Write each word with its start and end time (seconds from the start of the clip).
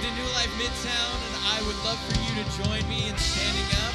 Welcome 0.00 0.16
to 0.16 0.22
New 0.22 0.32
Life 0.32 0.50
Midtown, 0.56 1.16
and 1.28 1.36
I 1.44 1.60
would 1.66 1.76
love 1.84 1.98
for 2.08 2.16
you 2.24 2.42
to 2.42 2.64
join 2.64 2.88
me 2.88 3.10
in 3.10 3.16
standing 3.18 3.68
up. 3.84 3.92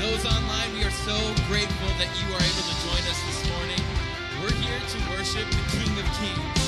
Those 0.00 0.26
online, 0.26 0.72
we 0.72 0.82
are 0.82 0.90
so 0.90 1.14
grateful 1.46 1.88
that 1.94 2.10
you 2.18 2.26
are 2.34 2.42
able 2.42 2.66
to 2.66 2.76
join 2.82 3.02
us 3.06 3.20
this 3.22 3.48
morning. 3.54 3.78
We're 4.42 4.58
here 4.66 4.80
to 4.80 4.98
worship 5.10 5.48
the 5.48 5.78
King 5.78 5.96
of 5.96 6.06
Kings. 6.18 6.63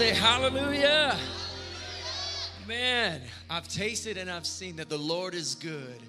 Say 0.00 0.14
hallelujah. 0.14 1.14
Man, 2.66 3.20
I've 3.50 3.68
tasted 3.68 4.16
and 4.16 4.30
I've 4.30 4.46
seen 4.46 4.76
that 4.76 4.88
the 4.88 4.96
Lord 4.96 5.34
is 5.34 5.54
good. 5.56 6.00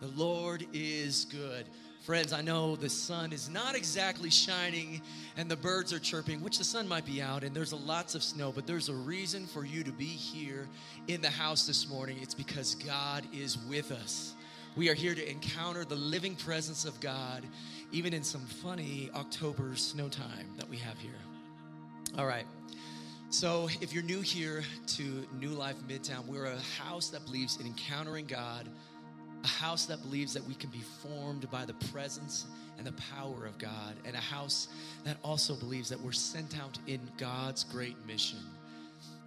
The 0.00 0.06
Lord 0.06 0.66
is 0.72 1.26
good. 1.26 1.66
Friends, 2.00 2.32
I 2.32 2.40
know 2.40 2.76
the 2.76 2.88
sun 2.88 3.34
is 3.34 3.50
not 3.50 3.74
exactly 3.74 4.30
shining 4.30 5.02
and 5.36 5.50
the 5.50 5.56
birds 5.56 5.92
are 5.92 5.98
chirping, 5.98 6.42
which 6.42 6.56
the 6.56 6.64
sun 6.64 6.88
might 6.88 7.04
be 7.04 7.20
out 7.20 7.44
and 7.44 7.54
there's 7.54 7.74
lots 7.74 8.14
of 8.14 8.22
snow, 8.22 8.52
but 8.52 8.66
there's 8.66 8.88
a 8.88 8.94
reason 8.94 9.46
for 9.46 9.66
you 9.66 9.84
to 9.84 9.92
be 9.92 10.06
here 10.06 10.66
in 11.06 11.20
the 11.20 11.28
house 11.28 11.66
this 11.66 11.90
morning. 11.90 12.16
It's 12.22 12.32
because 12.32 12.74
God 12.74 13.26
is 13.34 13.58
with 13.68 13.92
us. 13.92 14.32
We 14.76 14.88
are 14.88 14.94
here 14.94 15.14
to 15.14 15.30
encounter 15.30 15.84
the 15.84 15.94
living 15.94 16.36
presence 16.36 16.86
of 16.86 16.98
God, 17.00 17.44
even 17.92 18.14
in 18.14 18.22
some 18.22 18.46
funny 18.46 19.10
October 19.14 19.76
snow 19.76 20.08
time 20.08 20.46
that 20.56 20.70
we 20.70 20.78
have 20.78 20.96
here. 20.96 21.12
All 22.16 22.24
right. 22.24 22.46
So, 23.32 23.68
if 23.80 23.92
you're 23.92 24.02
new 24.02 24.22
here 24.22 24.64
to 24.88 25.24
New 25.38 25.50
Life 25.50 25.76
Midtown, 25.88 26.26
we're 26.26 26.46
a 26.46 26.58
house 26.82 27.10
that 27.10 27.24
believes 27.24 27.60
in 27.60 27.66
encountering 27.66 28.26
God, 28.26 28.68
a 29.44 29.46
house 29.46 29.86
that 29.86 30.02
believes 30.02 30.34
that 30.34 30.42
we 30.42 30.54
can 30.54 30.68
be 30.70 30.82
formed 31.00 31.48
by 31.48 31.64
the 31.64 31.74
presence 31.92 32.46
and 32.76 32.84
the 32.84 32.92
power 33.14 33.46
of 33.46 33.56
God, 33.56 33.94
and 34.04 34.16
a 34.16 34.20
house 34.20 34.66
that 35.04 35.16
also 35.22 35.54
believes 35.54 35.88
that 35.90 36.00
we're 36.00 36.10
sent 36.10 36.58
out 36.58 36.76
in 36.88 36.98
God's 37.18 37.62
great 37.62 37.94
mission. 38.04 38.40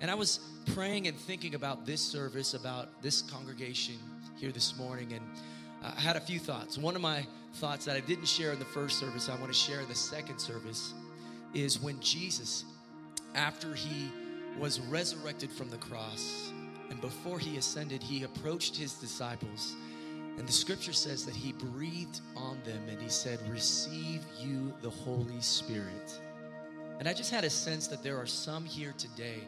And 0.02 0.12
I 0.12 0.16
was 0.16 0.42
praying 0.74 1.08
and 1.08 1.18
thinking 1.18 1.56
about 1.56 1.86
this 1.86 2.02
service, 2.02 2.56
about 2.56 3.02
this 3.02 3.22
congregation 3.22 3.96
here 4.36 4.52
this 4.52 4.78
morning, 4.78 5.14
and 5.14 5.24
I 5.82 6.02
had 6.02 6.18
a 6.18 6.22
few 6.22 6.40
thoughts. 6.40 6.78
One 6.78 6.98
of 6.98 7.02
my 7.02 7.26
thoughts 7.54 7.86
that 7.86 7.96
I 7.96 8.02
didn't 8.02 8.28
share 8.28 8.52
in 8.52 8.60
the 8.60 8.66
first 8.66 9.00
service, 9.00 9.30
I 9.30 9.36
want 9.36 9.48
to 9.48 9.58
share 9.58 9.80
in 9.80 9.88
the 9.88 9.96
second 9.96 10.40
service, 10.40 10.94
is 11.54 11.80
when 11.80 11.98
Jesus 12.02 12.66
after 13.36 13.74
he 13.74 14.12
was 14.60 14.80
resurrected 14.80 15.52
from 15.52 15.70
the 15.70 15.78
cross 15.78 16.52
and 16.90 17.02
before 17.02 17.40
he 17.40 17.58
ascended, 17.58 18.04
he 18.04 18.24
approached 18.24 18.76
his 18.76 18.94
disciples. 18.94 19.76
And 20.38 20.48
the 20.48 20.52
scripture 20.52 20.94
says 20.94 21.26
that 21.26 21.36
he 21.36 21.54
breathed 21.54 22.22
on 22.36 22.60
them 22.64 22.82
and 22.88 23.02
he 23.02 23.10
said, 23.10 23.40
Receive 23.50 24.22
you 24.40 24.72
the 24.82 24.92
Holy 24.92 25.42
Spirit. 25.42 26.20
And 27.00 27.08
I 27.08 27.14
just 27.14 27.32
had 27.32 27.44
a 27.44 27.50
sense 27.50 27.88
that 27.88 28.04
there 28.04 28.18
are 28.20 28.28
some 28.28 28.64
here 28.64 28.94
today 28.98 29.40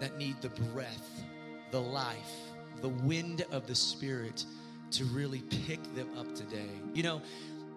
that 0.00 0.18
need 0.18 0.40
the 0.40 0.48
breath, 0.48 1.22
the 1.70 1.80
life, 1.80 2.32
the 2.82 2.88
wind 2.88 3.44
of 3.52 3.68
the 3.68 3.74
Spirit 3.74 4.44
to 4.90 5.04
really 5.04 5.42
pick 5.66 5.80
them 5.94 6.08
up 6.18 6.34
today. 6.34 6.70
You 6.94 7.04
know, 7.04 7.22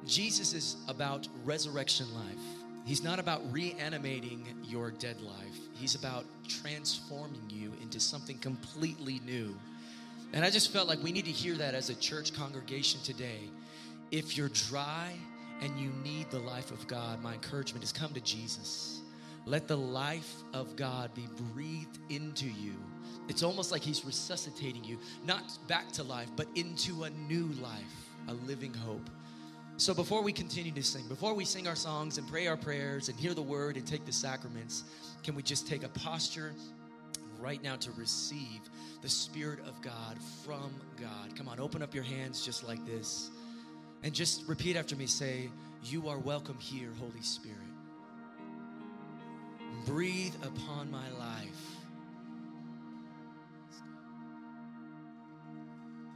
Jesus 0.07 0.53
is 0.53 0.77
about 0.87 1.27
resurrection 1.45 2.07
life. 2.15 2.39
He's 2.85 3.03
not 3.03 3.19
about 3.19 3.41
reanimating 3.51 4.47
your 4.63 4.89
dead 4.89 5.21
life. 5.21 5.50
He's 5.81 5.95
about 5.95 6.25
transforming 6.47 7.41
you 7.49 7.73
into 7.81 7.99
something 7.99 8.37
completely 8.37 9.19
new. 9.25 9.55
And 10.31 10.45
I 10.45 10.51
just 10.51 10.71
felt 10.71 10.87
like 10.87 11.01
we 11.01 11.11
need 11.11 11.25
to 11.25 11.31
hear 11.31 11.55
that 11.55 11.73
as 11.73 11.89
a 11.89 11.95
church 11.95 12.35
congregation 12.35 13.01
today. 13.03 13.49
If 14.11 14.37
you're 14.37 14.49
dry 14.49 15.11
and 15.59 15.79
you 15.79 15.89
need 16.03 16.29
the 16.29 16.39
life 16.39 16.69
of 16.69 16.87
God, 16.87 17.23
my 17.23 17.33
encouragement 17.33 17.83
is 17.83 17.91
come 17.91 18.13
to 18.13 18.21
Jesus. 18.21 19.01
Let 19.47 19.67
the 19.67 19.77
life 19.77 20.31
of 20.53 20.75
God 20.75 21.15
be 21.15 21.27
breathed 21.51 21.97
into 22.09 22.45
you. 22.45 22.75
It's 23.27 23.41
almost 23.41 23.71
like 23.71 23.81
He's 23.81 24.05
resuscitating 24.05 24.83
you, 24.83 24.99
not 25.25 25.43
back 25.67 25.91
to 25.93 26.03
life, 26.03 26.29
but 26.35 26.45
into 26.53 27.05
a 27.05 27.09
new 27.09 27.47
life, 27.59 28.09
a 28.27 28.33
living 28.33 28.73
hope. 28.73 29.09
So 29.81 29.95
before 29.95 30.21
we 30.21 30.31
continue 30.31 30.71
to 30.73 30.83
sing, 30.83 31.07
before 31.07 31.33
we 31.33 31.43
sing 31.43 31.67
our 31.67 31.75
songs 31.75 32.19
and 32.19 32.27
pray 32.27 32.45
our 32.45 32.55
prayers 32.55 33.09
and 33.09 33.17
hear 33.19 33.33
the 33.33 33.41
word 33.41 33.77
and 33.77 33.87
take 33.87 34.05
the 34.05 34.11
sacraments, 34.11 34.83
can 35.23 35.33
we 35.33 35.41
just 35.41 35.67
take 35.67 35.81
a 35.81 35.89
posture 35.89 36.53
right 37.39 37.63
now 37.63 37.77
to 37.77 37.91
receive 37.93 38.61
the 39.01 39.09
Spirit 39.09 39.57
of 39.61 39.81
God 39.81 40.19
from 40.45 40.71
God? 41.01 41.35
Come 41.35 41.47
on, 41.47 41.59
open 41.59 41.81
up 41.81 41.95
your 41.95 42.03
hands 42.03 42.45
just 42.45 42.63
like 42.63 42.85
this. 42.85 43.31
And 44.03 44.13
just 44.13 44.47
repeat 44.47 44.75
after 44.75 44.95
me 44.95 45.07
say, 45.07 45.49
You 45.85 46.09
are 46.09 46.19
welcome 46.19 46.59
here, 46.59 46.89
Holy 46.99 47.23
Spirit. 47.23 47.57
Breathe 49.87 50.35
upon 50.43 50.91
my 50.91 51.09
life. 51.17 51.75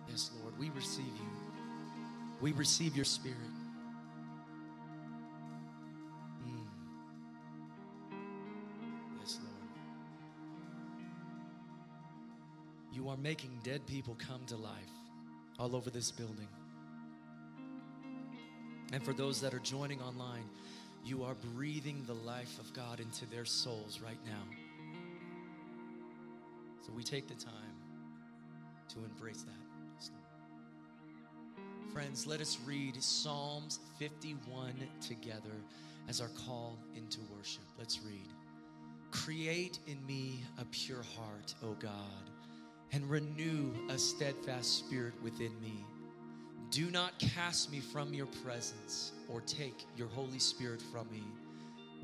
Yes, 0.08 0.30
Lord, 0.40 0.54
we 0.60 0.70
receive 0.70 1.06
you. 1.06 1.30
We 2.42 2.52
receive 2.52 2.96
your 2.96 3.06
spirit. 3.06 3.55
You 13.06 13.12
are 13.12 13.18
making 13.18 13.52
dead 13.63 13.86
people 13.86 14.18
come 14.18 14.44
to 14.48 14.56
life 14.56 14.72
all 15.60 15.75
over 15.75 15.92
this 15.92 16.10
building. 16.10 16.48
And 18.94 19.06
for 19.06 19.13
those 19.13 19.40
that 19.42 19.54
are 19.54 19.60
joining 19.60 20.02
online, 20.02 20.46
you 21.06 21.24
are 21.24 21.36
breathing 21.54 22.04
the 22.07 22.16
life 22.16 22.57
of 22.57 22.74
God 22.74 23.00
into 23.00 23.28
their 23.28 23.46
souls 23.46 24.00
right 24.04 24.18
now. 24.25 24.42
So 26.81 26.94
we 26.98 27.04
take 27.04 27.28
the 27.28 27.36
time 27.36 27.75
to 28.90 28.96
embrace 29.06 29.44
that. 29.44 30.10
Friends, 31.94 32.25
let 32.25 32.42
us 32.42 32.58
read 32.66 33.04
Psalms 33.04 33.81
51 34.00 34.74
together 35.00 35.54
as 36.10 36.22
our 36.22 36.31
call 36.48 36.80
into 36.96 37.19
worship. 37.38 37.66
Let's 37.78 38.00
read. 38.04 38.30
Create 39.12 39.78
in 39.86 40.04
me 40.08 40.40
a 40.60 40.66
pure 40.66 41.04
heart, 41.16 41.54
O 41.63 41.74
God, 41.80 42.31
and 42.92 43.10
renew 43.10 43.72
a 43.90 43.98
steadfast 43.98 44.80
spirit 44.80 45.14
within 45.24 45.52
me. 45.62 45.86
Do 46.72 46.90
not 46.92 47.18
cast 47.20 47.72
me 47.72 47.80
from 47.80 48.14
your 48.14 48.28
presence 48.44 49.12
or 49.30 49.42
take 49.42 49.86
your 49.96 50.08
Holy 50.08 50.40
Spirit 50.40 50.82
from 50.82 51.10
me. 51.12 51.24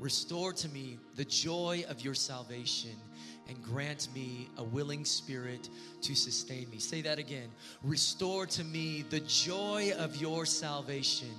Restore 0.00 0.52
to 0.54 0.68
me 0.68 0.98
the 1.14 1.24
joy 1.24 1.84
of 1.88 2.00
your 2.00 2.14
salvation 2.14 2.96
and 3.48 3.62
grant 3.62 4.08
me 4.14 4.48
a 4.56 4.64
willing 4.64 5.04
spirit 5.04 5.68
to 6.00 6.14
sustain 6.14 6.68
me. 6.70 6.78
Say 6.78 7.02
that 7.02 7.18
again. 7.18 7.48
Restore 7.82 8.46
to 8.46 8.64
me 8.64 9.04
the 9.10 9.20
joy 9.20 9.92
of 9.98 10.16
your 10.16 10.46
salvation 10.46 11.34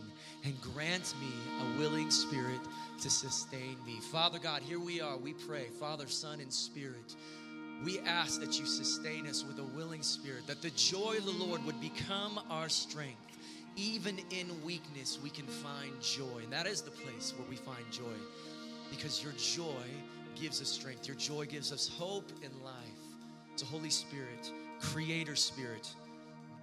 and 0.46 0.60
grant 0.62 1.14
me 1.20 1.32
a 1.62 1.80
willing 1.80 2.12
spirit 2.12 2.60
to 3.02 3.10
sustain 3.10 3.78
me. 3.86 4.00
Father 4.12 4.40
God, 4.40 4.62
here 4.62 4.80
we 4.80 5.02
are. 5.02 5.18
We 5.18 5.34
pray, 5.34 5.66
Father, 5.80 6.08
Son, 6.08 6.40
and 6.40 6.52
Spirit. 6.52 7.16
We 7.84 8.00
ask 8.00 8.40
that 8.40 8.60
you 8.60 8.66
sustain 8.66 9.28
us 9.28 9.44
with 9.44 9.60
a 9.60 9.64
willing 9.64 10.04
spirit, 10.04 10.48
that 10.48 10.62
the 10.62 10.70
joy 10.72 11.18
of 11.18 11.26
the 11.26 11.32
Lord 11.32 11.66
would 11.66 11.80
become 11.82 12.40
our 12.50 12.70
strength. 12.70 13.18
Even 13.76 14.20
in 14.30 14.48
weakness, 14.64 15.20
we 15.22 15.30
can 15.30 15.48
find 15.48 15.92
joy. 16.02 16.44
And 16.44 16.54
that 16.54 16.66
is 16.66 16.82
the 16.82 16.92
place 16.92 17.34
where 17.36 17.48
we 17.50 17.56
find 17.56 17.84
joy 17.92 18.04
because 18.90 19.24
your 19.24 19.34
joy 19.34 19.88
gives 20.40 20.62
us 20.62 20.70
strength. 20.70 21.08
Your 21.08 21.18
joy 21.18 21.46
gives 21.46 21.72
us 21.72 21.90
hope 21.90 22.32
in 22.42 22.52
life. 22.64 22.74
So, 23.56 23.66
Holy 23.66 23.90
Spirit, 23.90 24.52
Creator 24.80 25.36
Spirit, 25.36 25.88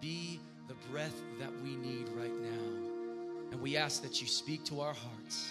be 0.00 0.40
the 0.68 0.74
breath 0.90 1.20
that 1.38 1.50
we 1.62 1.76
need 1.76 2.08
right 2.16 2.34
now. 2.40 2.90
And 3.52 3.60
we 3.60 3.76
ask 3.76 4.02
that 4.02 4.20
you 4.20 4.28
speak 4.28 4.64
to 4.66 4.80
our 4.80 4.94
hearts 4.94 5.50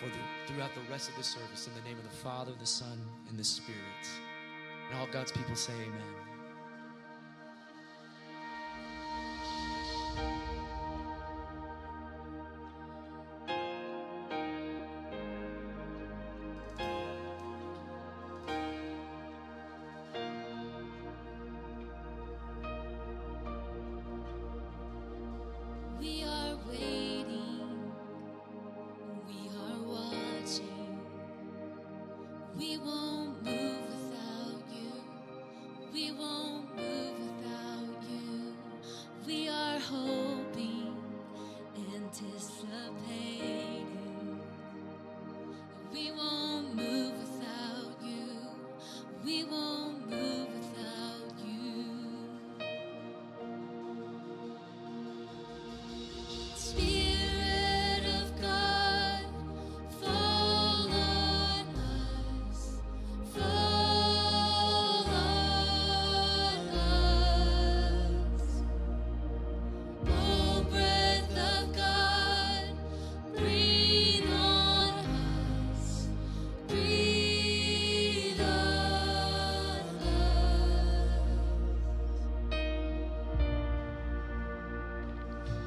for 0.00 0.06
the, 0.06 0.52
throughout 0.52 0.74
the 0.74 0.90
rest 0.90 1.10
of 1.10 1.16
the 1.16 1.22
service 1.22 1.68
in 1.68 1.74
the 1.74 1.88
name 1.88 1.98
of 1.98 2.04
the 2.04 2.16
Father, 2.16 2.52
the 2.58 2.66
Son, 2.66 2.98
and 3.28 3.38
the 3.38 3.44
Spirit. 3.44 3.78
And 4.90 4.98
all 4.98 5.08
God's 5.12 5.32
people 5.32 5.54
say, 5.54 5.72
Amen. 5.74 6.27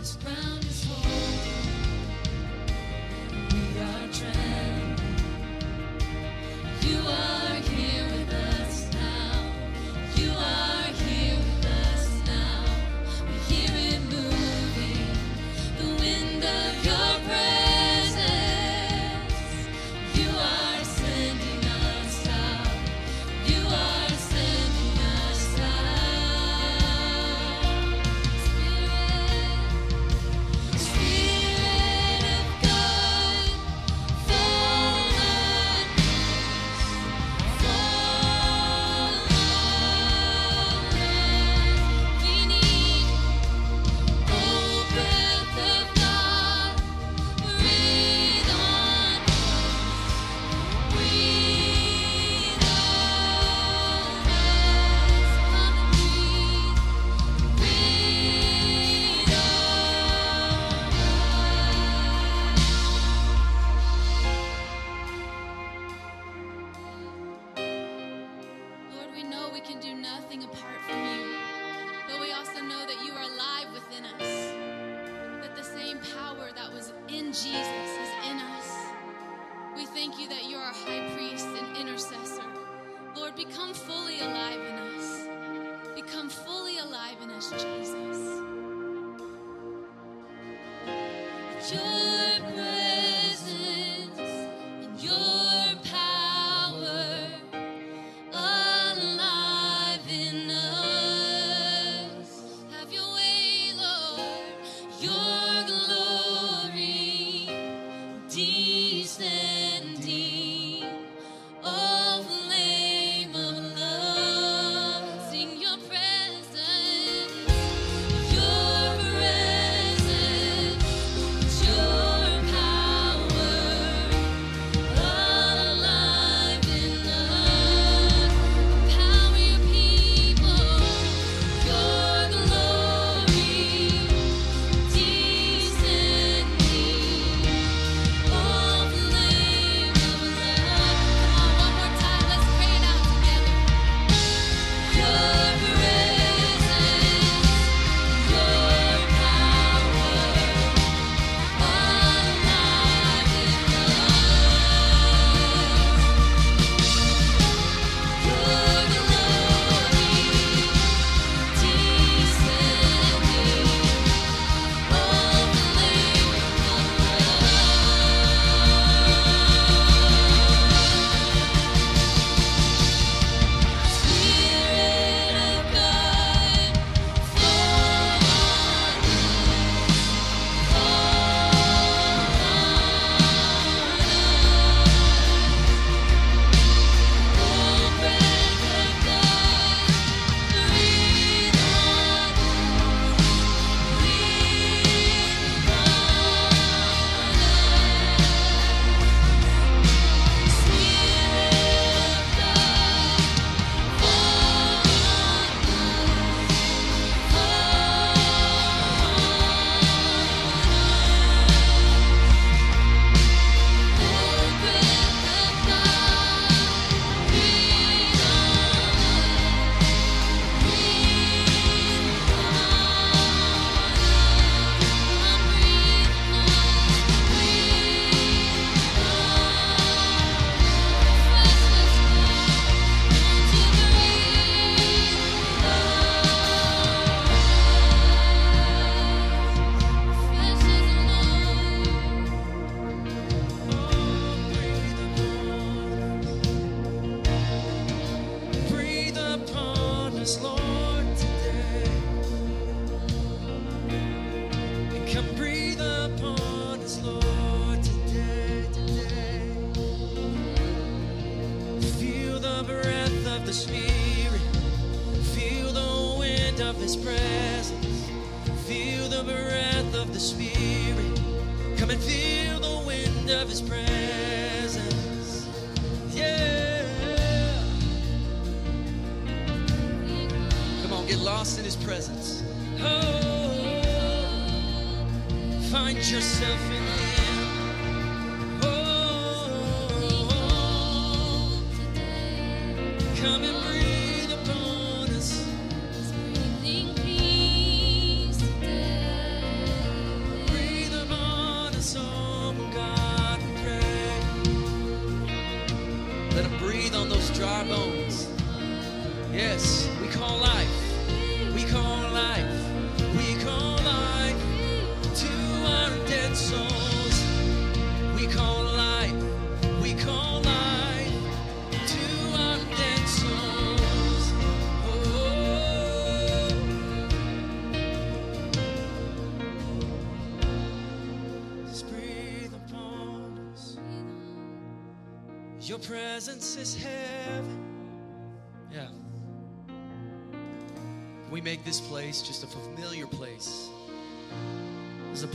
This 0.01 0.15
ground 0.15 0.65
is 0.65 0.83
holding. 0.85 1.10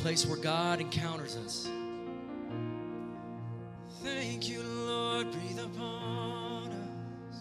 place 0.06 0.24
where 0.24 0.38
God 0.38 0.80
encounters 0.80 1.36
us. 1.36 1.68
Thank 4.04 4.48
you, 4.48 4.62
Lord, 4.62 5.32
breathe 5.32 5.58
upon 5.58 6.70
us. 6.70 7.38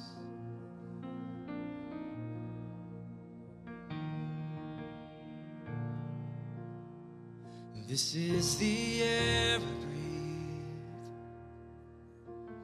This 7.88 8.16
is 8.16 8.58
the 8.58 9.04
air 9.04 9.58
I 9.58 9.62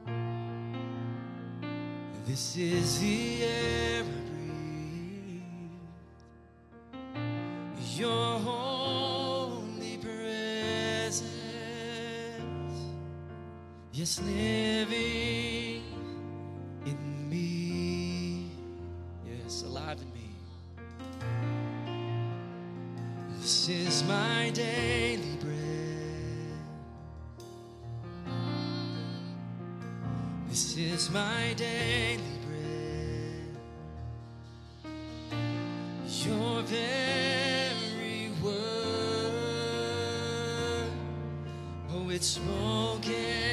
breathe. 0.04 0.16
This 2.26 2.56
is 2.56 2.98
the 2.98 3.41
is 14.02 14.20
living 14.22 15.82
in 16.84 17.30
me. 17.30 18.50
Yes, 19.24 19.62
alive 19.62 19.98
in 20.02 20.12
me. 20.12 20.28
This 23.38 23.68
is 23.68 24.02
my 24.02 24.50
daily 24.52 25.36
bread. 25.36 26.50
This 30.48 30.76
is 30.76 31.08
my 31.10 31.54
daily 31.56 32.38
bread. 32.44 33.56
Your 36.26 36.62
very 36.62 38.32
word. 38.42 39.30
Oh, 41.94 42.10
it's 42.10 42.26
spoken. 42.26 43.51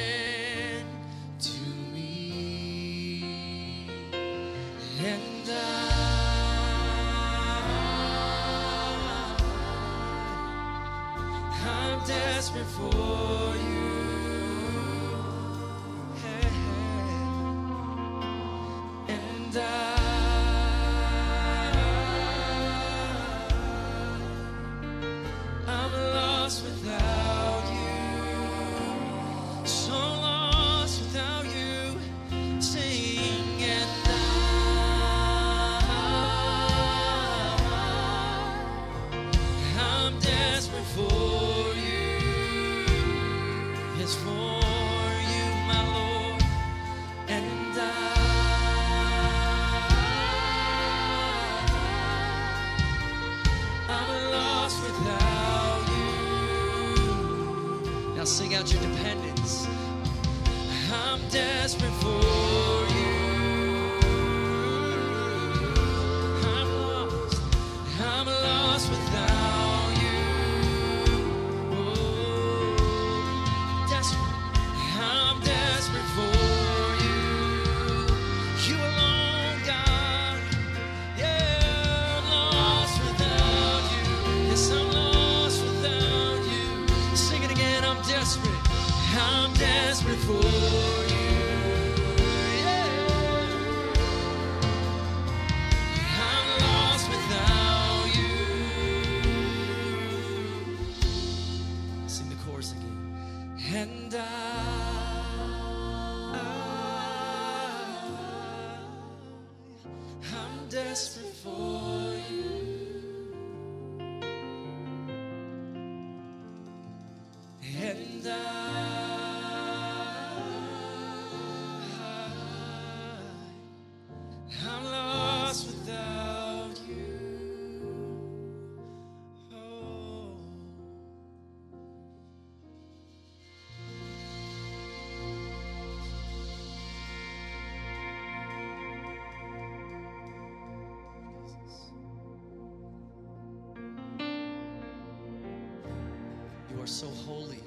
so 146.90 147.08
holy 147.26 147.64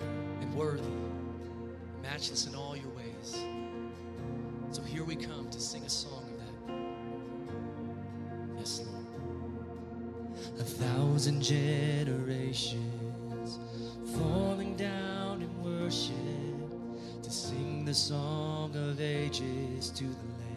and 0.00 0.54
worthy, 0.54 0.82
matchless 2.02 2.46
in 2.46 2.54
all 2.54 2.76
your 2.76 2.90
ways. 2.90 3.44
So 4.70 4.80
here 4.82 5.02
we 5.04 5.16
come 5.16 5.50
to 5.50 5.60
sing 5.60 5.82
a 5.82 5.90
song 5.90 6.24
of 6.30 6.38
that. 6.38 6.52
Yes, 8.56 8.82
Lord. 8.86 9.06
A 10.60 10.64
thousand 10.64 11.42
generations 11.42 12.78
falling 14.16 14.76
down 14.76 15.42
in 15.42 15.62
worship 15.62 16.14
to 17.22 17.30
sing 17.30 17.84
the 17.84 17.94
song 17.94 18.76
of 18.76 19.00
ages 19.00 19.90
to 19.90 20.04
the 20.04 20.10
Lamb. 20.10 20.53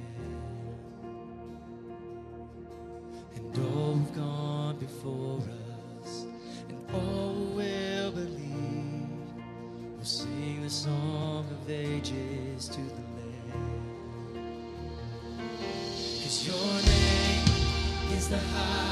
to 12.78 12.84
the 12.84 13.02
Cause 16.22 16.48
your 16.48 16.56
name 16.86 18.16
is 18.16 18.30
the 18.30 18.38
high. 18.38 18.87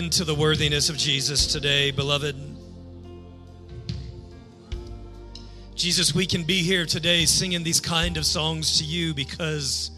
Into 0.00 0.24
the 0.24 0.34
worthiness 0.34 0.88
of 0.88 0.96
Jesus 0.96 1.46
today, 1.46 1.90
beloved? 1.90 2.34
Jesus, 5.74 6.14
we 6.14 6.24
can 6.24 6.42
be 6.42 6.62
here 6.62 6.86
today 6.86 7.26
singing 7.26 7.62
these 7.62 7.80
kind 7.80 8.16
of 8.16 8.24
songs 8.24 8.78
to 8.78 8.84
you 8.84 9.12
because 9.12 9.90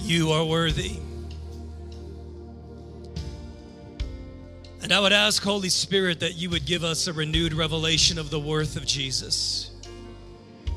you 0.00 0.32
are 0.32 0.44
worthy. 0.44 0.98
And 4.82 4.92
I 4.92 5.00
would 5.00 5.14
ask, 5.14 5.42
Holy 5.42 5.70
Spirit, 5.70 6.20
that 6.20 6.34
you 6.34 6.50
would 6.50 6.66
give 6.66 6.84
us 6.84 7.06
a 7.06 7.12
renewed 7.14 7.54
revelation 7.54 8.18
of 8.18 8.28
the 8.28 8.38
worth 8.38 8.76
of 8.76 8.84
Jesus. 8.84 9.70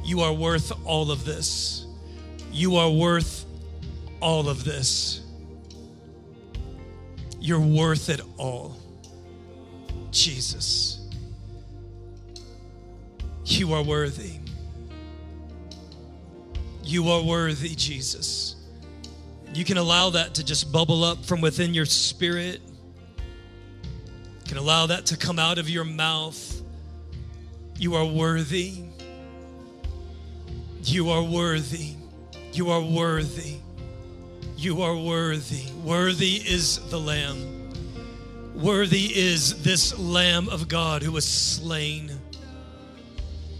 You 0.02 0.22
are 0.22 0.32
worth 0.32 0.72
all 0.86 1.12
of 1.12 1.26
this. 1.26 1.88
You 2.54 2.78
are 2.78 2.90
worth 2.90 3.46
all 4.22 4.48
of 4.48 4.64
this. 4.64 5.25
You're 7.46 7.60
worth 7.60 8.10
it 8.10 8.22
all. 8.38 8.76
Jesus. 10.10 11.08
You 13.46 13.74
are 13.74 13.84
worthy. 13.84 14.40
You 16.84 17.08
are 17.10 17.22
worthy, 17.22 17.76
Jesus. 17.76 18.56
You 19.54 19.64
can 19.64 19.78
allow 19.78 20.10
that 20.10 20.34
to 20.34 20.44
just 20.44 20.72
bubble 20.72 21.04
up 21.04 21.24
from 21.24 21.40
within 21.40 21.76
your 21.76 21.86
spirit. 21.86 22.62
You 23.16 24.48
can 24.48 24.58
allow 24.58 24.88
that 24.88 25.06
to 25.06 25.16
come 25.16 25.38
out 25.38 25.60
of 25.60 25.70
your 25.70 25.86
mouth. 25.86 26.64
You 27.78 27.94
are 27.94 28.06
worthy. 28.06 28.86
You 30.82 31.12
are 31.12 31.22
worthy. 31.22 31.94
You 32.54 32.72
are 32.72 32.82
worthy. 32.82 33.58
You 34.58 34.82
are 34.84 34.96
worthy. 34.96 35.70
Worthy 35.84 36.36
is 36.36 36.80
the 36.90 37.00
Lamb. 37.00 37.74
Worthy 38.56 39.12
is 39.14 39.62
this 39.64 39.98
Lamb 40.00 40.48
of 40.48 40.70
God 40.70 41.04
who 41.04 41.12
was 41.12 41.26
slain. 41.28 42.10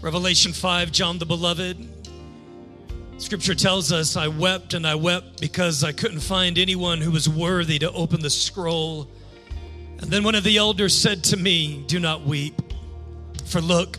Revelation 0.00 0.54
5, 0.54 0.90
John 0.92 1.18
the 1.18 1.26
Beloved. 1.26 1.86
Scripture 3.18 3.54
tells 3.54 3.92
us, 3.92 4.16
I 4.16 4.28
wept 4.28 4.72
and 4.72 4.86
I 4.86 4.94
wept 4.94 5.38
because 5.38 5.84
I 5.84 5.92
couldn't 5.92 6.20
find 6.20 6.58
anyone 6.58 7.02
who 7.02 7.10
was 7.10 7.28
worthy 7.28 7.78
to 7.80 7.92
open 7.92 8.22
the 8.22 8.30
scroll. 8.30 9.06
And 9.98 10.10
then 10.10 10.24
one 10.24 10.34
of 10.34 10.44
the 10.44 10.56
elders 10.56 10.96
said 10.96 11.22
to 11.24 11.36
me, 11.36 11.84
Do 11.86 12.00
not 12.00 12.22
weep, 12.22 12.60
for 13.44 13.60
look, 13.60 13.98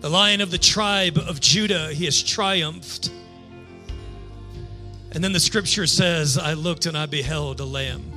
the 0.00 0.08
lion 0.08 0.40
of 0.40 0.52
the 0.52 0.58
tribe 0.58 1.18
of 1.18 1.40
Judah, 1.40 1.88
he 1.92 2.04
has 2.04 2.22
triumphed. 2.22 3.10
And 5.12 5.24
then 5.24 5.32
the 5.32 5.40
scripture 5.40 5.86
says, 5.86 6.38
I 6.38 6.52
looked 6.52 6.86
and 6.86 6.96
I 6.96 7.06
beheld 7.06 7.60
a 7.60 7.64
lamb, 7.64 8.12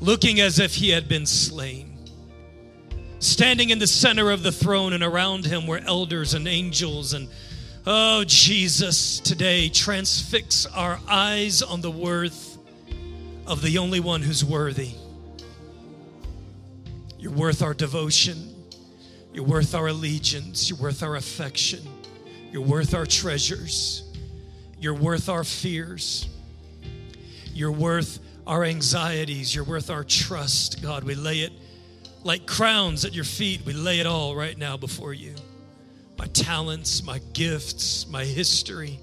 looking 0.00 0.40
as 0.40 0.58
if 0.58 0.74
he 0.74 0.90
had 0.90 1.08
been 1.08 1.26
slain, 1.26 1.94
Standing 3.24 3.70
in 3.70 3.78
the 3.78 3.86
center 3.86 4.30
of 4.30 4.42
the 4.42 4.52
throne, 4.52 4.92
and 4.92 5.02
around 5.02 5.46
him 5.46 5.66
were 5.66 5.78
elders 5.78 6.34
and 6.34 6.46
angels. 6.46 7.14
And 7.14 7.26
oh, 7.86 8.22
Jesus, 8.26 9.18
today 9.18 9.70
transfix 9.70 10.66
our 10.66 11.00
eyes 11.08 11.62
on 11.62 11.80
the 11.80 11.90
worth 11.90 12.58
of 13.46 13.62
the 13.62 13.78
only 13.78 13.98
one 13.98 14.20
who's 14.20 14.44
worthy. 14.44 14.90
You're 17.18 17.32
worth 17.32 17.62
our 17.62 17.72
devotion. 17.72 18.54
You're 19.32 19.46
worth 19.46 19.74
our 19.74 19.86
allegiance. 19.86 20.68
You're 20.68 20.78
worth 20.78 21.02
our 21.02 21.16
affection. 21.16 21.80
You're 22.54 22.62
worth 22.62 22.94
our 22.94 23.04
treasures. 23.04 24.04
You're 24.78 24.94
worth 24.94 25.28
our 25.28 25.42
fears. 25.42 26.28
You're 27.52 27.72
worth 27.72 28.20
our 28.46 28.62
anxieties. 28.62 29.52
You're 29.52 29.64
worth 29.64 29.90
our 29.90 30.04
trust. 30.04 30.80
God, 30.80 31.02
we 31.02 31.16
lay 31.16 31.40
it 31.40 31.52
like 32.22 32.46
crowns 32.46 33.04
at 33.04 33.12
your 33.12 33.24
feet. 33.24 33.62
We 33.66 33.72
lay 33.72 33.98
it 33.98 34.06
all 34.06 34.36
right 34.36 34.56
now 34.56 34.76
before 34.76 35.12
you. 35.12 35.34
My 36.16 36.26
talents, 36.26 37.02
my 37.02 37.18
gifts, 37.32 38.06
my 38.06 38.24
history, 38.24 39.00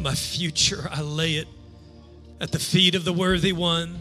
my 0.00 0.16
future, 0.16 0.88
I 0.90 1.02
lay 1.02 1.34
it 1.34 1.46
at 2.40 2.50
the 2.50 2.58
feet 2.58 2.96
of 2.96 3.04
the 3.04 3.12
worthy 3.12 3.52
one. 3.52 3.96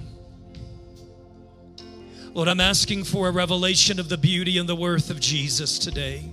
Lord, 2.34 2.48
I'm 2.48 2.62
asking 2.62 3.04
for 3.04 3.28
a 3.28 3.32
revelation 3.32 4.00
of 4.00 4.10
the 4.10 4.18
beauty 4.18 4.58
and 4.58 4.68
the 4.68 4.76
worth 4.76 5.12
of 5.12 5.20
Jesus 5.20 5.78
today. 5.78 6.32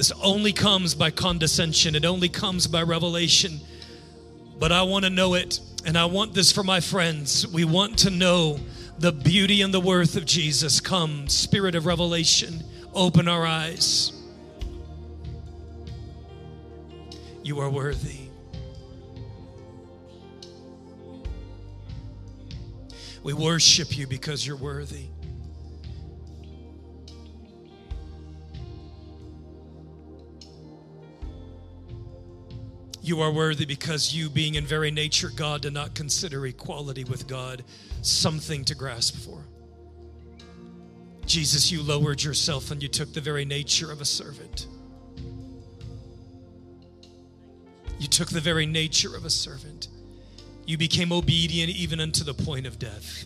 This 0.00 0.12
only 0.22 0.54
comes 0.54 0.94
by 0.94 1.10
condescension, 1.10 1.94
it 1.94 2.06
only 2.06 2.30
comes 2.30 2.66
by 2.66 2.82
revelation. 2.84 3.60
But 4.58 4.72
I 4.72 4.80
want 4.80 5.04
to 5.04 5.10
know 5.10 5.34
it, 5.34 5.60
and 5.84 5.98
I 5.98 6.06
want 6.06 6.32
this 6.32 6.50
for 6.50 6.62
my 6.62 6.80
friends. 6.80 7.46
We 7.46 7.66
want 7.66 7.98
to 7.98 8.08
know 8.08 8.58
the 8.98 9.12
beauty 9.12 9.60
and 9.60 9.74
the 9.74 9.78
worth 9.78 10.16
of 10.16 10.24
Jesus. 10.24 10.80
Come, 10.80 11.28
Spirit 11.28 11.74
of 11.74 11.84
revelation, 11.84 12.64
open 12.94 13.28
our 13.28 13.44
eyes. 13.44 14.10
You 17.42 17.60
are 17.60 17.68
worthy. 17.68 18.20
We 23.22 23.34
worship 23.34 23.98
you 23.98 24.06
because 24.06 24.46
you're 24.46 24.56
worthy. 24.56 25.08
You 33.10 33.22
are 33.22 33.32
worthy 33.32 33.64
because 33.64 34.14
you, 34.14 34.30
being 34.30 34.54
in 34.54 34.64
very 34.64 34.92
nature 34.92 35.32
God, 35.34 35.62
did 35.62 35.72
not 35.72 35.96
consider 35.96 36.46
equality 36.46 37.02
with 37.02 37.26
God 37.26 37.64
something 38.02 38.64
to 38.66 38.76
grasp 38.76 39.16
for. 39.16 39.42
Jesus, 41.26 41.72
you 41.72 41.82
lowered 41.82 42.22
yourself 42.22 42.70
and 42.70 42.80
you 42.80 42.88
took 42.88 43.12
the 43.12 43.20
very 43.20 43.44
nature 43.44 43.90
of 43.90 44.00
a 44.00 44.04
servant. 44.04 44.68
You 47.98 48.06
took 48.06 48.28
the 48.28 48.38
very 48.38 48.64
nature 48.64 49.16
of 49.16 49.24
a 49.24 49.30
servant. 49.30 49.88
You 50.64 50.78
became 50.78 51.10
obedient 51.10 51.70
even 51.70 51.98
unto 51.98 52.22
the 52.22 52.32
point 52.32 52.64
of 52.64 52.78
death. 52.78 53.24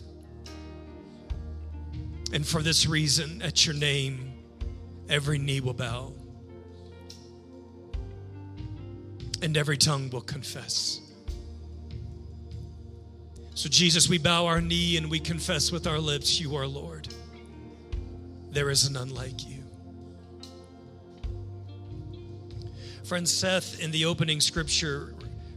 And 2.33 2.43
for 2.43 2.63
this 2.63 2.87
reason, 2.87 3.43
at 3.43 3.67
your 3.67 3.75
name, 3.75 4.33
every 5.09 5.37
knee 5.37 5.59
will 5.59 5.73
bow 5.73 6.11
and 9.45 9.55
every 9.55 9.77
tongue 9.77 10.09
will 10.09 10.21
confess. 10.21 10.99
So, 13.53 13.69
Jesus, 13.69 14.09
we 14.09 14.17
bow 14.17 14.47
our 14.47 14.59
knee 14.59 14.97
and 14.97 15.09
we 15.09 15.19
confess 15.19 15.71
with 15.71 15.85
our 15.85 15.99
lips, 15.99 16.41
You 16.41 16.55
are 16.55 16.65
Lord. 16.65 17.07
There 18.49 18.71
is 18.71 18.89
none 18.89 19.13
like 19.13 19.47
you. 19.47 19.63
Friend 23.03 23.29
Seth, 23.29 23.79
in 23.79 23.91
the 23.91 24.05
opening 24.05 24.41
scripture, 24.41 25.13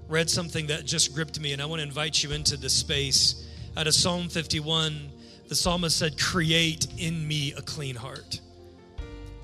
read 0.06 0.28
something 0.28 0.66
that 0.66 0.84
just 0.84 1.14
gripped 1.14 1.40
me, 1.40 1.54
and 1.54 1.62
I 1.62 1.64
want 1.64 1.80
to 1.80 1.86
invite 1.86 2.22
you 2.22 2.32
into 2.32 2.58
this 2.58 2.74
space. 2.74 3.48
Out 3.74 3.86
of 3.86 3.94
Psalm 3.94 4.28
51, 4.28 5.10
the 5.48 5.54
psalmist 5.54 5.98
said, 5.98 6.20
Create 6.20 6.86
in 6.98 7.26
me 7.26 7.54
a 7.54 7.62
clean 7.62 7.96
heart. 7.96 8.40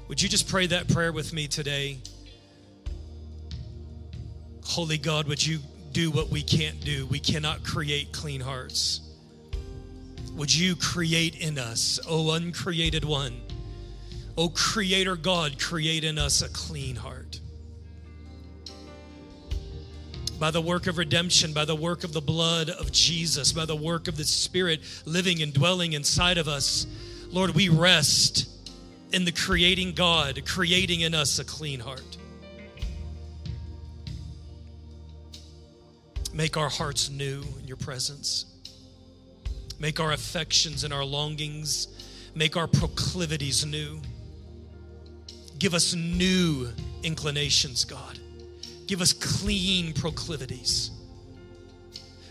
Would 0.08 0.20
you 0.20 0.28
just 0.28 0.48
pray 0.48 0.66
that 0.66 0.86
prayer 0.88 1.12
with 1.12 1.32
me 1.32 1.48
today? 1.48 1.98
Holy 4.64 4.98
God, 4.98 5.28
would 5.28 5.44
you 5.44 5.58
do 5.92 6.10
what 6.10 6.28
we 6.28 6.42
can't 6.42 6.80
do? 6.84 7.06
We 7.06 7.20
cannot 7.20 7.62
create 7.64 8.12
clean 8.12 8.40
hearts. 8.40 9.00
Would 10.34 10.52
you 10.52 10.74
create 10.74 11.36
in 11.36 11.58
us, 11.58 12.00
O 12.08 12.32
uncreated 12.32 13.04
one? 13.04 13.40
O 14.36 14.48
Creator 14.48 15.16
God, 15.16 15.60
create 15.60 16.02
in 16.02 16.18
us 16.18 16.42
a 16.42 16.48
clean 16.48 16.96
heart. 16.96 17.38
By 20.40 20.50
the 20.50 20.60
work 20.60 20.88
of 20.88 20.98
redemption, 20.98 21.52
by 21.52 21.64
the 21.64 21.76
work 21.76 22.02
of 22.02 22.12
the 22.12 22.20
blood 22.20 22.68
of 22.68 22.90
Jesus, 22.90 23.52
by 23.52 23.64
the 23.64 23.76
work 23.76 24.08
of 24.08 24.16
the 24.16 24.24
Spirit 24.24 24.80
living 25.04 25.40
and 25.40 25.54
dwelling 25.54 25.92
inside 25.92 26.38
of 26.38 26.48
us, 26.48 26.88
Lord, 27.30 27.50
we 27.50 27.68
rest 27.68 28.48
in 29.12 29.24
the 29.24 29.30
creating 29.30 29.92
God, 29.92 30.42
creating 30.44 31.02
in 31.02 31.14
us 31.14 31.38
a 31.38 31.44
clean 31.44 31.78
heart. 31.78 32.16
Make 36.34 36.56
our 36.56 36.68
hearts 36.68 37.10
new 37.10 37.44
in 37.60 37.68
your 37.68 37.76
presence. 37.76 38.46
Make 39.78 40.00
our 40.00 40.10
affections 40.10 40.82
and 40.82 40.92
our 40.92 41.04
longings, 41.04 41.86
make 42.34 42.56
our 42.56 42.66
proclivities 42.66 43.64
new. 43.64 44.00
Give 45.60 45.74
us 45.74 45.94
new 45.94 46.70
inclinations, 47.04 47.84
God. 47.84 48.18
Give 48.88 49.00
us 49.00 49.12
clean 49.12 49.92
proclivities. 49.92 50.90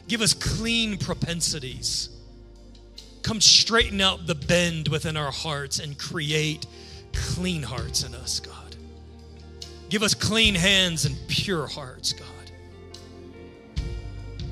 Give 0.09 0.19
us 0.19 0.33
clean 0.33 0.97
propensities. 0.97 2.09
Come 3.21 3.39
straighten 3.39 4.01
out 4.01 4.27
the 4.27 4.35
bend 4.35 4.89
within 4.89 5.15
our 5.15 5.31
hearts 5.31 5.79
and 5.79 5.97
create 5.97 6.65
clean 7.13 7.63
hearts 7.63 8.03
in 8.03 8.13
us, 8.15 8.41
God. 8.41 8.75
Give 9.87 10.03
us 10.03 10.13
clean 10.13 10.55
hands 10.55 11.05
and 11.05 11.15
pure 11.29 11.67
hearts, 11.67 12.11
God 12.11 12.32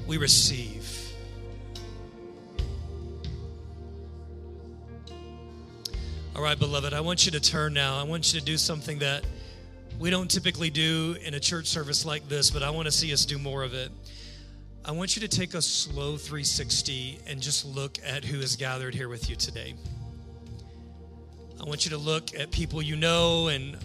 we 0.08 0.18
receive. 0.18 1.12
All 6.36 6.42
right, 6.42 6.58
beloved, 6.58 6.94
I 6.94 7.02
want 7.02 7.26
you 7.26 7.32
to 7.34 7.40
turn 7.40 7.74
now. 7.74 8.00
I 8.00 8.04
want 8.04 8.34
you 8.34 8.40
to 8.40 8.46
do 8.46 8.58
something 8.58 9.00
that 9.00 9.26
we 10.00 10.10
don't 10.10 10.32
typically 10.32 10.70
do 10.70 11.16
in 11.24 11.34
a 11.36 11.40
church 11.40 11.68
service 11.68 12.06
like 12.06 12.28
this, 12.28 12.50
but 12.50 12.64
I 12.64 12.70
want 12.72 12.86
to 12.88 12.92
see 12.92 13.14
us 13.14 13.26
do 13.26 13.38
more 13.38 13.64
of 13.64 13.74
it. 13.74 13.92
I 14.84 14.92
want 14.92 15.16
you 15.16 15.22
to 15.22 15.28
take 15.28 15.54
a 15.54 15.62
slow 15.62 16.18
360 16.18 17.20
and 17.28 17.40
just 17.40 17.66
look 17.66 18.00
at 18.04 18.26
who 18.26 18.40
is 18.40 18.56
gathered 18.56 18.96
here 18.96 19.10
with 19.10 19.30
you 19.30 19.36
today. 19.36 19.76
I 21.62 21.66
want 21.66 21.86
you 21.86 21.92
to 21.92 21.98
look 21.98 22.34
at 22.34 22.50
people 22.50 22.82
you 22.82 22.96
know 22.96 23.50
and 23.50 23.78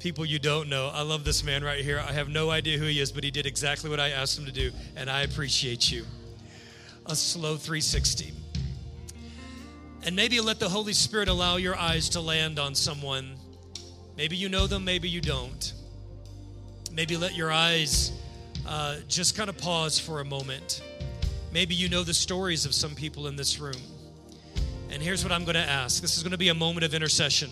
people 0.00 0.24
you 0.24 0.38
don't 0.38 0.68
know. 0.68 0.90
I 0.92 1.02
love 1.02 1.24
this 1.24 1.44
man 1.44 1.62
right 1.62 1.84
here. 1.84 2.00
I 2.00 2.12
have 2.12 2.28
no 2.28 2.50
idea 2.50 2.78
who 2.78 2.86
he 2.86 2.98
is, 2.98 3.12
but 3.12 3.22
he 3.22 3.30
did 3.30 3.46
exactly 3.46 3.90
what 3.90 4.00
I 4.00 4.08
asked 4.08 4.38
him 4.38 4.46
to 4.46 4.52
do, 4.52 4.72
and 4.96 5.08
I 5.08 5.22
appreciate 5.22 5.92
you. 5.92 6.04
A 7.06 7.14
slow 7.14 7.56
360. 7.56 8.32
And 10.02 10.16
maybe 10.16 10.40
let 10.40 10.58
the 10.58 10.68
Holy 10.68 10.94
Spirit 10.94 11.28
allow 11.28 11.56
your 11.56 11.76
eyes 11.76 12.08
to 12.10 12.20
land 12.20 12.58
on 12.58 12.74
someone. 12.74 13.36
Maybe 14.16 14.36
you 14.36 14.48
know 14.48 14.66
them, 14.66 14.84
maybe 14.84 15.08
you 15.08 15.20
don't. 15.20 15.72
Maybe 16.92 17.16
let 17.18 17.36
your 17.36 17.52
eyes 17.52 18.12
uh, 18.66 18.96
just 19.06 19.36
kind 19.36 19.50
of 19.50 19.58
pause 19.58 19.98
for 19.98 20.20
a 20.20 20.24
moment. 20.24 20.82
Maybe 21.52 21.74
you 21.74 21.90
know 21.90 22.02
the 22.04 22.14
stories 22.14 22.64
of 22.64 22.74
some 22.74 22.94
people 22.94 23.26
in 23.26 23.36
this 23.36 23.60
room. 23.60 23.80
And 24.90 25.02
here's 25.02 25.22
what 25.22 25.32
I'm 25.32 25.44
going 25.44 25.54
to 25.54 25.60
ask 25.60 26.00
this 26.00 26.16
is 26.16 26.22
going 26.22 26.32
to 26.32 26.38
be 26.38 26.48
a 26.48 26.54
moment 26.54 26.84
of 26.84 26.94
intercession, 26.94 27.50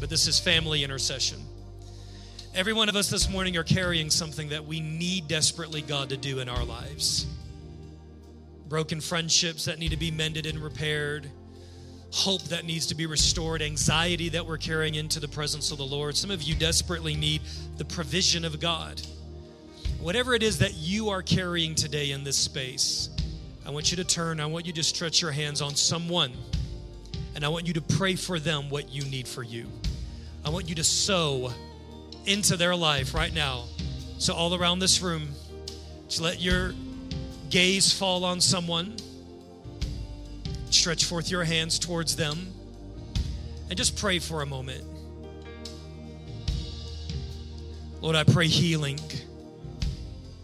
but 0.00 0.08
this 0.08 0.26
is 0.26 0.38
family 0.38 0.82
intercession. 0.82 1.38
Every 2.52 2.72
one 2.72 2.88
of 2.88 2.96
us 2.96 3.08
this 3.08 3.30
morning 3.30 3.56
are 3.56 3.62
carrying 3.62 4.10
something 4.10 4.48
that 4.48 4.64
we 4.66 4.80
need 4.80 5.28
desperately 5.28 5.82
God 5.82 6.08
to 6.08 6.16
do 6.16 6.40
in 6.40 6.48
our 6.48 6.64
lives. 6.64 7.26
Broken 8.68 9.00
friendships 9.00 9.66
that 9.66 9.78
need 9.78 9.92
to 9.92 9.96
be 9.96 10.10
mended 10.10 10.46
and 10.46 10.58
repaired, 10.58 11.30
hope 12.10 12.42
that 12.44 12.64
needs 12.64 12.86
to 12.86 12.96
be 12.96 13.06
restored, 13.06 13.62
anxiety 13.62 14.28
that 14.30 14.44
we're 14.44 14.58
carrying 14.58 14.96
into 14.96 15.20
the 15.20 15.28
presence 15.28 15.70
of 15.70 15.78
the 15.78 15.84
Lord. 15.84 16.16
Some 16.16 16.32
of 16.32 16.42
you 16.42 16.56
desperately 16.56 17.14
need 17.14 17.40
the 17.76 17.84
provision 17.84 18.44
of 18.44 18.58
God. 18.58 19.00
Whatever 20.00 20.34
it 20.34 20.42
is 20.42 20.58
that 20.58 20.74
you 20.74 21.08
are 21.08 21.22
carrying 21.22 21.76
today 21.76 22.10
in 22.10 22.24
this 22.24 22.36
space, 22.36 23.10
I 23.64 23.70
want 23.70 23.92
you 23.92 23.96
to 23.98 24.04
turn, 24.04 24.40
I 24.40 24.46
want 24.46 24.66
you 24.66 24.72
to 24.72 24.82
stretch 24.82 25.22
your 25.22 25.30
hands 25.30 25.62
on 25.62 25.76
someone, 25.76 26.32
and 27.36 27.44
I 27.44 27.48
want 27.48 27.68
you 27.68 27.74
to 27.74 27.80
pray 27.82 28.16
for 28.16 28.40
them 28.40 28.70
what 28.70 28.92
you 28.92 29.04
need 29.04 29.28
for 29.28 29.44
you. 29.44 29.68
I 30.44 30.50
want 30.50 30.68
you 30.68 30.74
to 30.74 30.84
sow 30.84 31.52
into 32.26 32.56
their 32.56 32.76
life 32.76 33.14
right 33.14 33.32
now. 33.32 33.64
So, 34.18 34.34
all 34.34 34.54
around 34.54 34.80
this 34.80 35.00
room, 35.00 35.28
just 36.08 36.20
let 36.20 36.40
your 36.40 36.74
gaze 37.48 37.92
fall 37.92 38.24
on 38.24 38.40
someone. 38.40 38.96
Stretch 40.70 41.04
forth 41.04 41.30
your 41.30 41.44
hands 41.44 41.78
towards 41.78 42.16
them. 42.16 42.54
and 43.68 43.76
just 43.76 43.96
pray 43.96 44.18
for 44.18 44.42
a 44.42 44.46
moment. 44.46 44.82
Lord, 48.00 48.16
I 48.16 48.24
pray 48.24 48.48
healing. 48.48 48.98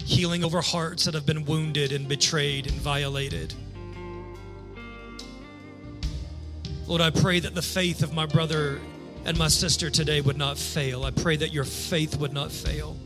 Healing 0.05 0.45
over 0.45 0.61
hearts 0.61 1.07
that 1.07 1.15
have 1.15 1.27
been 1.27 1.45
wounded 1.45 1.91
and 1.91 2.07
betrayed 2.09 2.69
and 2.69 2.77
violated. 2.77 3.53
Lord, 6.87 7.01
I 7.01 7.11
pray 7.11 7.41
that 7.41 7.57
the 7.57 7.63
faith 7.63 8.05
of 8.05 8.15
my 8.15 8.27
brother 8.27 8.81
and 9.27 9.37
my 9.37 9.49
sister 9.49 9.91
today 9.91 10.21
would 10.21 10.37
not 10.37 10.57
fail. 10.57 11.03
I 11.03 11.11
pray 11.11 11.35
that 11.37 11.53
your 11.53 11.65
faith 11.65 12.17
would 12.19 12.33
not 12.33 12.53
fail. 12.53 12.97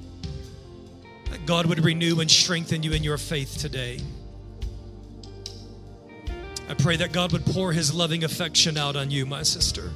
That 1.31 1.47
God 1.47 1.65
would 1.65 1.83
renew 1.83 2.21
and 2.21 2.31
strengthen 2.31 2.83
you 2.83 2.93
in 2.93 3.03
your 3.03 3.17
faith 3.17 3.57
today. 3.57 4.01
I 6.69 6.75
pray 6.75 6.97
that 6.97 7.13
God 7.13 7.33
would 7.33 7.47
pour 7.47 7.73
his 7.73 7.95
loving 7.95 8.23
affection 8.23 8.77
out 8.77 8.97
on 8.97 9.11
you, 9.11 9.25
my 9.25 9.43
sister. 9.43 9.93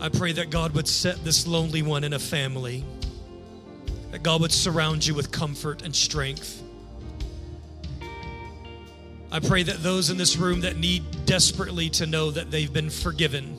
I 0.00 0.08
pray 0.08 0.30
that 0.30 0.50
God 0.50 0.76
would 0.76 0.86
set 0.86 1.24
this 1.24 1.44
lonely 1.44 1.82
one 1.82 2.04
in 2.04 2.12
a 2.12 2.20
family, 2.20 2.84
that 4.12 4.22
God 4.22 4.40
would 4.42 4.52
surround 4.52 5.04
you 5.04 5.14
with 5.14 5.32
comfort 5.32 5.82
and 5.82 5.94
strength. 5.94 6.62
I 9.32 9.40
pray 9.40 9.64
that 9.64 9.82
those 9.82 10.08
in 10.08 10.18
this 10.18 10.36
room 10.36 10.60
that 10.60 10.76
need 10.76 11.02
desperately 11.26 11.90
to 11.90 12.06
know 12.06 12.30
that 12.30 12.52
they've 12.52 12.72
been 12.72 12.90
forgiven, 12.90 13.58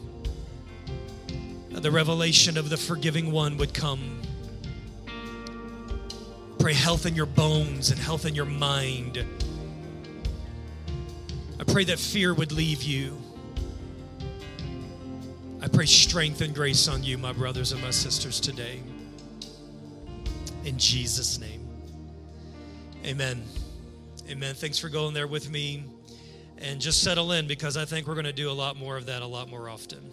the 1.81 1.91
revelation 1.91 2.57
of 2.57 2.69
the 2.69 2.77
forgiving 2.77 3.31
one 3.31 3.57
would 3.57 3.73
come. 3.73 4.21
Pray 6.59 6.73
health 6.73 7.05
in 7.05 7.15
your 7.15 7.25
bones 7.25 7.91
and 7.91 7.99
health 7.99 8.25
in 8.25 8.36
your 8.36 8.45
mind. 8.45 9.25
I 11.59 11.63
pray 11.65 11.83
that 11.86 11.99
fear 11.99 12.33
would 12.33 12.51
leave 12.51 12.83
you. 12.83 13.17
I 15.62 15.67
pray 15.67 15.86
strength 15.86 16.41
and 16.41 16.53
grace 16.53 16.88
on 16.88 17.03
you, 17.03 17.17
my 17.17 17.31
brothers 17.31 17.71
and 17.71 17.81
my 17.81 17.89
sisters, 17.89 18.39
today. 18.39 18.81
In 20.65 20.77
Jesus' 20.77 21.39
name. 21.39 21.67
Amen. 23.05 23.43
Amen. 24.29 24.55
Thanks 24.55 24.79
for 24.79 24.89
going 24.89 25.13
there 25.13 25.27
with 25.27 25.49
me. 25.49 25.86
And 26.57 26.79
just 26.79 27.01
settle 27.03 27.33
in 27.33 27.47
because 27.47 27.75
I 27.75 27.86
think 27.86 28.07
we're 28.07 28.13
going 28.13 28.25
to 28.25 28.33
do 28.33 28.49
a 28.49 28.53
lot 28.53 28.77
more 28.77 28.95
of 28.95 29.05
that 29.07 29.21
a 29.21 29.27
lot 29.27 29.49
more 29.49 29.69
often. 29.69 30.12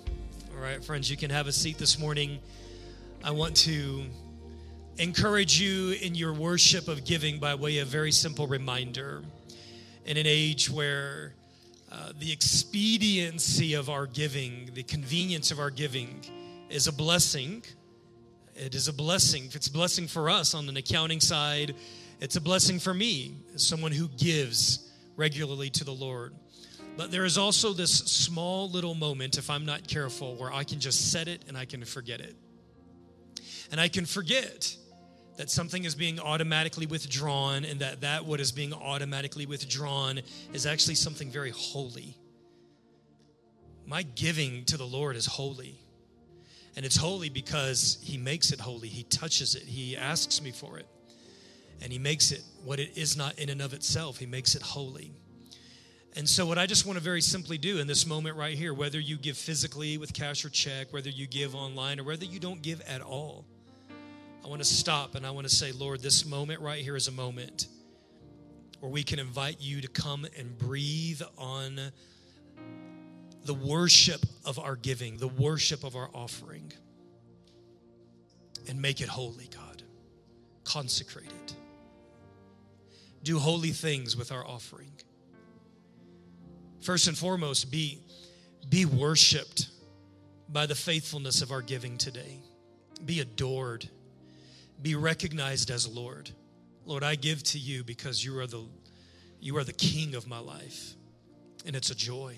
All 0.61 0.67
right, 0.67 0.85
friends, 0.85 1.11
you 1.11 1.17
can 1.17 1.31
have 1.31 1.47
a 1.47 1.53
seat 1.53 1.79
this 1.79 1.99
morning. 1.99 2.39
I 3.25 3.31
want 3.31 3.57
to 3.59 4.05
encourage 4.99 5.59
you 5.59 5.93
in 5.93 6.15
your 6.15 6.35
worship 6.35 6.87
of 6.87 7.07
giving 7.07 7.39
by 7.39 7.55
way 7.55 7.79
of 7.79 7.89
very 7.89 8.13
simple 8.13 8.47
reminder. 8.47 9.23
In 10.05 10.19
an 10.19 10.27
age 10.27 10.69
where 10.69 11.33
uh, 11.91 12.13
the 12.19 12.31
expediency 12.31 13.73
of 13.73 13.89
our 13.89 14.07
giving, 14.07 14.69
the 14.75 14.83
convenience 14.83 15.51
of 15.51 15.59
our 15.59 15.71
giving, 15.71 16.21
is 16.69 16.89
a 16.89 16.93
blessing. 16.93 17.63
It 18.55 18.75
is 18.75 18.87
a 18.87 18.93
blessing. 18.93 19.49
It's 19.55 19.69
a 19.69 19.73
blessing 19.73 20.09
for 20.09 20.29
us 20.29 20.53
on 20.53 20.69
an 20.69 20.77
accounting 20.77 21.21
side. 21.21 21.75
It's 22.21 22.37
a 22.37 22.41
blessing 22.41 22.79
for 22.79 22.93
me 22.93 23.35
as 23.55 23.67
someone 23.67 23.93
who 23.93 24.09
gives 24.09 24.93
regularly 25.17 25.71
to 25.71 25.85
the 25.85 25.95
Lord. 25.95 26.35
But 27.01 27.11
there 27.11 27.25
is 27.25 27.39
also 27.39 27.73
this 27.73 27.91
small 27.91 28.69
little 28.69 28.95
moment, 28.95 29.39
if 29.39 29.49
I'm 29.49 29.65
not 29.65 29.89
careful, 29.89 30.35
where 30.35 30.53
I 30.53 30.65
can 30.65 30.81
just 30.81 31.11
set 31.11 31.29
it 31.29 31.43
and 31.49 31.57
I 31.57 31.65
can 31.65 31.83
forget 31.87 32.21
it. 32.21 32.37
And 33.73 33.81
I 33.81 33.89
can 33.89 34.05
forget 34.05 34.77
that 35.39 35.49
something 35.49 35.85
is 35.85 35.95
being 35.95 36.21
automatically 36.21 36.85
withdrawn 36.85 37.65
and 37.65 37.81
that 37.81 38.03
that 38.03 38.27
what 38.27 38.39
is 38.39 38.53
being 38.53 38.75
automatically 38.75 39.47
withdrawn 39.47 40.21
is 40.53 40.67
actually 40.67 40.97
something 40.97 41.31
very 41.31 41.53
holy. 41.53 42.19
My 43.87 44.03
giving 44.03 44.67
to 44.67 44.77
the 44.77 44.87
Lord 44.87 45.17
is 45.17 45.25
holy. 45.25 45.81
And 46.77 46.85
it's 46.85 46.97
holy 46.97 47.31
because 47.31 47.97
He 48.03 48.19
makes 48.19 48.53
it 48.53 48.61
holy. 48.61 48.89
He 48.89 49.05
touches 49.05 49.55
it. 49.55 49.63
He 49.63 49.97
asks 49.97 50.43
me 50.43 50.51
for 50.51 50.77
it. 50.77 50.87
And 51.81 51.95
He 51.95 51.99
makes 51.99 52.31
it 52.31 52.43
what 52.63 52.79
it 52.79 52.99
is 52.99 53.17
not 53.17 53.39
in 53.39 53.49
and 53.49 53.63
of 53.63 53.73
itself. 53.73 54.19
He 54.19 54.27
makes 54.27 54.55
it 54.55 54.61
holy. 54.61 55.15
And 56.17 56.29
so, 56.29 56.45
what 56.45 56.59
I 56.59 56.67
just 56.67 56.87
want 56.87 56.99
to 56.99 57.05
very 57.05 57.21
simply 57.21 57.57
do 57.57 57.79
in 57.79 57.87
this 57.87 58.05
moment 58.05 58.37
right 58.37 58.57
here, 58.57 58.75
whether 58.75 58.99
you 58.99 59.17
give 59.17 59.37
physically 59.37 59.97
with 59.97 60.13
cash 60.13 60.45
or 60.45 60.49
check, 60.49 60.93
whether 60.93 61.09
you 61.09 61.27
give 61.27 61.55
online, 61.55 62.01
or 62.01 62.05
whether 62.05 62.25
you 62.25 62.41
don't 62.41 62.63
give 62.63 62.81
at 62.83 63.01
all, 63.01 63.45
I 64.45 64.49
want 64.49 64.61
to 64.61 64.69
stop 64.69 65.15
and 65.15 65.25
I 65.25 65.31
want 65.31 65.49
to 65.49 65.55
say, 65.55 65.71
Lord, 65.71 66.01
this 66.01 66.27
moment 66.27 66.61
right 66.61 66.83
here 66.83 66.97
is 66.97 67.07
a 67.07 67.13
moment 67.13 67.69
where 68.81 68.91
we 68.91 69.03
can 69.03 69.19
invite 69.19 69.61
you 69.61 69.81
to 69.83 69.89
come 69.89 70.27
and 70.37 70.59
breathe 70.59 71.23
on 71.39 71.79
the 73.45 73.55
worship 73.55 74.25
of 74.45 74.59
our 74.59 74.77
giving, 74.77 75.19
the 75.19 75.29
worship 75.29 75.85
of 75.85 75.97
our 75.97 76.11
offering, 76.15 76.73
and 78.69 78.81
make 78.81 79.01
it 79.01 79.09
holy, 79.09 79.49
God. 79.55 79.83
Consecrate 80.65 81.27
it. 81.27 81.55
Do 83.23 83.39
holy 83.39 83.71
things 83.71 84.17
with 84.17 84.33
our 84.33 84.47
offering. 84.47 84.90
First 86.81 87.09
and 87.09 87.17
foremost, 87.17 87.71
be, 87.71 88.01
be 88.69 88.87
worshiped 88.87 89.69
by 90.49 90.67
the 90.67 90.75
faithfulness 90.75 91.43
of 91.43 91.53
our 91.53 91.63
giving 91.63 91.99
today. 91.99 92.41
Be 93.05 93.21
adored. 93.21 93.89
Be 94.83 94.95
recognized 94.95 95.71
as 95.71 95.87
Lord. 95.87 96.31
Lord, 96.87 97.05
I 97.05 97.15
give 97.15 97.43
to 97.45 97.59
you 97.59 97.85
because 97.85 98.25
you 98.25 98.39
are 98.39 98.47
the 98.47 98.65
you 99.43 99.57
are 99.57 99.65
the 99.65 99.73
king 99.73 100.15
of 100.15 100.29
my 100.29 100.39
life. 100.39 100.95
And 101.65 101.75
it's 101.75 101.91
a 101.91 101.95
joy. 101.95 102.37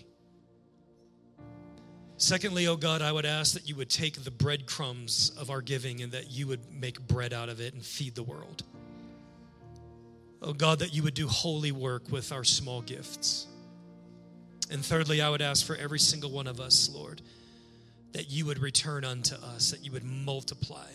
Secondly, 2.17 2.69
oh 2.69 2.77
God, 2.77 3.03
I 3.03 3.11
would 3.11 3.27
ask 3.27 3.55
that 3.55 3.69
you 3.69 3.75
would 3.75 3.91
take 3.91 4.23
the 4.23 4.31
breadcrumbs 4.31 5.33
of 5.37 5.51
our 5.51 5.61
giving 5.61 6.03
and 6.03 6.13
that 6.13 6.31
you 6.31 6.47
would 6.47 6.61
make 6.73 7.01
bread 7.09 7.33
out 7.33 7.49
of 7.49 7.61
it 7.61 7.75
and 7.75 7.83
feed 7.85 8.15
the 8.15 8.23
world. 8.23 8.63
Oh 10.41 10.53
God, 10.53 10.79
that 10.79 10.95
you 10.95 11.03
would 11.03 11.15
do 11.15 11.27
holy 11.27 11.73
work 11.73 12.13
with 12.13 12.31
our 12.31 12.45
small 12.45 12.83
gifts. 12.83 13.49
And 14.73 14.83
thirdly, 14.83 15.21
I 15.21 15.29
would 15.29 15.43
ask 15.43 15.67
for 15.67 15.77
every 15.77 15.99
single 15.99 16.31
one 16.31 16.47
of 16.47 16.59
us, 16.59 16.91
Lord, 16.91 17.21
that 18.13 18.31
you 18.31 18.47
would 18.47 18.59
return 18.59 19.05
unto 19.05 19.35
us, 19.35 19.71
that 19.71 19.85
you 19.85 19.93
would 19.93 20.03
multiply, 20.03 20.89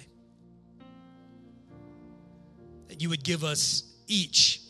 that 2.88 3.00
you 3.00 3.10
would 3.10 3.24
give 3.24 3.44
us 3.44 3.84
each 4.08 4.62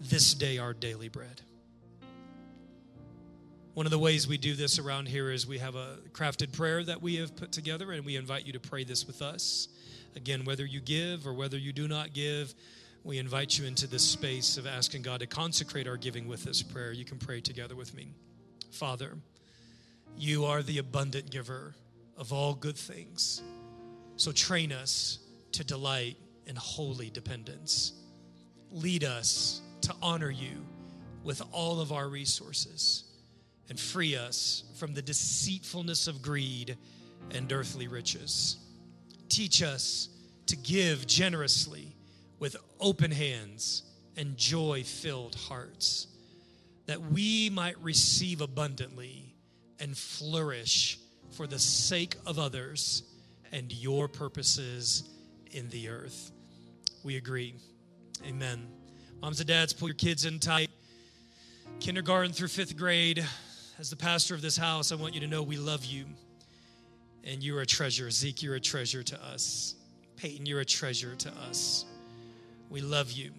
this 0.00 0.34
day 0.34 0.58
our 0.58 0.74
daily 0.74 1.08
bread. 1.08 1.42
One 3.74 3.86
of 3.86 3.92
the 3.92 4.00
ways 4.00 4.26
we 4.26 4.36
do 4.36 4.54
this 4.54 4.80
around 4.80 5.06
here 5.06 5.30
is 5.30 5.46
we 5.46 5.58
have 5.58 5.76
a 5.76 5.98
crafted 6.10 6.52
prayer 6.52 6.82
that 6.82 7.00
we 7.00 7.14
have 7.16 7.36
put 7.36 7.52
together, 7.52 7.92
and 7.92 8.04
we 8.04 8.16
invite 8.16 8.44
you 8.44 8.52
to 8.54 8.60
pray 8.60 8.82
this 8.82 9.06
with 9.06 9.22
us. 9.22 9.68
Again, 10.16 10.44
whether 10.44 10.66
you 10.66 10.80
give 10.80 11.24
or 11.24 11.34
whether 11.34 11.56
you 11.56 11.72
do 11.72 11.86
not 11.86 12.12
give, 12.12 12.52
we 13.04 13.18
invite 13.18 13.58
you 13.58 13.66
into 13.66 13.86
this 13.86 14.02
space 14.02 14.56
of 14.56 14.66
asking 14.66 15.02
God 15.02 15.20
to 15.20 15.26
consecrate 15.26 15.88
our 15.88 15.96
giving 15.96 16.28
with 16.28 16.44
this 16.44 16.62
prayer. 16.62 16.92
You 16.92 17.04
can 17.04 17.18
pray 17.18 17.40
together 17.40 17.74
with 17.74 17.94
me. 17.94 18.08
Father, 18.70 19.16
you 20.16 20.44
are 20.44 20.62
the 20.62 20.78
abundant 20.78 21.30
giver 21.30 21.74
of 22.16 22.32
all 22.32 22.54
good 22.54 22.76
things. 22.76 23.42
So 24.16 24.30
train 24.30 24.72
us 24.72 25.18
to 25.52 25.64
delight 25.64 26.16
in 26.46 26.54
holy 26.54 27.10
dependence. 27.10 27.92
Lead 28.70 29.04
us 29.04 29.60
to 29.82 29.94
honor 30.00 30.30
you 30.30 30.64
with 31.24 31.42
all 31.52 31.80
of 31.80 31.92
our 31.92 32.08
resources 32.08 33.04
and 33.68 33.78
free 33.78 34.16
us 34.16 34.64
from 34.76 34.94
the 34.94 35.02
deceitfulness 35.02 36.06
of 36.06 36.22
greed 36.22 36.76
and 37.32 37.52
earthly 37.52 37.88
riches. 37.88 38.58
Teach 39.28 39.62
us 39.62 40.08
to 40.46 40.56
give 40.56 41.06
generously 41.06 41.91
with 42.42 42.56
open 42.80 43.12
hands 43.12 43.84
and 44.16 44.36
joy 44.36 44.82
filled 44.84 45.36
hearts, 45.36 46.08
that 46.86 47.00
we 47.00 47.48
might 47.48 47.80
receive 47.80 48.40
abundantly 48.40 49.32
and 49.78 49.96
flourish 49.96 50.98
for 51.30 51.46
the 51.46 51.58
sake 51.58 52.16
of 52.26 52.40
others 52.40 53.04
and 53.52 53.70
your 53.70 54.08
purposes 54.08 55.04
in 55.52 55.68
the 55.68 55.88
earth. 55.88 56.32
We 57.04 57.16
agree. 57.16 57.54
Amen. 58.26 58.66
Moms 59.20 59.38
and 59.38 59.46
dads, 59.46 59.72
pull 59.72 59.86
your 59.86 59.94
kids 59.94 60.24
in 60.24 60.40
tight. 60.40 60.70
Kindergarten 61.78 62.32
through 62.32 62.48
fifth 62.48 62.76
grade, 62.76 63.24
as 63.78 63.88
the 63.88 63.94
pastor 63.94 64.34
of 64.34 64.42
this 64.42 64.56
house, 64.56 64.90
I 64.90 64.96
want 64.96 65.14
you 65.14 65.20
to 65.20 65.28
know 65.28 65.44
we 65.44 65.58
love 65.58 65.84
you. 65.84 66.06
And 67.22 67.40
you're 67.40 67.60
a 67.60 67.66
treasure. 67.66 68.10
Zeke, 68.10 68.42
you're 68.42 68.56
a 68.56 68.60
treasure 68.60 69.04
to 69.04 69.24
us. 69.26 69.76
Peyton, 70.16 70.44
you're 70.44 70.58
a 70.58 70.64
treasure 70.64 71.14
to 71.14 71.30
us. 71.48 71.84
We 72.72 72.80
love 72.80 73.12
you. 73.12 73.32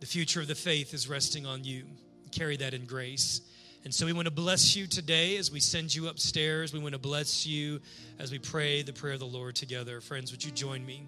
The 0.00 0.06
future 0.06 0.40
of 0.40 0.48
the 0.48 0.56
faith 0.56 0.92
is 0.92 1.08
resting 1.08 1.46
on 1.46 1.62
you. 1.62 1.84
Carry 2.32 2.56
that 2.56 2.74
in 2.74 2.84
grace. 2.84 3.42
And 3.84 3.94
so 3.94 4.04
we 4.04 4.12
want 4.12 4.26
to 4.26 4.32
bless 4.32 4.74
you 4.74 4.88
today 4.88 5.36
as 5.36 5.52
we 5.52 5.60
send 5.60 5.94
you 5.94 6.08
upstairs. 6.08 6.72
We 6.72 6.80
want 6.80 6.94
to 6.94 6.98
bless 6.98 7.46
you 7.46 7.80
as 8.18 8.32
we 8.32 8.40
pray 8.40 8.82
the 8.82 8.92
prayer 8.92 9.12
of 9.12 9.20
the 9.20 9.26
Lord 9.26 9.54
together. 9.54 10.00
Friends, 10.00 10.32
would 10.32 10.44
you 10.44 10.50
join 10.50 10.84
me? 10.84 11.06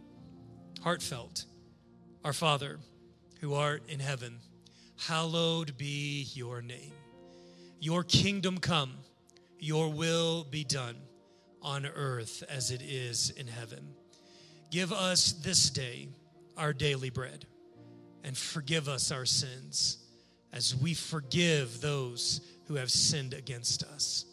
Heartfelt. 0.85 1.47
Our 2.25 2.33
Father, 2.33 2.79
who 3.41 3.55
art 3.55 3.83
in 3.89 3.99
heaven, 3.99 4.39
hallowed 5.09 5.77
be 5.77 6.29
your 6.35 6.63
name. 6.63 6.93
Your 7.81 8.05
kingdom 8.05 8.59
come, 8.59 8.93
Your 9.59 9.89
will 9.89 10.45
be 10.45 10.63
done 10.63 10.95
on 11.61 11.87
earth 11.87 12.45
as 12.49 12.71
it 12.71 12.83
is 12.83 13.31
in 13.31 13.49
heaven. 13.49 13.95
Give 14.71 14.93
us 14.93 15.33
this 15.33 15.71
day 15.71 16.09
our 16.63 16.73
daily 16.73 17.11
bread 17.11 17.45
and 18.23 18.39
forgive 18.39 18.89
us 18.89 19.11
our 19.11 19.27
sins 19.27 19.99
as 20.53 20.77
we 20.77 20.95
forgive 20.95 21.81
those 21.81 22.41
who 22.67 22.77
have 22.77 22.91
sinned 22.91 23.35
against 23.35 23.83
us. 23.83 24.25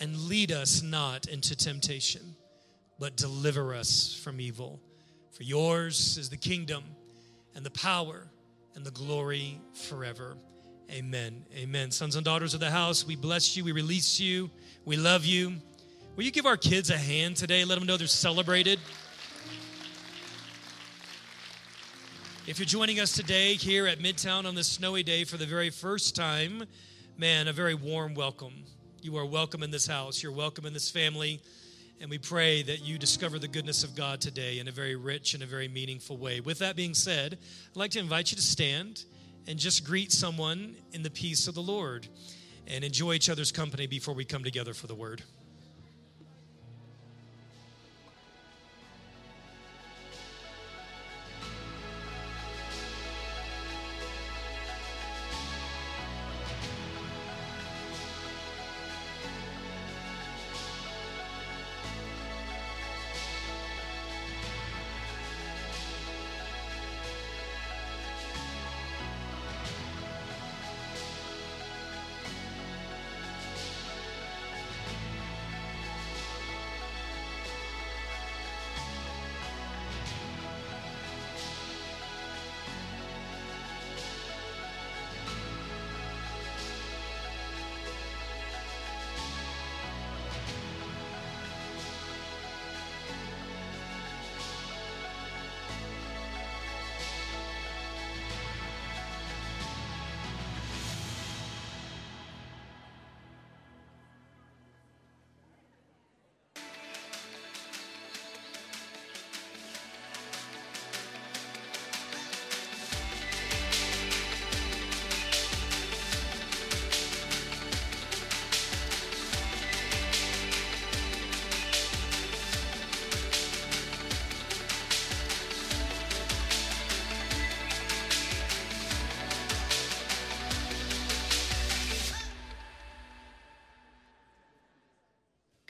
And 0.00 0.16
lead 0.28 0.52
us 0.52 0.82
not 0.82 1.26
into 1.26 1.56
temptation, 1.56 2.36
but 3.00 3.16
deliver 3.16 3.74
us 3.74 4.14
from 4.22 4.40
evil. 4.40 4.80
For 5.32 5.42
yours 5.42 6.16
is 6.16 6.30
the 6.30 6.36
kingdom 6.36 6.84
and 7.56 7.66
the 7.66 7.70
power 7.70 8.28
and 8.76 8.86
the 8.86 8.92
glory 8.92 9.60
forever. 9.72 10.36
Amen. 10.92 11.44
Amen. 11.56 11.90
Sons 11.90 12.14
and 12.14 12.24
daughters 12.24 12.54
of 12.54 12.60
the 12.60 12.70
house, 12.70 13.04
we 13.04 13.16
bless 13.16 13.56
you. 13.56 13.64
We 13.64 13.72
release 13.72 14.20
you. 14.20 14.48
We 14.84 14.96
love 14.96 15.24
you. 15.24 15.54
Will 16.14 16.22
you 16.22 16.30
give 16.30 16.46
our 16.46 16.56
kids 16.56 16.90
a 16.90 16.96
hand 16.96 17.36
today? 17.36 17.64
Let 17.64 17.76
them 17.76 17.86
know 17.88 17.96
they're 17.96 18.06
celebrated. 18.06 18.78
If 22.46 22.58
you're 22.58 22.66
joining 22.66 23.00
us 23.00 23.12
today 23.12 23.54
here 23.54 23.86
at 23.86 24.00
Midtown 24.00 24.44
on 24.44 24.54
this 24.54 24.68
snowy 24.68 25.02
day 25.02 25.24
for 25.24 25.38
the 25.38 25.46
very 25.46 25.70
first 25.70 26.14
time, 26.14 26.64
man, 27.16 27.48
a 27.48 27.54
very 27.54 27.74
warm 27.74 28.12
welcome. 28.12 28.52
You 29.00 29.16
are 29.16 29.24
welcome 29.24 29.62
in 29.62 29.70
this 29.70 29.86
house. 29.86 30.22
You're 30.22 30.30
welcome 30.30 30.66
in 30.66 30.74
this 30.74 30.90
family. 30.90 31.40
And 32.02 32.10
we 32.10 32.18
pray 32.18 32.62
that 32.64 32.82
you 32.82 32.98
discover 32.98 33.38
the 33.38 33.48
goodness 33.48 33.82
of 33.82 33.96
God 33.96 34.20
today 34.20 34.58
in 34.58 34.68
a 34.68 34.70
very 34.70 34.94
rich 34.94 35.32
and 35.32 35.42
a 35.42 35.46
very 35.46 35.68
meaningful 35.68 36.18
way. 36.18 36.40
With 36.40 36.58
that 36.58 36.76
being 36.76 36.92
said, 36.92 37.38
I'd 37.70 37.76
like 37.76 37.92
to 37.92 37.98
invite 37.98 38.30
you 38.30 38.36
to 38.36 38.42
stand 38.42 39.06
and 39.48 39.58
just 39.58 39.82
greet 39.82 40.12
someone 40.12 40.76
in 40.92 41.02
the 41.02 41.10
peace 41.10 41.48
of 41.48 41.54
the 41.54 41.62
Lord 41.62 42.08
and 42.66 42.84
enjoy 42.84 43.14
each 43.14 43.30
other's 43.30 43.52
company 43.52 43.86
before 43.86 44.12
we 44.12 44.26
come 44.26 44.44
together 44.44 44.74
for 44.74 44.86
the 44.86 44.94
word. 44.94 45.22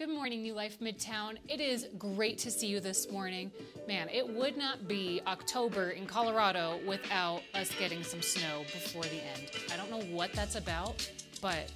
Good 0.04 0.12
morning, 0.12 0.42
New 0.42 0.52
Life 0.52 0.80
Midtown. 0.80 1.38
It 1.48 1.62
is 1.62 1.86
great 1.96 2.36
to 2.40 2.50
see 2.50 2.66
you 2.66 2.78
this 2.78 3.10
morning. 3.10 3.50
Man, 3.88 4.10
it 4.10 4.28
would 4.28 4.54
not 4.54 4.86
be 4.86 5.22
October 5.26 5.92
in 5.92 6.04
Colorado 6.04 6.78
without 6.86 7.40
us 7.54 7.72
getting 7.78 8.02
some 8.02 8.20
snow 8.20 8.64
before 8.64 9.04
the 9.04 9.24
end. 9.24 9.50
I 9.72 9.78
don't 9.78 9.90
know 9.90 10.02
what 10.14 10.30
that's 10.34 10.56
about, 10.56 11.10
but 11.40 11.72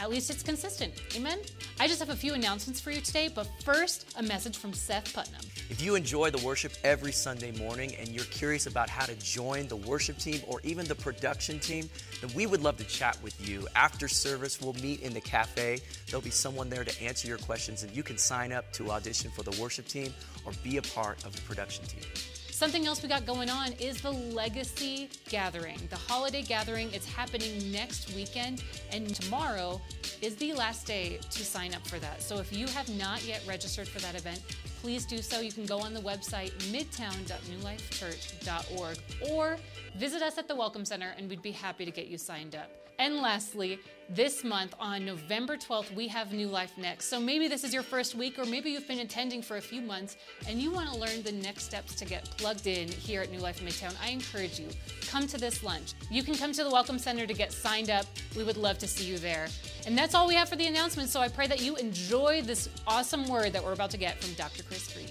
at 0.00 0.10
least 0.10 0.30
it's 0.30 0.42
consistent. 0.42 1.00
Amen? 1.14 1.38
I 1.78 1.86
just 1.86 2.00
have 2.00 2.10
a 2.10 2.16
few 2.16 2.34
announcements 2.34 2.80
for 2.80 2.90
you 2.90 3.00
today, 3.00 3.30
but 3.32 3.48
first, 3.62 4.12
a 4.18 4.22
message 4.24 4.56
from 4.56 4.72
Seth 4.72 5.14
Putnam. 5.14 5.42
If 5.70 5.80
you 5.80 5.94
enjoy 5.94 6.30
the 6.30 6.44
worship 6.44 6.72
every 6.84 7.10
Sunday 7.10 7.50
morning 7.52 7.94
and 7.98 8.08
you're 8.08 8.26
curious 8.26 8.66
about 8.66 8.90
how 8.90 9.06
to 9.06 9.14
join 9.14 9.66
the 9.66 9.76
worship 9.76 10.18
team 10.18 10.42
or 10.46 10.60
even 10.62 10.84
the 10.86 10.94
production 10.94 11.58
team, 11.58 11.88
then 12.20 12.30
we 12.34 12.44
would 12.44 12.62
love 12.62 12.76
to 12.76 12.84
chat 12.84 13.16
with 13.22 13.48
you. 13.48 13.66
After 13.74 14.06
service, 14.06 14.60
we'll 14.60 14.74
meet 14.74 15.00
in 15.00 15.14
the 15.14 15.22
cafe. 15.22 15.80
There'll 16.06 16.20
be 16.20 16.28
someone 16.28 16.68
there 16.68 16.84
to 16.84 17.02
answer 17.02 17.26
your 17.26 17.38
questions, 17.38 17.82
and 17.82 17.96
you 17.96 18.02
can 18.02 18.18
sign 18.18 18.52
up 18.52 18.70
to 18.74 18.90
audition 18.90 19.30
for 19.30 19.42
the 19.42 19.58
worship 19.60 19.88
team 19.88 20.12
or 20.44 20.52
be 20.62 20.76
a 20.76 20.82
part 20.82 21.24
of 21.24 21.34
the 21.34 21.40
production 21.42 21.86
team. 21.86 22.02
Something 22.50 22.86
else 22.86 23.02
we 23.02 23.08
got 23.08 23.24
going 23.24 23.48
on 23.48 23.72
is 23.72 24.02
the 24.02 24.12
Legacy 24.12 25.08
Gathering, 25.30 25.78
the 25.88 25.96
holiday 25.96 26.42
gathering. 26.42 26.90
It's 26.92 27.10
happening 27.10 27.72
next 27.72 28.14
weekend, 28.14 28.62
and 28.92 29.12
tomorrow 29.14 29.80
is 30.20 30.36
the 30.36 30.52
last 30.52 30.86
day 30.86 31.18
to 31.30 31.44
sign 31.44 31.74
up 31.74 31.86
for 31.86 31.98
that. 31.98 32.22
So 32.22 32.38
if 32.38 32.52
you 32.52 32.66
have 32.68 32.88
not 32.96 33.24
yet 33.24 33.42
registered 33.48 33.88
for 33.88 33.98
that 34.00 34.14
event, 34.14 34.40
please 34.84 35.06
do 35.06 35.22
so. 35.22 35.40
You 35.40 35.50
can 35.50 35.64
go 35.64 35.78
on 35.78 35.94
the 35.94 36.00
website 36.00 36.52
midtown.newlifechurch.org 36.70 38.98
or 39.30 39.56
visit 39.96 40.20
us 40.20 40.36
at 40.36 40.46
the 40.46 40.54
Welcome 40.54 40.84
Center, 40.84 41.14
and 41.16 41.30
we'd 41.30 41.40
be 41.40 41.52
happy 41.52 41.86
to 41.86 41.90
get 41.90 42.08
you 42.08 42.18
signed 42.18 42.54
up. 42.54 42.83
And 42.98 43.16
lastly, 43.16 43.80
this 44.08 44.44
month 44.44 44.74
on 44.78 45.04
November 45.04 45.56
12th, 45.56 45.94
we 45.94 46.06
have 46.08 46.32
New 46.32 46.46
Life 46.46 46.76
Next. 46.78 47.06
So 47.06 47.18
maybe 47.18 47.48
this 47.48 47.64
is 47.64 47.74
your 47.74 47.82
first 47.82 48.14
week, 48.14 48.38
or 48.38 48.44
maybe 48.44 48.70
you've 48.70 48.86
been 48.86 49.00
attending 49.00 49.42
for 49.42 49.56
a 49.56 49.60
few 49.60 49.80
months 49.80 50.16
and 50.48 50.60
you 50.60 50.70
want 50.70 50.90
to 50.90 50.96
learn 50.96 51.22
the 51.22 51.32
next 51.32 51.64
steps 51.64 51.94
to 51.96 52.04
get 52.04 52.24
plugged 52.36 52.66
in 52.66 52.88
here 52.88 53.22
at 53.22 53.32
New 53.32 53.40
Life 53.40 53.60
Midtown. 53.60 53.94
I 54.02 54.10
encourage 54.10 54.60
you, 54.60 54.68
come 55.08 55.26
to 55.26 55.38
this 55.38 55.64
lunch. 55.64 55.94
You 56.10 56.22
can 56.22 56.34
come 56.34 56.52
to 56.52 56.62
the 56.62 56.70
Welcome 56.70 56.98
Center 56.98 57.26
to 57.26 57.34
get 57.34 57.52
signed 57.52 57.90
up. 57.90 58.06
We 58.36 58.44
would 58.44 58.56
love 58.56 58.78
to 58.78 58.86
see 58.86 59.04
you 59.04 59.18
there. 59.18 59.48
And 59.86 59.98
that's 59.98 60.14
all 60.14 60.28
we 60.28 60.34
have 60.34 60.48
for 60.48 60.56
the 60.56 60.66
announcement. 60.66 61.08
So 61.08 61.20
I 61.20 61.28
pray 61.28 61.46
that 61.48 61.60
you 61.60 61.76
enjoy 61.76 62.42
this 62.42 62.68
awesome 62.86 63.26
word 63.26 63.52
that 63.54 63.64
we're 63.64 63.72
about 63.72 63.90
to 63.90 63.98
get 63.98 64.22
from 64.22 64.34
Dr. 64.34 64.62
Chris 64.62 64.92
Green. 64.92 65.08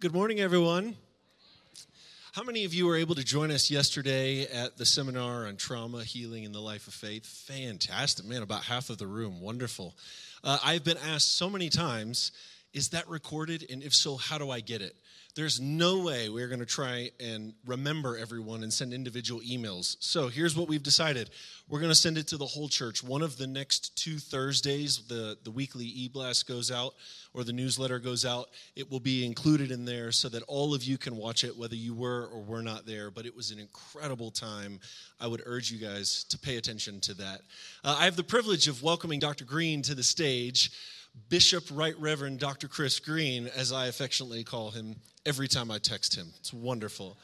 Good 0.00 0.14
morning, 0.14 0.40
everyone. 0.40 0.96
How 2.34 2.42
many 2.42 2.64
of 2.64 2.74
you 2.74 2.86
were 2.86 2.96
able 2.96 3.14
to 3.14 3.22
join 3.22 3.52
us 3.52 3.70
yesterday 3.70 4.42
at 4.48 4.76
the 4.76 4.84
seminar 4.84 5.46
on 5.46 5.54
trauma, 5.54 6.02
healing, 6.02 6.44
and 6.44 6.52
the 6.52 6.58
life 6.58 6.88
of 6.88 6.92
faith? 6.92 7.24
Fantastic, 7.24 8.26
man, 8.26 8.42
about 8.42 8.64
half 8.64 8.90
of 8.90 8.98
the 8.98 9.06
room. 9.06 9.40
Wonderful. 9.40 9.94
Uh, 10.42 10.58
I've 10.64 10.82
been 10.82 10.96
asked 10.96 11.36
so 11.36 11.48
many 11.48 11.68
times, 11.70 12.32
is 12.72 12.88
that 12.88 13.08
recorded? 13.08 13.64
And 13.70 13.84
if 13.84 13.94
so, 13.94 14.16
how 14.16 14.38
do 14.38 14.50
I 14.50 14.58
get 14.58 14.82
it? 14.82 14.96
There's 15.34 15.60
no 15.60 15.98
way 15.98 16.28
we're 16.28 16.46
going 16.46 16.60
to 16.60 16.66
try 16.66 17.10
and 17.18 17.54
remember 17.66 18.16
everyone 18.16 18.62
and 18.62 18.72
send 18.72 18.94
individual 18.94 19.40
emails. 19.40 19.96
So 19.98 20.28
here's 20.28 20.56
what 20.56 20.68
we've 20.68 20.82
decided 20.82 21.28
we're 21.68 21.80
going 21.80 21.90
to 21.90 21.96
send 21.96 22.18
it 22.18 22.28
to 22.28 22.36
the 22.36 22.46
whole 22.46 22.68
church. 22.68 23.02
One 23.02 23.20
of 23.20 23.36
the 23.36 23.48
next 23.48 23.96
two 23.96 24.18
Thursdays, 24.18 24.98
the, 25.08 25.36
the 25.42 25.50
weekly 25.50 25.86
e 25.86 26.08
blast 26.08 26.46
goes 26.46 26.70
out 26.70 26.94
or 27.32 27.42
the 27.42 27.52
newsletter 27.52 27.98
goes 27.98 28.24
out. 28.24 28.50
It 28.76 28.88
will 28.88 29.00
be 29.00 29.26
included 29.26 29.72
in 29.72 29.84
there 29.84 30.12
so 30.12 30.28
that 30.28 30.44
all 30.44 30.72
of 30.72 30.84
you 30.84 30.98
can 30.98 31.16
watch 31.16 31.42
it, 31.42 31.56
whether 31.56 31.74
you 31.74 31.94
were 31.94 32.26
or 32.26 32.40
were 32.40 32.62
not 32.62 32.86
there. 32.86 33.10
But 33.10 33.26
it 33.26 33.34
was 33.34 33.50
an 33.50 33.58
incredible 33.58 34.30
time. 34.30 34.78
I 35.18 35.26
would 35.26 35.42
urge 35.46 35.72
you 35.72 35.78
guys 35.78 36.22
to 36.24 36.38
pay 36.38 36.58
attention 36.58 37.00
to 37.00 37.14
that. 37.14 37.40
Uh, 37.82 37.96
I 37.98 38.04
have 38.04 38.16
the 38.16 38.22
privilege 38.22 38.68
of 38.68 38.84
welcoming 38.84 39.18
Dr. 39.18 39.44
Green 39.44 39.82
to 39.82 39.96
the 39.96 40.04
stage. 40.04 40.70
Bishop 41.28 41.64
Right 41.72 41.98
Reverend 41.98 42.40
Dr. 42.40 42.68
Chris 42.68 43.00
Green, 43.00 43.48
as 43.56 43.72
I 43.72 43.86
affectionately 43.86 44.44
call 44.44 44.70
him 44.70 44.96
every 45.26 45.48
time 45.48 45.70
I 45.70 45.78
text 45.78 46.14
him. 46.14 46.32
It's 46.40 46.52
wonderful. 46.52 47.16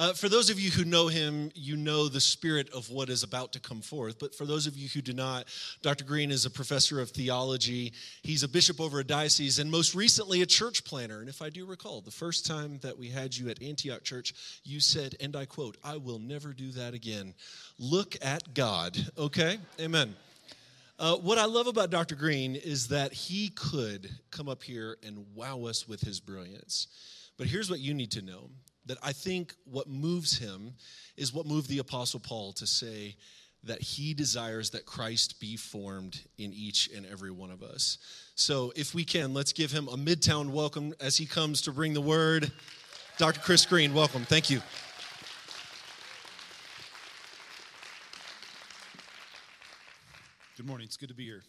Uh, 0.00 0.14
for 0.14 0.30
those 0.30 0.48
of 0.48 0.58
you 0.58 0.70
who 0.70 0.82
know 0.82 1.08
him, 1.08 1.50
you 1.54 1.76
know 1.76 2.08
the 2.08 2.20
spirit 2.20 2.70
of 2.70 2.88
what 2.90 3.10
is 3.10 3.22
about 3.22 3.52
to 3.52 3.60
come 3.60 3.82
forth. 3.82 4.18
But 4.18 4.34
for 4.34 4.46
those 4.46 4.66
of 4.66 4.74
you 4.74 4.88
who 4.88 5.02
do 5.02 5.12
not, 5.12 5.46
Dr. 5.82 6.04
Green 6.04 6.30
is 6.30 6.46
a 6.46 6.50
professor 6.50 7.00
of 7.00 7.10
theology. 7.10 7.92
He's 8.22 8.42
a 8.42 8.48
bishop 8.48 8.80
over 8.80 9.00
a 9.00 9.04
diocese 9.04 9.58
and 9.58 9.70
most 9.70 9.94
recently 9.94 10.40
a 10.40 10.46
church 10.46 10.84
planner. 10.84 11.20
And 11.20 11.28
if 11.28 11.42
I 11.42 11.50
do 11.50 11.66
recall, 11.66 12.00
the 12.00 12.10
first 12.10 12.46
time 12.46 12.78
that 12.82 12.96
we 12.96 13.10
had 13.10 13.36
you 13.36 13.50
at 13.50 13.62
Antioch 13.62 14.02
Church, 14.02 14.32
you 14.64 14.80
said, 14.80 15.16
and 15.20 15.36
I 15.36 15.44
quote, 15.44 15.76
I 15.84 15.98
will 15.98 16.18
never 16.18 16.54
do 16.54 16.70
that 16.72 16.94
again. 16.94 17.34
Look 17.78 18.16
at 18.22 18.54
God, 18.54 18.96
okay? 19.18 19.58
Amen. 19.78 20.16
Uh, 21.00 21.16
what 21.16 21.38
I 21.38 21.46
love 21.46 21.66
about 21.66 21.88
Dr. 21.88 22.14
Green 22.14 22.54
is 22.54 22.88
that 22.88 23.14
he 23.14 23.48
could 23.48 24.10
come 24.30 24.50
up 24.50 24.62
here 24.62 24.98
and 25.02 25.24
wow 25.34 25.64
us 25.64 25.88
with 25.88 26.02
his 26.02 26.20
brilliance. 26.20 26.88
But 27.38 27.46
here's 27.46 27.70
what 27.70 27.80
you 27.80 27.94
need 27.94 28.12
to 28.12 28.22
know 28.22 28.50
that 28.84 28.98
I 29.02 29.12
think 29.12 29.54
what 29.64 29.88
moves 29.88 30.36
him 30.36 30.74
is 31.16 31.32
what 31.32 31.46
moved 31.46 31.70
the 31.70 31.78
Apostle 31.78 32.20
Paul 32.20 32.52
to 32.54 32.66
say 32.66 33.16
that 33.64 33.80
he 33.80 34.12
desires 34.12 34.70
that 34.70 34.84
Christ 34.84 35.40
be 35.40 35.56
formed 35.56 36.20
in 36.36 36.52
each 36.52 36.90
and 36.94 37.06
every 37.06 37.30
one 37.30 37.50
of 37.50 37.62
us. 37.62 37.96
So 38.34 38.70
if 38.76 38.94
we 38.94 39.04
can, 39.04 39.32
let's 39.32 39.54
give 39.54 39.72
him 39.72 39.88
a 39.88 39.96
midtown 39.96 40.50
welcome 40.50 40.92
as 41.00 41.16
he 41.16 41.24
comes 41.24 41.62
to 41.62 41.72
bring 41.72 41.94
the 41.94 42.00
word. 42.02 42.52
Dr. 43.16 43.40
Chris 43.40 43.64
Green, 43.64 43.94
welcome. 43.94 44.24
Thank 44.24 44.50
you. 44.50 44.60
Good 50.60 50.66
morning. 50.66 50.84
It's 50.84 50.98
good 50.98 51.08
to 51.08 51.14
be 51.14 51.24
here. 51.24 51.42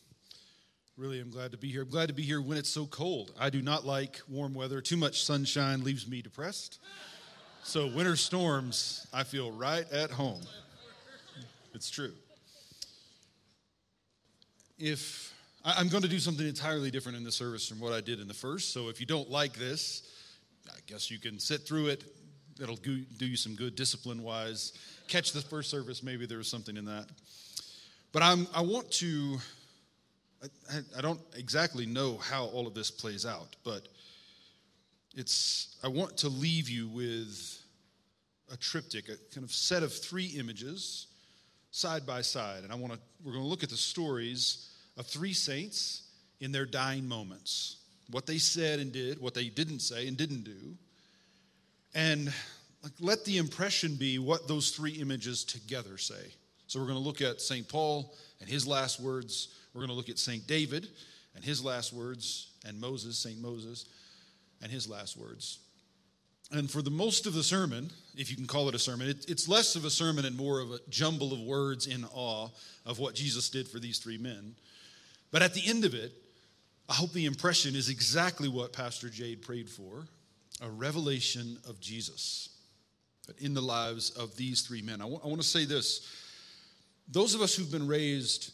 Really, 0.95 1.19
I'm 1.19 1.31
glad 1.31 1.51
to 1.51 1.57
be 1.57 1.69
here. 1.69 1.81
I'm 1.81 1.89
glad 1.89 2.07
to 2.07 2.13
be 2.13 2.23
here 2.23 2.41
when 2.41 2.57
it's 2.57 2.69
so 2.69 2.85
cold. 2.85 3.33
I 3.37 3.49
do 3.49 3.61
not 3.61 3.85
like 3.85 4.21
warm 4.29 4.53
weather. 4.53 4.79
Too 4.79 4.95
much 4.95 5.25
sunshine 5.25 5.83
leaves 5.83 6.07
me 6.07 6.21
depressed. 6.21 6.79
So, 7.61 7.87
winter 7.87 8.15
storms, 8.15 9.05
I 9.11 9.23
feel 9.23 9.51
right 9.51 9.83
at 9.91 10.11
home. 10.11 10.39
It's 11.73 11.89
true. 11.89 12.13
If 14.79 15.33
I'm 15.65 15.89
going 15.89 16.03
to 16.03 16.09
do 16.09 16.19
something 16.19 16.47
entirely 16.47 16.89
different 16.89 17.17
in 17.17 17.25
the 17.25 17.33
service 17.33 17.67
from 17.67 17.81
what 17.81 17.91
I 17.91 17.99
did 17.99 18.21
in 18.21 18.29
the 18.29 18.33
first, 18.33 18.71
so 18.71 18.87
if 18.87 19.01
you 19.01 19.05
don't 19.05 19.29
like 19.29 19.55
this, 19.55 20.03
I 20.69 20.79
guess 20.87 21.11
you 21.11 21.19
can 21.19 21.37
sit 21.37 21.67
through 21.67 21.87
it. 21.87 22.05
It'll 22.61 22.77
do 22.77 23.03
you 23.19 23.35
some 23.35 23.55
good 23.55 23.75
discipline 23.75 24.23
wise. 24.23 24.71
Catch 25.09 25.33
the 25.33 25.41
first 25.41 25.69
service, 25.69 26.01
maybe 26.01 26.25
there 26.25 26.37
was 26.37 26.47
something 26.47 26.77
in 26.77 26.85
that. 26.85 27.07
But 28.11 28.23
I'm, 28.23 28.47
I 28.53 28.61
want 28.61 28.91
to, 28.93 29.37
I, 30.71 30.79
I- 30.97 31.01
don't 31.01 31.21
exactly 31.35 31.85
know 31.85 32.17
how 32.17 32.45
all 32.45 32.67
of 32.67 32.73
this 32.73 32.91
plays 32.91 33.25
out, 33.25 33.55
but 33.63 33.87
it's, 35.15 35.77
I 35.83 35.87
want 35.87 36.17
to 36.17 36.29
leave 36.29 36.69
you 36.69 36.87
with 36.87 37.57
a 38.51 38.57
triptych, 38.57 39.07
a 39.09 39.15
kind 39.33 39.43
of 39.43 39.51
set 39.51 39.83
of 39.83 39.93
three 39.93 40.27
images 40.37 41.07
side 41.71 42.05
by 42.05 42.21
side. 42.21 42.63
And 42.63 42.71
I 42.71 42.75
want 42.75 42.93
to, 42.93 42.99
we're 43.23 43.31
going 43.33 43.43
to 43.43 43.49
look 43.49 43.63
at 43.63 43.69
the 43.69 43.77
stories 43.77 44.69
of 44.97 45.07
three 45.07 45.33
saints 45.33 46.03
in 46.41 46.51
their 46.51 46.65
dying 46.65 47.07
moments 47.07 47.77
what 48.11 48.25
they 48.25 48.37
said 48.37 48.79
and 48.79 48.91
did, 48.91 49.19
what 49.21 49.33
they 49.33 49.45
didn't 49.45 49.79
say 49.79 50.07
and 50.07 50.17
didn't 50.17 50.43
do. 50.43 50.75
And 51.95 52.33
like, 52.83 52.91
let 52.99 53.25
the 53.25 53.37
impression 53.37 53.95
be 53.95 54.19
what 54.19 54.47
those 54.47 54.71
three 54.71 54.91
images 54.91 55.43
together 55.43 55.97
say. 55.97 56.33
So 56.71 56.79
we're 56.79 56.85
going 56.85 56.99
to 56.99 57.03
look 57.03 57.19
at 57.19 57.41
St. 57.41 57.67
Paul 57.67 58.15
and 58.39 58.49
his 58.49 58.65
last 58.65 59.01
words. 59.01 59.49
We're 59.73 59.81
going 59.81 59.89
to 59.89 59.93
look 59.93 60.07
at 60.07 60.17
St. 60.17 60.47
David 60.47 60.87
and 61.35 61.43
his 61.43 61.61
last 61.61 61.91
words, 61.91 62.47
and 62.65 62.79
Moses, 62.79 63.17
St. 63.17 63.41
Moses, 63.41 63.87
and 64.61 64.71
his 64.71 64.87
last 64.87 65.17
words. 65.17 65.59
And 66.49 66.71
for 66.71 66.81
the 66.81 66.89
most 66.89 67.27
of 67.27 67.33
the 67.33 67.43
sermon, 67.43 67.89
if 68.15 68.29
you 68.29 68.37
can 68.37 68.47
call 68.47 68.69
it 68.69 68.75
a 68.75 68.79
sermon, 68.79 69.09
it, 69.09 69.25
it's 69.27 69.49
less 69.49 69.75
of 69.75 69.83
a 69.83 69.89
sermon 69.89 70.23
and 70.23 70.37
more 70.37 70.61
of 70.61 70.71
a 70.71 70.79
jumble 70.89 71.33
of 71.33 71.41
words 71.41 71.87
in 71.87 72.05
awe 72.13 72.47
of 72.85 72.99
what 72.99 73.15
Jesus 73.15 73.49
did 73.49 73.67
for 73.67 73.79
these 73.79 73.99
three 73.99 74.17
men. 74.17 74.55
But 75.29 75.41
at 75.41 75.53
the 75.53 75.67
end 75.67 75.83
of 75.83 75.93
it, 75.93 76.13
I 76.87 76.93
hope 76.93 77.11
the 77.11 77.25
impression 77.25 77.75
is 77.75 77.89
exactly 77.89 78.47
what 78.47 78.71
Pastor 78.71 79.09
Jade 79.09 79.41
prayed 79.41 79.69
for 79.69 80.07
a 80.61 80.69
revelation 80.69 81.57
of 81.67 81.81
Jesus 81.81 82.47
in 83.39 83.53
the 83.53 83.61
lives 83.61 84.11
of 84.11 84.37
these 84.37 84.61
three 84.61 84.81
men. 84.81 85.01
I 85.01 85.05
wa- 85.05 85.19
I 85.21 85.27
want 85.27 85.41
to 85.41 85.47
say 85.47 85.65
this 85.65 86.20
those 87.11 87.35
of 87.35 87.41
us 87.41 87.53
who've 87.53 87.71
been 87.71 87.87
raised 87.87 88.53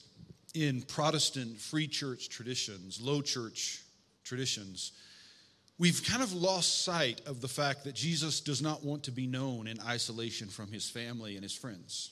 in 0.55 0.81
Protestant 0.81 1.59
free 1.59 1.87
church 1.87 2.29
traditions, 2.29 2.99
low 2.99 3.21
church 3.21 3.83
traditions, 4.23 4.93
we've 5.77 6.03
kind 6.03 6.23
of 6.23 6.33
lost 6.33 6.83
sight 6.83 7.21
of 7.27 7.39
the 7.39 7.47
fact 7.47 7.83
that 7.83 7.93
Jesus 7.93 8.41
does 8.41 8.61
not 8.61 8.83
want 8.83 9.03
to 9.03 9.11
be 9.11 9.27
known 9.27 9.67
in 9.67 9.79
isolation 9.81 10.47
from 10.47 10.71
his 10.71 10.89
family 10.89 11.35
and 11.35 11.43
his 11.43 11.53
friends. 11.53 12.11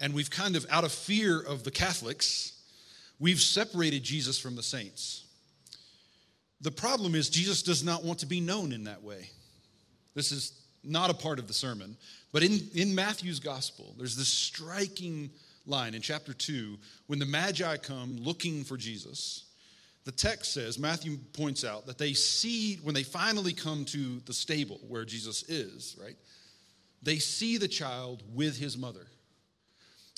And 0.00 0.12
we've 0.12 0.30
kind 0.30 0.56
of, 0.56 0.66
out 0.70 0.84
of 0.84 0.92
fear 0.92 1.40
of 1.40 1.62
the 1.62 1.70
Catholics, 1.70 2.52
we've 3.20 3.40
separated 3.40 4.02
Jesus 4.02 4.38
from 4.38 4.56
the 4.56 4.62
saints. 4.62 5.24
The 6.60 6.70
problem 6.72 7.14
is, 7.14 7.30
Jesus 7.30 7.62
does 7.62 7.84
not 7.84 8.04
want 8.04 8.18
to 8.20 8.26
be 8.26 8.40
known 8.40 8.72
in 8.72 8.84
that 8.84 9.04
way. 9.04 9.30
This 10.14 10.32
is 10.32 10.60
not 10.82 11.10
a 11.10 11.14
part 11.14 11.38
of 11.38 11.46
the 11.46 11.54
sermon, 11.54 11.96
but 12.32 12.42
in, 12.42 12.60
in 12.74 12.94
Matthew's 12.94 13.40
gospel, 13.40 13.94
there's 13.98 14.16
this 14.16 14.28
striking 14.28 15.30
line 15.66 15.94
in 15.94 16.02
chapter 16.02 16.32
2 16.32 16.78
when 17.06 17.18
the 17.18 17.26
Magi 17.26 17.76
come 17.78 18.16
looking 18.16 18.64
for 18.64 18.76
Jesus. 18.76 19.44
The 20.04 20.12
text 20.12 20.54
says, 20.54 20.78
Matthew 20.78 21.18
points 21.34 21.64
out 21.64 21.86
that 21.86 21.98
they 21.98 22.14
see, 22.14 22.76
when 22.76 22.94
they 22.94 23.02
finally 23.02 23.52
come 23.52 23.84
to 23.86 24.20
the 24.20 24.32
stable 24.32 24.80
where 24.88 25.04
Jesus 25.04 25.42
is, 25.48 25.96
right? 26.02 26.16
They 27.02 27.18
see 27.18 27.58
the 27.58 27.68
child 27.68 28.22
with 28.34 28.56
his 28.56 28.76
mother. 28.78 29.06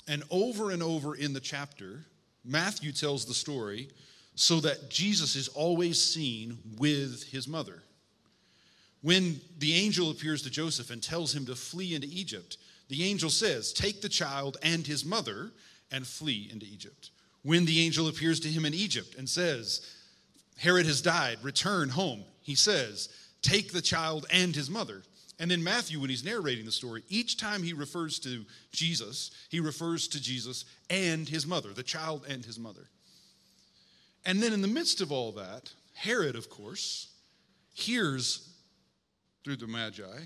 And 0.08 0.22
over 0.30 0.70
and 0.70 0.82
over 0.82 1.14
in 1.14 1.32
the 1.32 1.40
chapter, 1.40 2.04
Matthew 2.44 2.92
tells 2.92 3.24
the 3.24 3.34
story 3.34 3.90
so 4.34 4.61
that 4.61 4.90
Jesus 4.90 5.36
is 5.36 5.48
always 5.48 6.00
seen 6.00 6.58
with 6.78 7.24
his 7.24 7.46
mother. 7.46 7.82
When 9.03 9.40
the 9.59 9.74
angel 9.74 10.11
appears 10.11 10.42
to 10.42 10.51
Joseph 10.51 10.90
and 10.90 11.03
tells 11.03 11.34
him 11.34 11.46
to 11.46 11.55
flee 11.55 11.94
into 11.94 12.09
Egypt, 12.09 12.59
the 12.88 13.05
angel 13.05 13.30
says, 13.30 13.72
Take 13.72 14.03
the 14.03 14.09
child 14.09 14.57
and 14.62 14.86
his 14.86 15.05
mother 15.05 15.53
and 15.90 16.07
flee 16.07 16.48
into 16.53 16.66
Egypt. 16.66 17.11
When 17.42 17.64
the 17.64 17.80
angel 17.80 18.09
appears 18.09 18.40
to 18.40 18.48
him 18.48 18.66
in 18.66 18.74
Egypt 18.74 19.14
and 19.16 19.28
says, 19.28 19.80
Herod 20.59 20.86
has 20.86 21.01
died, 21.01 21.38
return 21.42 21.88
home, 21.88 22.24
he 22.42 22.55
says, 22.55 23.09
Take 23.40 23.72
the 23.72 23.80
child 23.80 24.26
and 24.30 24.55
his 24.55 24.68
mother. 24.68 25.03
And 25.38 25.51
then 25.51 25.64
Matthew, 25.64 25.98
when 25.98 26.11
he's 26.11 26.24
narrating 26.24 26.66
the 26.66 26.72
story, 26.72 27.03
each 27.09 27.38
time 27.38 27.62
he 27.62 27.72
refers 27.72 28.18
to 28.20 28.44
Jesus, 28.72 29.30
he 29.48 29.59
refers 29.59 30.07
to 30.09 30.20
Jesus 30.20 30.66
and 30.90 31.26
his 31.26 31.46
mother, 31.46 31.72
the 31.72 31.82
child 31.82 32.26
and 32.28 32.44
his 32.44 32.59
mother. 32.59 32.88
And 34.26 34.42
then 34.42 34.53
in 34.53 34.61
the 34.61 34.68
midst 34.68 35.01
of 35.01 35.11
all 35.11 35.32
that, 35.32 35.72
Herod, 35.94 36.36
of 36.36 36.51
course, 36.51 37.09
hears 37.72 38.49
through 39.45 39.57
the 39.57 39.66
Magi 39.66 40.24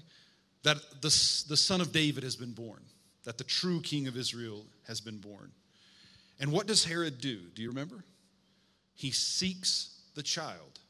that 0.64 0.78
the, 1.02 1.08
the 1.48 1.56
son 1.56 1.80
of 1.80 1.92
David 1.92 2.24
has 2.24 2.36
been 2.36 2.52
born, 2.52 2.82
that 3.24 3.38
the 3.38 3.44
true 3.44 3.80
king 3.80 4.08
of 4.08 4.16
Israel 4.16 4.64
has 4.88 5.00
been 5.00 5.18
born. 5.18 5.52
And 6.40 6.50
what 6.50 6.66
does 6.66 6.84
Herod 6.84 7.20
do? 7.20 7.38
Do 7.54 7.62
you 7.62 7.68
remember? 7.68 8.04
He 8.94 9.10
seeks 9.10 10.00
the 10.14 10.22
child. 10.22 10.80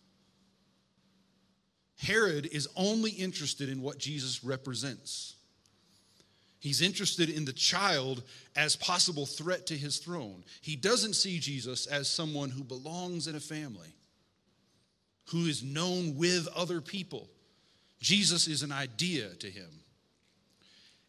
Herod 1.99 2.47
is 2.47 2.69
only 2.77 3.11
interested 3.11 3.69
in 3.69 3.83
what 3.83 3.99
Jesus 3.99 4.45
represents. 4.45 5.35
He's 6.61 6.81
interested 6.81 7.29
in 7.29 7.45
the 7.45 7.53
child 7.53 8.23
as 8.57 8.75
possible 8.77 9.27
threat 9.27 9.67
to 9.67 9.77
his 9.77 9.99
throne. 9.99 10.45
He 10.63 10.77
doesn't 10.77 11.15
see 11.15 11.39
Jesus 11.39 11.87
as 11.87 12.09
someone 12.09 12.51
who 12.51 12.65
belongs 12.65 13.27
in 13.27 13.35
a 13.35 13.41
family, 13.41 13.95
who 15.31 15.45
is 15.47 15.63
known 15.63 16.17
with 16.17 16.49
other 16.57 16.81
people. 16.81 17.29
Jesus 18.05 18.49
is 18.49 18.63
an 18.63 18.71
idea 18.71 19.31
to 19.37 19.51
him. 19.51 19.71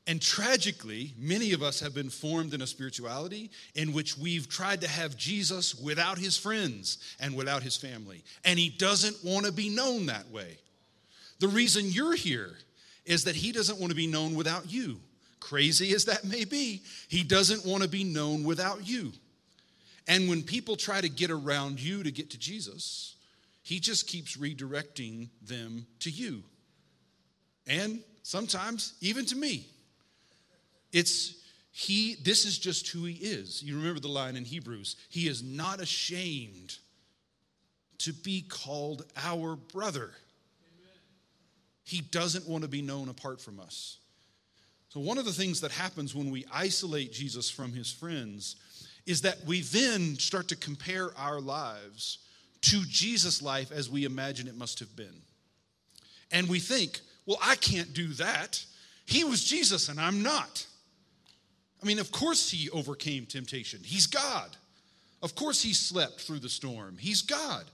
And 0.07 0.21
tragically, 0.21 1.13
many 1.17 1.51
of 1.51 1.61
us 1.61 1.81
have 1.81 1.93
been 1.93 2.09
formed 2.09 2.53
in 2.53 2.61
a 2.61 2.67
spirituality 2.67 3.51
in 3.73 3.91
which 3.91 4.17
we've 4.17 4.47
tried 4.47 4.79
to 4.79 4.87
have 4.87 5.17
Jesus 5.17 5.75
without 5.75 6.17
his 6.17 6.37
friends 6.37 6.99
and 7.19 7.35
without 7.35 7.63
his 7.63 7.75
family. 7.75 8.23
And 8.45 8.57
he 8.57 8.69
doesn't 8.69 9.17
want 9.25 9.45
to 9.45 9.51
be 9.51 9.67
known 9.67 10.05
that 10.05 10.29
way. 10.31 10.57
The 11.39 11.49
reason 11.49 11.83
you're 11.87 12.15
here 12.15 12.53
is 13.03 13.25
that 13.25 13.35
he 13.35 13.51
doesn't 13.51 13.77
want 13.77 13.91
to 13.91 13.95
be 13.95 14.07
known 14.07 14.33
without 14.33 14.71
you. 14.71 15.01
Crazy 15.41 15.93
as 15.93 16.05
that 16.05 16.23
may 16.23 16.45
be, 16.45 16.81
he 17.09 17.23
doesn't 17.23 17.65
want 17.65 17.83
to 17.83 17.89
be 17.89 18.05
known 18.05 18.45
without 18.45 18.87
you. 18.87 19.11
And 20.07 20.29
when 20.29 20.43
people 20.43 20.77
try 20.77 21.01
to 21.01 21.09
get 21.09 21.29
around 21.29 21.81
you 21.81 22.03
to 22.03 22.11
get 22.11 22.29
to 22.29 22.39
Jesus, 22.39 23.15
he 23.63 23.81
just 23.81 24.07
keeps 24.07 24.37
redirecting 24.37 25.27
them 25.41 25.87
to 25.99 26.09
you. 26.09 26.43
And 27.68 27.99
sometimes 28.24 28.93
even 29.01 29.26
to 29.26 29.36
me. 29.36 29.68
It's 30.91 31.36
he, 31.72 32.16
this 32.24 32.45
is 32.45 32.57
just 32.57 32.88
who 32.88 33.03
he 33.03 33.16
is. 33.16 33.61
You 33.61 33.76
remember 33.76 33.99
the 33.99 34.07
line 34.07 34.38
in 34.38 34.45
Hebrews 34.45 34.95
He 35.09 35.28
is 35.28 35.43
not 35.43 35.82
ashamed 35.82 36.78
to 37.99 38.13
be 38.13 38.41
called 38.47 39.05
our 39.18 39.55
brother. 39.55 40.11
He 41.84 42.01
doesn't 42.01 42.47
want 42.47 42.63
to 42.63 42.70
be 42.70 42.82
known 42.82 43.09
apart 43.09 43.41
from 43.41 43.59
us. 43.59 43.97
So, 44.89 45.01
one 45.01 45.18
of 45.18 45.26
the 45.26 45.34
things 45.34 45.61
that 45.61 45.72
happens 45.72 46.16
when 46.16 46.32
we 46.32 46.45
isolate 46.51 47.11
Jesus 47.11 47.49
from 47.49 47.74
his 47.74 47.91
friends 47.91 48.55
is 49.05 49.22
that 49.22 49.43
we 49.45 49.61
then 49.61 50.16
start 50.18 50.47
to 50.47 50.55
compare 50.55 51.09
our 51.18 51.41
lives 51.41 52.20
to 52.61 52.84
Jesus' 52.86 53.41
life 53.41 53.72
as 53.72 53.89
we 53.89 54.05
imagine 54.05 54.47
it 54.47 54.57
must 54.57 54.80
have 54.80 54.95
been. 54.95 55.22
And 56.32 56.47
we 56.47 56.59
think, 56.59 57.01
well, 57.26 57.39
I 57.41 57.55
can't 57.55 57.93
do 57.93 58.07
that. 58.13 58.63
He 59.05 59.23
was 59.23 59.43
Jesus 59.43 59.89
and 59.89 59.99
I'm 59.99 60.23
not. 60.23 60.65
I 61.82 61.86
mean, 61.86 61.99
of 61.99 62.11
course 62.11 62.49
he 62.49 62.69
overcame 62.69 63.26
temptation. 63.26 63.82
He's 63.84 64.07
God. 64.07 64.55
Of 65.21 65.36
course 65.36 65.61
he 65.61 65.73
slept 65.73 66.21
through 66.21 66.39
the 66.39 66.49
storm. 66.49 66.97
He's 66.99 67.21
God. 67.21 67.65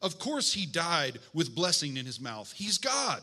Of 0.00 0.18
course 0.18 0.52
he 0.52 0.66
died 0.66 1.18
with 1.34 1.54
blessing 1.54 1.96
in 1.96 2.06
his 2.06 2.20
mouth. 2.20 2.52
He's 2.52 2.78
God. 2.78 3.22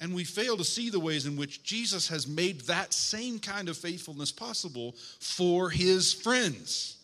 And 0.00 0.14
we 0.14 0.24
fail 0.24 0.56
to 0.56 0.64
see 0.64 0.88
the 0.88 0.98
ways 0.98 1.26
in 1.26 1.36
which 1.36 1.62
Jesus 1.62 2.08
has 2.08 2.26
made 2.26 2.62
that 2.62 2.94
same 2.94 3.38
kind 3.38 3.68
of 3.68 3.76
faithfulness 3.76 4.32
possible 4.32 4.94
for 5.18 5.68
his 5.68 6.12
friends. 6.12 6.96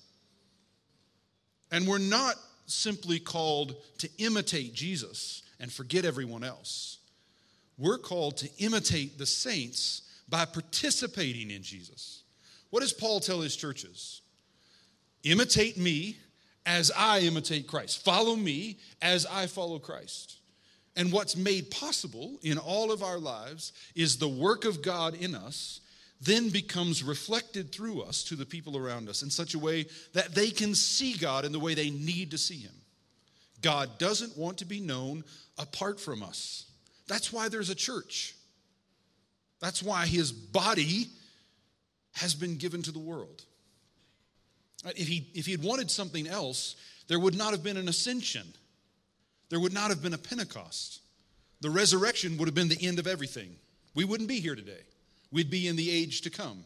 And 1.71 1.87
we're 1.87 1.99
not 1.99 2.37
simply 2.67 3.19
called 3.19 3.77
to 3.99 4.09
imitate 4.19 4.73
Jesus 4.75 5.43
and 5.61 5.71
forget 5.71 6.05
everyone 6.05 6.43
else. 6.43 6.96
We're 7.79 7.99
called 7.99 8.39
to 8.39 8.51
imitate 8.59 9.19
the 9.19 9.27
saints 9.27 10.03
by 10.29 10.45
participating 10.45 11.51
in 11.51 11.63
Jesus. 11.63 12.23
What 12.71 12.81
does 12.81 12.93
Paul 12.93 13.21
tell 13.21 13.41
his 13.41 13.57
churches? 13.57 14.23
Imitate 15.25 15.77
me 15.77 16.17
as 16.65 16.91
I 16.97 17.21
imitate 17.21 17.67
Christ. 17.67 18.05
Follow 18.05 18.35
me 18.35 18.79
as 19.03 19.27
I 19.27 19.47
follow 19.47 19.79
Christ. 19.79 20.39
And 20.97 21.13
what's 21.13 21.37
made 21.37 21.71
possible 21.71 22.39
in 22.43 22.59
all 22.59 22.91
of 22.91 23.03
our 23.03 23.19
lives 23.19 23.73
is 23.95 24.17
the 24.17 24.29
work 24.29 24.65
of 24.65 24.83
God 24.83 25.15
in 25.15 25.35
us 25.35 25.81
then 26.21 26.49
becomes 26.49 27.03
reflected 27.03 27.73
through 27.73 28.03
us 28.03 28.25
to 28.25 28.37
the 28.37 28.47
people 28.47 28.77
around 28.77 29.09
us 29.09 29.23
in 29.23 29.31
such 29.31 29.55
a 29.55 29.59
way 29.59 29.87
that 30.15 30.35
they 30.35 30.51
can 30.51 30.75
see 30.75 31.15
God 31.15 31.45
in 31.45 31.53
the 31.53 31.61
way 31.61 31.75
they 31.75 31.91
need 31.91 32.31
to 32.31 32.39
see 32.39 32.59
Him. 32.59 32.73
God 33.61 33.99
doesn't 33.99 34.37
want 34.37 34.59
to 34.59 34.65
be 34.65 34.81
known 34.81 35.25
apart 35.59 36.01
from 36.01 36.23
us. 36.23 36.66
That's 37.09 37.33
why 37.33 37.49
there's 37.49 37.71
a 37.71 37.75
church. 37.75 38.35
That's 39.61 39.83
why 39.83 40.07
His 40.07 40.33
body 40.33 41.09
has 42.17 42.35
been 42.35 42.57
given 42.57 42.83
to 42.83 42.93
the 42.93 42.99
world. 42.99 43.43
If 44.85 45.09
he, 45.09 45.29
if 45.35 45.47
he 45.47 45.53
had 45.53 45.63
wanted 45.63 45.91
something 45.91 46.27
else, 46.27 46.77
there 47.09 47.19
would 47.19 47.37
not 47.37 47.53
have 47.53 47.63
been 47.63 47.77
an 47.77 47.89
ascension. 47.89 48.47
There 49.51 49.61
would 49.61 49.73
not 49.73 49.91
have 49.91 50.03
been 50.03 50.15
a 50.15 50.19
Pentecost. 50.19 51.01
The 51.61 51.71
resurrection 51.71 52.37
would 52.39 52.49
have 52.49 52.55
been 52.55 52.69
the 52.69 52.87
end 52.87 52.99
of 52.99 53.07
everything. 53.07 53.57
We 53.95 54.05
wouldn't 54.05 54.29
be 54.29 54.41
here 54.41 54.55
today. 54.55 54.83
We'd 55.33 55.51
be 55.51 55.69
in 55.69 55.77
the 55.77 55.91
age 55.91 56.23
to 56.23 56.31
come. 56.31 56.65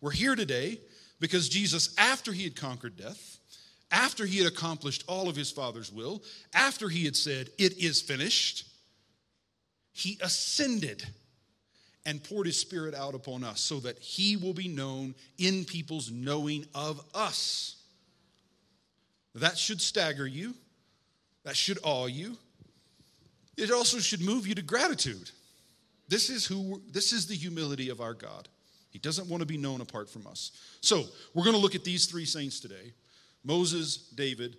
We're 0.00 0.12
here 0.12 0.36
today 0.36 0.80
because 1.20 1.48
Jesus, 1.48 1.94
after 1.98 2.32
he 2.32 2.44
had 2.44 2.56
conquered 2.56 2.96
death, 2.96 3.38
after 3.90 4.26
he 4.26 4.38
had 4.38 4.46
accomplished 4.46 5.04
all 5.06 5.28
of 5.28 5.36
his 5.36 5.50
Father's 5.50 5.92
will, 5.92 6.22
after 6.54 6.88
he 6.88 7.04
had 7.04 7.16
said, 7.16 7.50
It 7.58 7.78
is 7.78 8.00
finished, 8.02 8.66
he 9.96 10.18
ascended 10.20 11.02
and 12.04 12.22
poured 12.22 12.46
his 12.46 12.60
Spirit 12.60 12.94
out 12.94 13.14
upon 13.14 13.42
us 13.42 13.62
so 13.62 13.80
that 13.80 13.98
he 13.98 14.36
will 14.36 14.52
be 14.52 14.68
known 14.68 15.14
in 15.38 15.64
people's 15.64 16.10
knowing 16.10 16.66
of 16.74 17.00
us. 17.14 17.76
That 19.34 19.56
should 19.56 19.80
stagger 19.80 20.26
you, 20.26 20.52
that 21.44 21.56
should 21.56 21.78
awe 21.82 22.04
you. 22.04 22.36
It 23.56 23.70
also 23.70 23.98
should 23.98 24.20
move 24.20 24.46
you 24.46 24.54
to 24.56 24.62
gratitude. 24.62 25.30
This 26.08 26.28
is 26.28 26.44
who 26.44 26.82
this 26.92 27.14
is 27.14 27.26
the 27.26 27.34
humility 27.34 27.88
of 27.88 28.02
our 28.02 28.12
God. 28.12 28.48
He 28.90 28.98
doesn't 28.98 29.30
want 29.30 29.40
to 29.40 29.46
be 29.46 29.56
known 29.56 29.80
apart 29.80 30.10
from 30.10 30.26
us. 30.26 30.50
So, 30.82 31.04
we're 31.32 31.44
going 31.44 31.56
to 31.56 31.62
look 31.62 31.74
at 31.74 31.84
these 31.84 32.04
three 32.04 32.26
saints 32.26 32.60
today. 32.60 32.92
Moses, 33.44 33.96
David, 33.96 34.56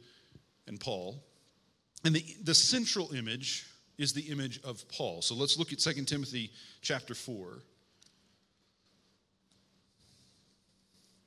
and 0.65 0.79
Paul. 0.79 1.23
And 2.03 2.15
the, 2.15 2.25
the 2.43 2.55
central 2.55 3.13
image 3.13 3.67
is 3.97 4.13
the 4.13 4.21
image 4.21 4.61
of 4.63 4.87
Paul. 4.89 5.21
So 5.21 5.35
let's 5.35 5.57
look 5.57 5.73
at 5.73 5.79
2 5.79 6.03
Timothy 6.05 6.51
chapter 6.81 7.13
4. 7.13 7.59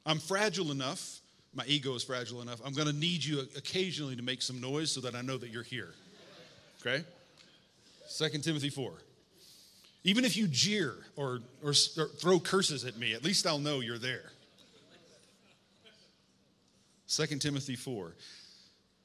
I'm 0.07 0.19
fragile 0.19 0.71
enough, 0.71 1.21
my 1.55 1.65
ego 1.67 1.95
is 1.95 2.05
fragile 2.05 2.43
enough. 2.43 2.61
I'm 2.65 2.73
going 2.73 2.87
to 2.87 2.93
need 2.93 3.25
you 3.25 3.41
occasionally 3.57 4.17
to 4.17 4.23
make 4.23 4.41
some 4.41 4.61
noise 4.61 4.91
so 4.91 5.01
that 5.03 5.15
I 5.15 5.23
know 5.23 5.37
that 5.37 5.51
you're 5.51 5.63
here. 5.63 5.95
Okay? 6.81 7.05
2 8.17 8.29
Timothy 8.39 8.71
4. 8.71 8.93
Even 10.05 10.25
if 10.25 10.37
you 10.37 10.47
jeer 10.47 10.95
or, 11.17 11.41
or, 11.63 11.75
or 11.99 12.07
throw 12.07 12.41
curses 12.41 12.85
at 12.85 12.97
me, 12.97 13.15
at 13.15 13.25
least 13.25 13.47
I'll 13.47 13.59
know 13.59 13.81
you're 13.81 13.99
there. 13.99 14.31
2 17.09 17.27
Timothy 17.39 17.77
4. 17.77 18.15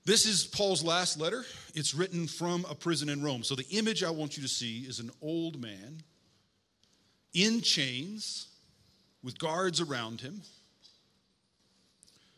This 0.06 0.28
is 0.28 0.45
Paul's 0.45 0.84
last 0.84 1.20
letter. 1.20 1.43
It's 1.74 1.95
written 1.95 2.28
from 2.28 2.64
a 2.70 2.76
prison 2.76 3.10
in 3.10 3.24
Rome. 3.24 3.43
So 3.43 3.56
the 3.56 3.68
image 3.72 4.03
I 4.03 4.12
want 4.12 4.38
you 4.38 4.43
to 4.43 4.49
see 4.49 4.82
is 4.82 4.99
an 4.99 5.10
old 5.20 5.60
man 5.60 6.03
in 7.34 7.62
chains 7.62 8.47
with 9.24 9.39
guards 9.39 9.82
around 9.82 10.22
him, 10.22 10.43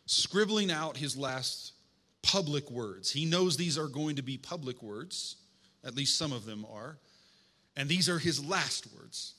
scribbling 0.06 0.72
out 0.72 0.96
his 0.96 1.18
last 1.18 1.74
public 2.22 2.72
words. 2.72 3.12
He 3.12 3.26
knows 3.26 3.58
these 3.58 3.78
are 3.78 3.90
going 3.90 4.16
to 4.16 4.22
be 4.22 4.38
public 4.38 4.82
words, 4.82 5.36
at 5.84 5.94
least 5.94 6.18
some 6.18 6.32
of 6.32 6.46
them 6.46 6.66
are, 6.72 6.98
and 7.76 7.90
these 7.90 8.08
are 8.08 8.18
his 8.18 8.44
last 8.44 8.88
words. 8.96 9.34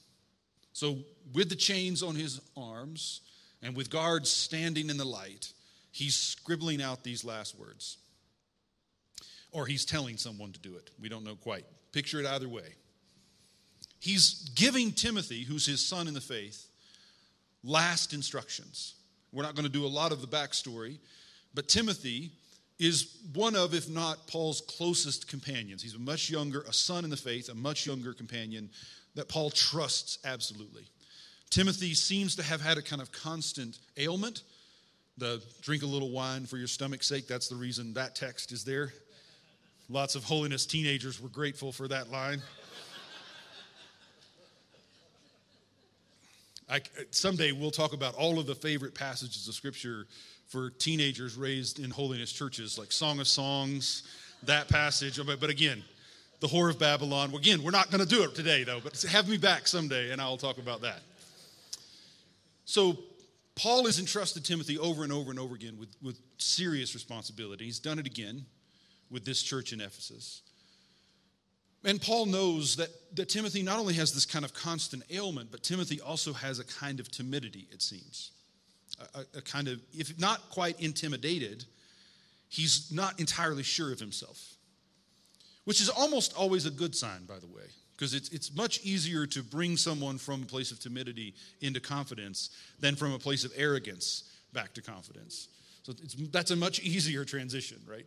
So, 0.74 0.99
with 1.33 1.49
the 1.49 1.57
chains 1.57 2.03
on 2.03 2.14
his 2.14 2.41
arms 2.57 3.22
and 3.62 3.74
with 3.74 3.91
guards 3.91 4.31
standing 4.31 4.91
in 4.91 4.99
the 4.99 5.05
light, 5.05 5.53
he's 5.91 6.14
scribbling 6.14 6.83
out 6.83 7.03
these 7.03 7.24
last 7.24 7.59
words. 7.59 7.97
Or 9.53 9.67
he's 9.67 9.85
telling 9.85 10.17
someone 10.17 10.53
to 10.53 10.61
do 10.61 10.77
it. 10.77 10.91
We 11.01 11.09
don't 11.09 11.25
know 11.25 11.35
quite. 11.35 11.65
Picture 11.93 12.21
it 12.21 12.27
either 12.27 12.49
way. 12.49 12.75
He's 14.01 14.49
giving 14.55 14.93
Timothy, 14.93 15.43
who's 15.43 15.67
his 15.67 15.85
son 15.85 16.07
in 16.07 16.15
the 16.15 16.21
faith, 16.21 16.67
last 17.65 18.13
instructions. 18.13 18.95
We're 19.33 19.43
not 19.43 19.55
going 19.55 19.67
to 19.67 19.73
do 19.73 19.85
a 19.85 19.89
lot 19.89 20.13
of 20.13 20.21
the 20.21 20.27
backstory, 20.27 20.99
but 21.55 21.69
Timothy 21.69 22.31
is 22.79 23.17
one 23.35 23.57
of, 23.57 23.75
if 23.75 23.89
not 23.89 24.29
Paul's 24.29 24.61
closest 24.61 25.29
companions. 25.29 25.83
He's 25.83 25.95
a 25.95 25.99
much 25.99 26.31
younger, 26.31 26.61
a 26.63 26.73
son 26.73 27.05
in 27.05 27.11
the 27.11 27.17
faith, 27.17 27.49
a 27.49 27.55
much 27.55 27.87
younger 27.87 28.13
companion 28.13 28.71
that 29.17 29.29
Paul 29.29 29.51
trusts 29.51 30.19
absolutely. 30.25 30.85
Timothy 31.51 31.95
seems 31.95 32.37
to 32.37 32.43
have 32.43 32.61
had 32.61 32.79
a 32.79 32.83
kind 32.83 33.03
of 33.03 33.11
constant 33.11 33.79
ailment. 33.97 34.43
The 35.17 35.43
drink 35.63 35.83
a 35.83 35.87
little 35.87 36.11
wine 36.11 36.47
for 36.47 36.57
your 36.57 36.69
stomach's 36.69 37.09
sake, 37.09 37.27
that's 37.27 37.49
the 37.49 37.57
reason 37.57 37.95
that 37.95 38.15
text 38.15 38.53
is 38.53 38.65
there. 38.65 38.93
Lots 39.91 40.14
of 40.14 40.24
holiness 40.24 40.66
teenagers 40.66 41.18
were 41.20 41.30
grateful 41.30 41.72
for 41.72 41.89
that 41.89 42.11
line. 42.11 42.43
I, 46.70 46.82
someday 47.11 47.53
we'll 47.53 47.70
talk 47.70 47.95
about 47.95 48.14
all 48.14 48.39
of 48.39 48.47
the 48.47 48.55
favorite 48.55 48.95
passages 48.95 49.49
of 49.49 49.55
Scripture 49.55 50.07
for 50.49 50.68
teenagers 50.68 51.36
raised 51.39 51.78
in 51.78 51.89
holiness 51.89 52.30
churches, 52.30 52.78
like 52.78 52.93
Song 52.93 53.18
of 53.18 53.26
Songs, 53.26 54.03
that 54.43 54.68
passage. 54.68 55.18
But, 55.24 55.49
again, 55.49 55.82
the 56.41 56.47
Whore 56.47 56.68
of 56.68 56.78
Babylon. 56.78 57.34
Again, 57.34 57.62
we're 57.62 57.70
not 57.70 57.91
going 57.91 58.03
to 58.03 58.09
do 58.09 58.22
it 58.24 58.34
today, 58.34 58.64
though, 58.64 58.80
but 58.80 59.01
have 59.11 59.26
me 59.26 59.39
back 59.39 59.66
someday 59.66 60.11
and 60.11 60.20
I'll 60.20 60.36
talk 60.36 60.59
about 60.59 60.82
that. 60.82 61.01
So, 62.66 62.99
Paul 63.55 63.86
has 63.86 63.99
entrusted 63.99 64.45
Timothy 64.45 64.78
over 64.78 65.03
and 65.03 65.12
over 65.12 65.30
and 65.30 65.41
over 65.41 65.55
again 65.55 65.78
with, 65.80 65.89
with 66.03 66.20
serious 66.36 66.95
responsibility. 66.95 67.64
He's 67.64 67.80
done 67.80 67.99
it 67.99 68.07
again 68.07 68.45
with 69.11 69.25
this 69.25 69.43
church 69.43 69.73
in 69.73 69.81
Ephesus. 69.81 70.43
And 71.85 72.01
Paul 72.01 72.27
knows 72.27 72.77
that, 72.77 72.89
that 73.15 73.29
Timothy 73.29 73.63
not 73.63 73.79
only 73.79 73.95
has 73.95 74.13
this 74.13 74.27
kind 74.27 74.45
of 74.45 74.53
constant 74.53 75.05
ailment, 75.11 75.51
but 75.51 75.63
Timothy 75.63 76.01
also 76.01 76.33
has 76.33 76.59
a 76.59 76.65
kind 76.65 76.99
of 77.01 77.11
timidity, 77.11 77.69
it 77.71 77.83
seems. 77.83 78.33
A, 79.15 79.39
a, 79.39 79.43
kind 79.43 79.69
of, 79.69 79.81
if 79.93 80.19
not 80.19 80.51
quite 80.51 80.81
intimidated, 80.81 81.65
he's 82.49 82.91
not 82.91 83.19
entirely 83.21 83.63
sure 83.63 83.93
of 83.93 84.01
himself, 84.01 84.55
which 85.65 85.81
is 85.81 85.89
almost 85.89 86.35
always 86.37 86.67
a 86.67 86.71
good 86.71 86.97
sign, 86.97 87.25
by 87.27 87.39
the 87.39 87.47
way, 87.47 87.63
because 87.95 88.13
it's, 88.13 88.29
it's 88.31 88.55
much 88.57 88.81
easier 88.83 89.25
to 89.27 89.43
bring 89.43 89.77
someone 89.77 90.19
from 90.19 90.43
a 90.43 90.47
place 90.47 90.73
of 90.73 90.81
timidity 90.81 91.35
into 91.61 91.79
confidence 91.79 92.51
than 92.81 92.97
from 92.97 93.13
a 93.13 93.19
place 93.19 93.45
of 93.45 93.53
arrogance 93.57 94.25
back 94.53 94.75
to 94.75 94.83
confidence. 94.83 95.49
So 95.85 95.93
that's 96.33 96.51
a 96.51 96.57
much 96.57 96.81
easier 96.81 97.25
transition, 97.25 97.79
right? 97.87 98.07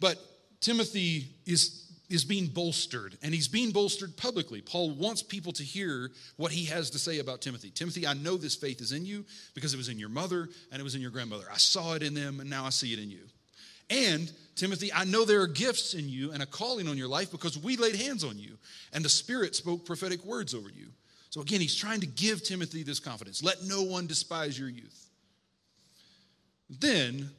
But 0.00 0.18
Timothy 0.60 1.28
is 1.46 1.86
is 2.08 2.24
being 2.24 2.46
bolstered, 2.46 3.16
and 3.22 3.34
he's 3.34 3.48
being 3.48 3.72
bolstered 3.72 4.16
publicly. 4.16 4.60
Paul 4.60 4.90
wants 4.92 5.22
people 5.22 5.52
to 5.52 5.62
hear 5.62 6.10
what 6.36 6.52
he 6.52 6.64
has 6.66 6.90
to 6.90 6.98
say 6.98 7.18
about 7.18 7.40
Timothy. 7.40 7.70
Timothy, 7.70 8.06
I 8.06 8.14
know 8.14 8.36
this 8.36 8.54
faith 8.54 8.80
is 8.80 8.92
in 8.92 9.04
you 9.04 9.24
because 9.54 9.74
it 9.74 9.76
was 9.76 9.88
in 9.88 9.98
your 9.98 10.08
mother 10.08 10.48
and 10.70 10.80
it 10.80 10.84
was 10.84 10.94
in 10.94 11.00
your 11.00 11.10
grandmother. 11.10 11.46
I 11.52 11.56
saw 11.56 11.94
it 11.94 12.02
in 12.02 12.14
them, 12.14 12.40
and 12.40 12.48
now 12.48 12.64
I 12.64 12.70
see 12.70 12.92
it 12.92 12.98
in 12.98 13.10
you. 13.10 13.22
And 13.88 14.32
Timothy, 14.56 14.92
I 14.92 15.04
know 15.04 15.24
there 15.24 15.40
are 15.40 15.46
gifts 15.46 15.94
in 15.94 16.08
you 16.08 16.32
and 16.32 16.42
a 16.42 16.46
calling 16.46 16.88
on 16.88 16.96
your 16.96 17.08
life 17.08 17.30
because 17.30 17.58
we 17.58 17.76
laid 17.76 17.96
hands 17.96 18.24
on 18.24 18.38
you, 18.38 18.56
and 18.92 19.04
the 19.04 19.08
Spirit 19.08 19.54
spoke 19.54 19.84
prophetic 19.84 20.24
words 20.24 20.54
over 20.54 20.68
you. 20.68 20.88
So 21.30 21.40
again, 21.40 21.60
he's 21.60 21.74
trying 21.74 22.00
to 22.00 22.06
give 22.06 22.42
Timothy 22.42 22.82
this 22.82 22.98
confidence. 22.98 23.42
Let 23.42 23.64
no 23.64 23.82
one 23.82 24.06
despise 24.06 24.58
your 24.58 24.68
youth. 24.68 25.08
Then 26.68 27.30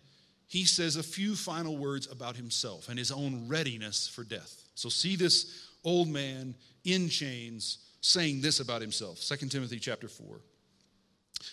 he 0.48 0.64
says 0.66 0.96
a 0.96 1.04
few 1.04 1.36
final 1.36 1.78
words 1.78 2.10
about 2.12 2.36
himself 2.36 2.90
and 2.90 2.98
his 2.98 3.12
own 3.12 3.48
readiness 3.48 4.08
for 4.08 4.24
death. 4.24 4.64
So 4.76 4.90
see 4.90 5.16
this 5.16 5.68
old 5.84 6.08
man 6.08 6.56
in 6.86 7.10
chains 7.10 7.80
saying 8.02 8.42
this 8.42 8.60
about 8.60 8.82
himself. 8.82 9.20
2 9.22 9.48
Timothy 9.48 9.80
chapter 9.80 10.08
4. 10.08 10.40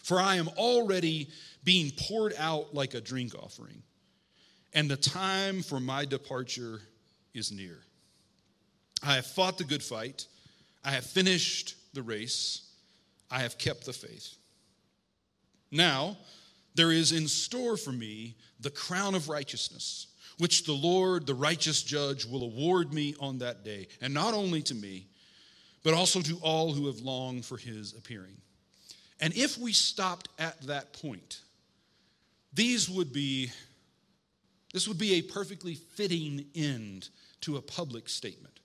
For 0.03 0.21
I 0.21 0.37
am 0.37 0.49
already 0.57 1.29
being 1.65 1.93
poured 1.99 2.35
out 2.39 2.75
like 2.75 2.95
a 2.95 3.01
drink 3.01 3.35
offering, 3.35 3.83
and 4.73 4.91
the 4.91 4.97
time 4.97 5.63
for 5.63 5.81
my 5.81 6.05
departure 6.05 6.81
is 7.35 7.53
near. 7.53 7.79
I 9.03 9.17
have 9.17 9.27
fought 9.27 9.59
the 9.59 9.65
good 9.65 9.83
fight, 9.83 10.27
I 10.85 10.91
have 10.91 11.05
finished 11.05 11.75
the 11.95 12.03
race, 12.03 12.71
I 13.31 13.41
have 13.41 13.59
kept 13.59 13.85
the 13.85 13.93
faith. 13.93 14.37
Now, 15.71 16.17
there 16.75 16.93
is 16.93 17.13
in 17.13 17.29
store 17.29 17.77
for 17.77 17.93
me 17.93 18.37
the 18.61 18.71
crown 18.71 19.15
of 19.15 19.29
righteousness, 19.29 20.09
which 20.39 20.65
the 20.65 20.73
Lord, 20.73 21.27
the 21.27 21.35
righteous 21.35 21.83
judge, 21.83 22.25
will 22.25 22.43
award 22.43 22.93
me 22.93 23.15
on 23.21 23.39
that 23.39 23.65
day, 23.65 23.89
and 24.01 24.13
not 24.13 24.35
only 24.35 24.63
to 24.63 24.75
me, 24.75 25.07
but 25.83 25.95
also 25.95 26.21
to 26.23 26.39
all 26.43 26.73
who 26.73 26.87
have 26.87 27.01
longed 27.01 27.45
for 27.45 27.57
his 27.57 27.93
appearing. 27.93 28.37
And 29.21 29.35
if 29.37 29.59
we 29.59 29.73
stopped 29.73 30.29
at 30.39 30.61
that 30.63 30.93
point, 30.93 31.41
these 32.53 32.89
would 32.89 33.13
be 33.13 33.51
this 34.73 34.89
would 34.89 34.99
be 34.99 35.15
a 35.15 35.23
perfectly 35.23 35.75
fitting 35.75 36.47
end 36.57 37.09
to 37.43 37.59
a 37.59 37.63
public 37.63 38.09
statement. 38.09 38.59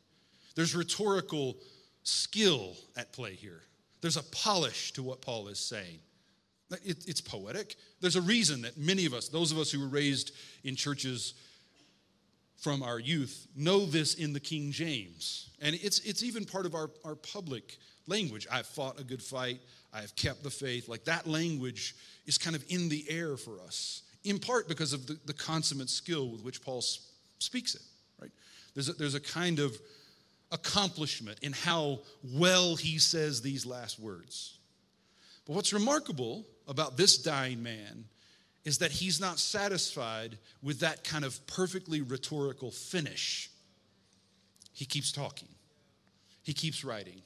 There's 0.56 0.76
rhetorical 0.76 1.58
skill 2.02 2.76
at 2.98 3.14
play 3.14 3.36
here. 3.36 3.62
There's 4.02 4.18
a 4.18 4.24
polish 4.24 4.92
to 4.94 5.04
what 5.04 5.22
Paul 5.22 5.50
is 5.50 5.60
saying. 5.60 6.00
It, 6.72 7.08
it's 7.08 7.22
poetic. 7.22 7.76
There's 8.00 8.16
a 8.16 8.22
reason 8.22 8.62
that 8.62 8.78
many 8.78 9.06
of 9.06 9.14
us, 9.14 9.28
those 9.28 9.52
of 9.52 9.58
us 9.58 9.72
who 9.72 9.80
were 9.80 9.88
raised 9.88 10.32
in 10.64 10.76
churches 10.76 11.34
from 12.58 12.84
our 12.84 13.00
youth, 13.00 13.48
know 13.56 13.86
this 13.86 14.16
in 14.16 14.34
the 14.34 14.40
King 14.40 14.72
James. 14.72 15.50
And 15.62 15.76
it's, 15.76 16.00
it's 16.00 16.24
even 16.24 16.46
part 16.46 16.66
of 16.66 16.76
our, 16.76 16.90
our 17.04 17.16
public 17.16 17.78
language. 18.06 18.48
I've 18.52 18.68
fought 18.68 19.00
a 19.00 19.04
good 19.04 19.22
fight, 19.22 19.60
I 19.94 20.02
have 20.02 20.16
kept 20.16 20.44
the 20.44 20.50
faith. 20.50 20.88
Like 20.88 21.06
that 21.06 21.26
language 21.26 21.96
is 22.26 22.38
kind 22.38 22.56
of 22.56 22.64
in 22.70 22.90
the 22.90 23.06
air 23.10 23.38
for 23.38 23.60
us, 23.62 24.04
in 24.24 24.40
part 24.40 24.68
because 24.68 24.94
of 24.94 25.08
the, 25.08 25.18
the 25.26 25.34
consummate 25.34 25.90
skill 25.90 26.30
with 26.30 26.44
which 26.44 26.62
Paul 26.62 26.84
speaks 27.40 27.76
it, 27.76 27.82
right? 28.22 28.32
There's 28.74 28.90
a, 28.90 28.94
there's 28.94 29.16
a 29.16 29.20
kind 29.20 29.60
of 29.60 29.80
accomplishment 30.52 31.40
in 31.42 31.54
how 31.54 32.00
well 32.34 32.76
he 32.76 33.00
says 33.00 33.42
these 33.42 33.66
last 33.66 34.00
words. 34.00 34.58
But 35.46 35.56
what's 35.56 35.74
remarkable 35.74 36.46
about 36.70 36.96
this 36.96 37.18
dying 37.18 37.62
man 37.62 38.06
is 38.64 38.78
that 38.78 38.92
he's 38.92 39.20
not 39.20 39.40
satisfied 39.40 40.38
with 40.62 40.80
that 40.80 41.04
kind 41.04 41.26
of 41.26 41.46
perfectly 41.48 42.02
rhetorical 42.02 42.72
finish. 42.72 43.50
He 44.74 44.86
keeps 44.86 45.12
talking, 45.12 45.50
he 46.44 46.54
keeps 46.54 46.86
writing. 46.86 47.22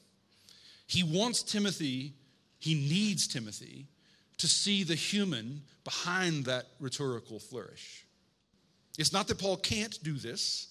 He 0.88 1.04
wants 1.04 1.44
Timothy, 1.44 2.14
he 2.60 2.76
needs 2.76 3.28
Timothy 3.28 3.88
to 4.38 4.48
see 4.48 4.84
the 4.84 4.96
human 4.96 5.62
behind 5.84 6.46
that 6.46 6.66
rhetorical 6.80 7.40
flourish. 7.40 8.06
It's 8.98 9.14
not 9.14 9.28
that 9.28 9.40
Paul 9.40 9.58
can't 9.58 9.98
do 10.04 10.14
this. 10.14 10.68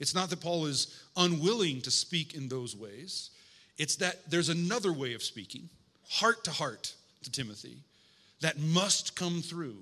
It's 0.00 0.14
not 0.14 0.30
that 0.30 0.40
Paul 0.40 0.66
is 0.66 1.02
unwilling 1.16 1.82
to 1.82 1.90
speak 1.90 2.34
in 2.34 2.48
those 2.48 2.74
ways. 2.74 3.30
It's 3.78 3.96
that 3.96 4.28
there's 4.30 4.48
another 4.48 4.92
way 4.92 5.14
of 5.14 5.22
speaking, 5.22 5.68
heart 6.08 6.42
to 6.44 6.50
heart 6.50 6.94
to 7.22 7.30
Timothy, 7.30 7.78
that 8.40 8.58
must 8.58 9.16
come 9.16 9.42
through. 9.42 9.76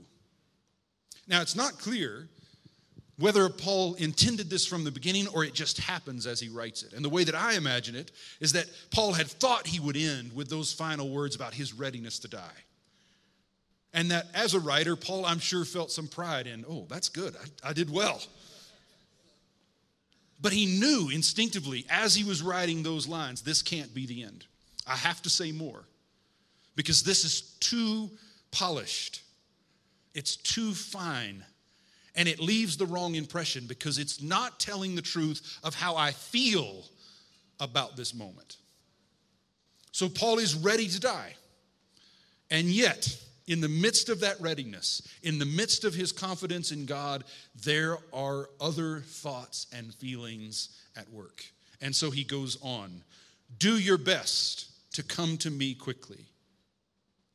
Now, 1.27 1.43
it's 1.43 1.57
not 1.57 1.79
clear 1.79 2.29
whether 3.19 3.49
Paul 3.49 3.95
intended 3.95 4.49
this 4.49 4.65
from 4.65 4.85
the 4.85 4.91
beginning 4.91 5.27
or 5.29 5.45
it 5.45 5.53
just 5.53 5.79
happens 5.79 6.27
as 6.27 6.41
he 6.41 6.49
writes 6.49 6.83
it. 6.83 6.93
And 6.93 7.05
the 7.05 7.09
way 7.09 7.25
that 7.25 7.35
I 7.35 7.55
imagine 7.55 7.97
it 7.97 8.13
is 8.41 8.53
that 8.53 8.67
Paul 8.91 9.13
had 9.13 9.27
thought 9.27 9.67
he 9.67 9.81
would 9.81 9.97
end 9.97 10.35
with 10.35 10.49
those 10.49 10.73
final 10.73 11.11
words 11.11 11.35
about 11.35 11.53
his 11.53 11.75
readiness 11.75 12.21
to 12.21 12.29
die. 12.29 12.63
And 13.93 14.11
that 14.11 14.27
as 14.35 14.55
a 14.55 14.61
writer, 14.61 14.95
Paul, 14.95 15.27
I'm 15.27 15.41
sure, 15.41 15.65
felt 15.65 15.91
some 15.91 16.07
pride 16.07 16.47
in, 16.47 16.65
oh, 16.69 16.87
that's 16.89 17.09
good, 17.09 17.35
I, 17.65 17.71
I 17.71 17.73
did 17.73 17.91
well. 17.91 18.23
But 20.41 20.53
he 20.53 20.79
knew 20.79 21.11
instinctively 21.13 21.85
as 21.91 22.15
he 22.15 22.23
was 22.23 22.43
writing 22.43 22.83
those 22.83 23.09
lines, 23.09 23.43
this 23.43 23.63
can't 23.63 23.93
be 23.93 24.07
the 24.07 24.23
end. 24.23 24.47
I 24.87 24.95
have 24.95 25.21
to 25.23 25.31
say 25.31 25.51
more 25.51 25.85
because 26.77 27.03
this 27.03 27.25
is 27.25 27.41
too 27.59 28.11
polished, 28.51 29.23
it's 30.15 30.37
too 30.37 30.75
fine, 30.75 31.45
and 32.15 32.29
it 32.29 32.41
leaves 32.41 32.77
the 32.77 32.87
wrong 32.87 33.15
impression 33.15 33.67
because 33.67 33.99
it's 33.99 34.23
not 34.23 34.59
telling 34.59 34.95
the 34.95 35.03
truth 35.03 35.59
of 35.63 35.75
how 35.75 35.97
I 35.97 36.13
feel 36.13 36.85
about 37.61 37.97
this 37.97 38.15
moment. 38.15 38.57
So 39.93 40.09
Paul 40.09 40.39
is 40.39 40.55
ready 40.55 40.87
to 40.89 41.01
die. 41.01 41.35
And 42.51 42.69
yet, 42.69 43.17
in 43.47 43.61
the 43.61 43.69
midst 43.69 44.09
of 44.09 44.21
that 44.21 44.41
readiness, 44.41 45.03
in 45.23 45.39
the 45.39 45.47
midst 45.47 45.85
of 45.85 45.95
his 45.95 46.13
confidence 46.13 46.71
in 46.71 46.87
God, 46.87 47.25
there 47.65 47.99
are 48.13 48.49
other 48.61 49.01
thoughts 49.01 49.67
and 49.73 49.95
feelings 49.95 50.69
at 50.97 51.11
work. 51.11 51.45
And 51.81 51.95
so 51.95 52.11
he 52.11 52.25
goes 52.25 52.59
on 52.63 53.03
Do 53.59 53.79
your 53.79 53.99
best 53.99 54.93
to 54.93 55.03
come 55.03 55.37
to 55.39 55.51
me 55.51 55.75
quickly. 55.75 56.27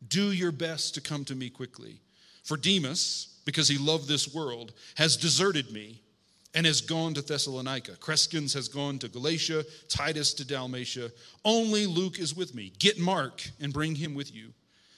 Do 0.07 0.31
your 0.31 0.51
best 0.51 0.95
to 0.95 1.01
come 1.01 1.25
to 1.25 1.35
me 1.35 1.49
quickly. 1.49 1.99
For 2.43 2.57
Demas, 2.57 3.39
because 3.45 3.67
he 3.67 3.77
loved 3.77 4.07
this 4.07 4.33
world, 4.33 4.73
has 4.95 5.15
deserted 5.15 5.71
me 5.71 6.01
and 6.53 6.65
has 6.65 6.81
gone 6.81 7.13
to 7.15 7.21
Thessalonica. 7.21 7.93
Crescens 7.93 8.53
has 8.53 8.67
gone 8.67 8.99
to 8.99 9.07
Galatia, 9.07 9.65
Titus 9.89 10.33
to 10.35 10.45
Dalmatia. 10.45 11.11
Only 11.43 11.85
Luke 11.85 12.19
is 12.19 12.35
with 12.35 12.53
me. 12.53 12.71
Get 12.79 12.99
Mark 12.99 13.49
and 13.59 13.73
bring 13.73 13.95
him 13.95 14.13
with 14.13 14.33
you, 14.33 14.53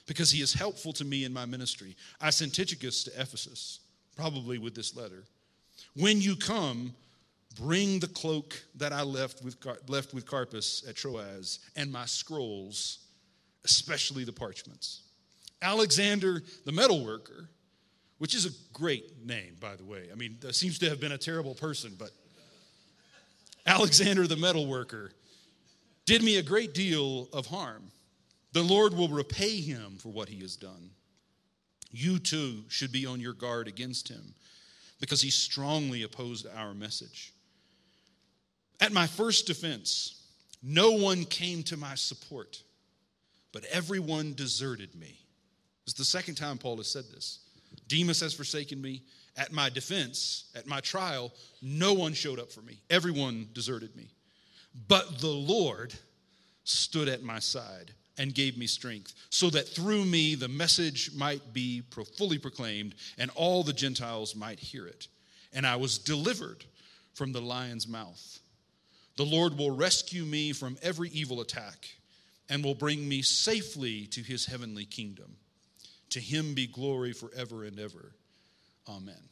because 0.06 0.30
he 0.30 0.42
is 0.42 0.52
helpful 0.52 0.92
to 0.94 1.04
me 1.04 1.24
in 1.24 1.32
my 1.32 1.46
ministry. 1.46 1.96
I 2.20 2.30
sent 2.30 2.54
Tychicus 2.54 3.04
to 3.04 3.10
Ephesus, 3.20 3.80
probably 4.16 4.58
with 4.58 4.74
this 4.74 4.94
letter. 4.96 5.24
When 5.94 6.20
you 6.20 6.36
come, 6.36 6.94
bring 7.58 8.00
the 8.00 8.08
cloak 8.08 8.62
that 8.74 8.92
I 8.92 9.02
left 9.02 9.42
with, 9.42 9.56
left 9.88 10.12
with 10.12 10.26
Carpus 10.26 10.84
at 10.86 10.96
Troas 10.96 11.60
and 11.74 11.90
my 11.90 12.04
scrolls 12.04 12.98
especially 13.66 14.22
the 14.24 14.32
parchments. 14.32 15.02
Alexander 15.60 16.40
the 16.64 16.72
metalworker, 16.72 17.48
which 18.18 18.34
is 18.34 18.46
a 18.46 18.50
great 18.72 19.26
name, 19.26 19.56
by 19.60 19.74
the 19.74 19.84
way. 19.84 20.08
I 20.12 20.14
mean, 20.14 20.38
seems 20.52 20.78
to 20.78 20.88
have 20.88 21.00
been 21.00 21.12
a 21.12 21.18
terrible 21.18 21.54
person, 21.54 21.92
but 21.98 22.10
Alexander 23.66 24.26
the 24.28 24.36
metalworker 24.36 25.10
did 26.04 26.22
me 26.22 26.36
a 26.36 26.42
great 26.42 26.72
deal 26.72 27.28
of 27.32 27.46
harm. 27.46 27.90
The 28.52 28.62
Lord 28.62 28.94
will 28.94 29.08
repay 29.08 29.60
him 29.60 29.96
for 29.98 30.10
what 30.10 30.28
he 30.28 30.40
has 30.40 30.56
done. 30.56 30.90
You 31.90 32.20
too 32.20 32.62
should 32.68 32.92
be 32.92 33.04
on 33.04 33.20
your 33.20 33.32
guard 33.32 33.66
against 33.66 34.08
him 34.08 34.34
because 35.00 35.20
he 35.20 35.30
strongly 35.30 36.04
opposed 36.04 36.46
our 36.56 36.72
message. 36.72 37.34
At 38.80 38.92
my 38.92 39.08
first 39.08 39.46
defense, 39.46 40.22
no 40.62 40.92
one 40.92 41.24
came 41.24 41.64
to 41.64 41.76
my 41.76 41.96
support 41.96 42.62
but 43.56 43.64
everyone 43.72 44.34
deserted 44.34 44.94
me. 44.94 45.18
Is 45.86 45.94
the 45.94 46.04
second 46.04 46.34
time 46.34 46.58
Paul 46.58 46.76
has 46.76 46.88
said 46.88 47.04
this. 47.10 47.38
Demas 47.88 48.20
has 48.20 48.34
forsaken 48.34 48.82
me. 48.82 49.00
At 49.34 49.50
my 49.50 49.70
defense, 49.70 50.50
at 50.54 50.66
my 50.66 50.80
trial, 50.80 51.32
no 51.62 51.94
one 51.94 52.12
showed 52.12 52.38
up 52.38 52.52
for 52.52 52.60
me. 52.60 52.82
Everyone 52.90 53.48
deserted 53.54 53.96
me. 53.96 54.10
But 54.88 55.20
the 55.20 55.28
Lord 55.28 55.94
stood 56.64 57.08
at 57.08 57.22
my 57.22 57.38
side 57.38 57.94
and 58.18 58.34
gave 58.34 58.58
me 58.58 58.66
strength, 58.66 59.14
so 59.30 59.48
that 59.48 59.68
through 59.68 60.04
me 60.04 60.34
the 60.34 60.48
message 60.48 61.12
might 61.14 61.54
be 61.54 61.80
fully 62.18 62.36
proclaimed 62.36 62.94
and 63.16 63.30
all 63.36 63.62
the 63.62 63.72
Gentiles 63.72 64.36
might 64.36 64.60
hear 64.60 64.86
it. 64.86 65.08
And 65.54 65.66
I 65.66 65.76
was 65.76 65.96
delivered 65.96 66.62
from 67.14 67.32
the 67.32 67.40
lion's 67.40 67.88
mouth. 67.88 68.38
The 69.16 69.24
Lord 69.24 69.56
will 69.56 69.74
rescue 69.74 70.26
me 70.26 70.52
from 70.52 70.76
every 70.82 71.08
evil 71.08 71.40
attack 71.40 71.88
and 72.48 72.64
will 72.64 72.74
bring 72.74 73.08
me 73.08 73.22
safely 73.22 74.06
to 74.06 74.20
his 74.20 74.46
heavenly 74.46 74.84
kingdom. 74.84 75.36
To 76.10 76.20
him 76.20 76.54
be 76.54 76.66
glory 76.66 77.12
forever 77.12 77.64
and 77.64 77.78
ever. 77.78 78.12
Amen. 78.88 79.28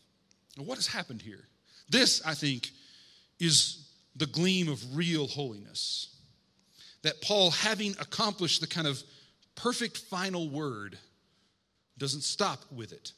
Now, 0.56 0.64
what 0.64 0.78
has 0.78 0.86
happened 0.86 1.22
here? 1.22 1.48
This, 1.88 2.24
I 2.26 2.34
think, 2.34 2.70
is 3.38 3.88
the 4.16 4.26
gleam 4.26 4.68
of 4.68 4.96
real 4.96 5.26
holiness. 5.26 6.16
That 7.02 7.20
Paul, 7.20 7.50
having 7.50 7.92
accomplished 8.00 8.60
the 8.60 8.66
kind 8.66 8.86
of 8.86 9.02
perfect 9.54 9.98
final 9.98 10.48
word, 10.48 10.98
doesn't 11.98 12.22
stop 12.22 12.60
with 12.72 12.92
it. 12.92 13.12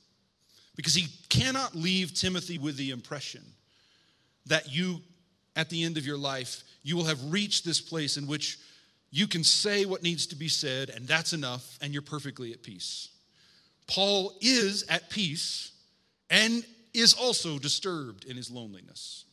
Because 0.74 0.94
he 0.94 1.09
cannot 1.30 1.74
leave 1.74 2.12
Timothy 2.12 2.59
with 2.59 2.76
the 2.76 2.90
impression 2.90 3.42
that 4.47 4.70
you, 4.70 5.01
at 5.55 5.70
the 5.70 5.82
end 5.84 5.97
of 5.97 6.05
your 6.05 6.18
life, 6.18 6.62
you 6.82 6.97
will 6.97 7.05
have 7.05 7.32
reached 7.32 7.64
this 7.64 7.80
place 7.80 8.16
in 8.16 8.26
which 8.26 8.59
you 9.17 9.27
can 9.27 9.43
say 9.43 9.87
what 9.87 10.03
needs 10.03 10.27
to 10.27 10.37
be 10.37 10.49
said, 10.49 10.91
and 10.91 11.09
that's 11.09 11.33
enough, 11.33 11.79
and 11.81 11.91
you're 11.91 12.03
perfectly 12.03 12.53
at 12.53 12.62
peace. 12.62 13.09
Paul 13.87 14.37
is 14.43 14.85
at 14.91 15.09
peace 15.09 15.73
and 16.29 16.62
is 16.93 17.14
also 17.14 17.59
disturbed 17.59 18.27
in 18.27 18.37
his 18.37 18.51
loneliness. 18.51 19.25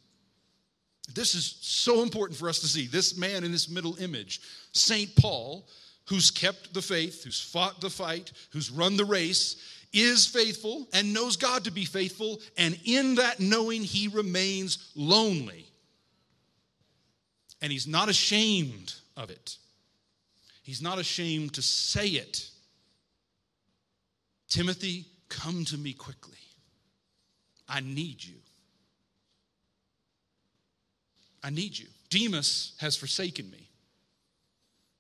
This 1.14 1.36
is 1.36 1.58
so 1.60 2.02
important 2.02 2.40
for 2.40 2.48
us 2.48 2.60
to 2.60 2.68
see. 2.68 2.88
This 2.88 3.18
man 3.18 3.44
in 3.44 3.52
this 3.52 3.68
middle 3.68 3.98
image, 3.98 4.40
St. 4.72 5.14
Paul, 5.18 5.68
who's 6.08 6.32
kept 6.32 6.74
the 6.74 6.82
faith, 6.82 7.26
who's 7.26 7.42
fought 7.42 7.82
the 7.82 7.90
fight, 7.90 8.32
who's 8.52 8.72
run 8.72 8.96
the 8.96 9.04
race, 9.04 9.58
is 9.92 10.26
faithful 10.26 10.88
and 10.94 11.14
knows 11.14 11.36
God 11.36 11.66
to 11.66 11.72
be 11.72 11.84
faithful, 11.84 12.40
and 12.58 12.80
in 12.86 13.16
that 13.16 13.42
knowing, 13.42 13.84
he 13.84 14.08
remains 14.08 14.94
lonely. 14.96 15.66
And 17.62 17.70
he's 17.70 17.86
not 17.86 18.08
ashamed 18.08 18.94
of 19.18 19.30
it. 19.30 19.58
He's 20.64 20.82
not 20.82 20.98
ashamed 20.98 21.54
to 21.54 21.62
say 21.62 22.08
it. 22.08 22.50
Timothy, 24.48 25.06
come 25.30 25.66
to 25.66 25.78
me 25.78 25.94
quickly. 25.94 26.38
I 27.68 27.82
need 27.82 28.24
you. 28.24 28.36
I 31.44 31.50
need 31.50 31.78
you. 31.78 31.88
Demas 32.10 32.76
has 32.80 32.96
forsaken 32.96 33.52
me. 33.52 33.70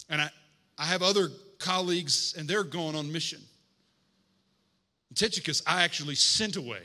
And 0.09 0.21
I, 0.21 0.29
I 0.77 0.85
have 0.85 1.01
other 1.01 1.29
colleagues, 1.59 2.35
and 2.37 2.47
they're 2.47 2.63
going 2.63 2.95
on 2.95 3.11
mission. 3.11 3.39
Tychicus, 5.15 5.61
I 5.65 5.83
actually 5.83 6.15
sent 6.15 6.57
away. 6.57 6.83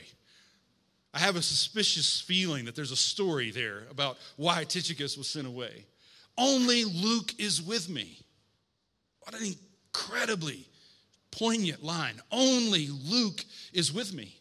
I 1.13 1.19
have 1.19 1.35
a 1.35 1.41
suspicious 1.41 2.21
feeling 2.21 2.65
that 2.65 2.75
there's 2.75 2.91
a 2.91 2.95
story 2.95 3.51
there 3.51 3.83
about 3.91 4.17
why 4.37 4.63
Tychicus 4.63 5.17
was 5.17 5.27
sent 5.27 5.47
away. 5.47 5.85
Only 6.37 6.85
Luke 6.85 7.33
is 7.39 7.61
with 7.61 7.89
me. 7.89 8.19
What 9.29 9.41
an 9.41 9.55
incredibly 9.93 10.65
poignant 11.29 11.83
line. 11.83 12.19
Only 12.31 12.87
Luke 12.87 13.45
is 13.73 13.93
with 13.93 14.11
me. 14.11 14.35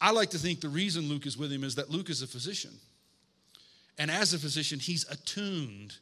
I 0.00 0.10
like 0.10 0.30
to 0.30 0.38
think 0.38 0.62
the 0.62 0.70
reason 0.70 1.10
Luke 1.10 1.26
is 1.26 1.36
with 1.36 1.52
him 1.52 1.62
is 1.62 1.74
that 1.74 1.90
Luke 1.90 2.08
is 2.08 2.22
a 2.22 2.26
physician. 2.26 2.70
And 3.98 4.10
as 4.10 4.32
a 4.32 4.38
physician, 4.38 4.78
he's 4.78 5.04
attuned 5.10 5.92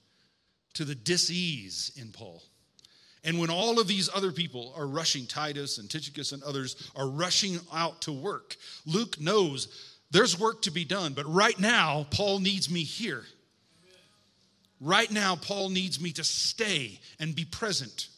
to 0.75 0.85
the 0.85 0.95
dis-ease 0.95 1.91
in 1.97 2.13
Paul. 2.13 2.41
And 3.25 3.41
when 3.41 3.51
all 3.51 3.81
of 3.81 3.89
these 3.89 4.09
other 4.15 4.31
people 4.31 4.73
are 4.77 4.87
rushing, 4.87 5.27
Titus 5.27 5.79
and 5.79 5.91
Tychicus 5.91 6.31
and 6.31 6.45
others 6.45 6.89
are 6.95 7.09
rushing 7.09 7.59
out 7.75 8.01
to 8.03 8.13
work, 8.13 8.55
Luke 8.87 9.21
knows 9.21 9.97
there's 10.13 10.39
work 10.39 10.63
to 10.63 10.71
be 10.71 10.85
done, 10.85 11.15
but 11.15 11.27
right 11.27 11.59
now, 11.59 12.07
Paul 12.13 12.39
needs 12.39 12.71
me 12.71 12.85
here. 12.85 13.25
Right 14.81 15.11
now, 15.11 15.37
Paul 15.37 15.69
needs 15.69 16.01
me 16.01 16.13
to 16.13 16.25
stay 16.25 17.01
and 17.19 17.35
be 17.35 17.45
present. 17.45 18.09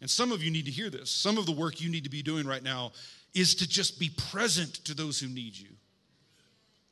And 0.00 0.10
some 0.10 0.32
of 0.32 0.42
you 0.42 0.50
need 0.50 0.64
to 0.64 0.70
hear 0.70 0.90
this. 0.90 1.10
Some 1.10 1.38
of 1.38 1.46
the 1.46 1.52
work 1.52 1.80
you 1.80 1.88
need 1.88 2.04
to 2.04 2.10
be 2.10 2.22
doing 2.22 2.46
right 2.46 2.62
now 2.62 2.92
is 3.32 3.54
to 3.56 3.68
just 3.68 3.98
be 3.98 4.10
present 4.30 4.74
to 4.86 4.94
those 4.94 5.20
who 5.20 5.28
need 5.28 5.56
you. 5.56 5.70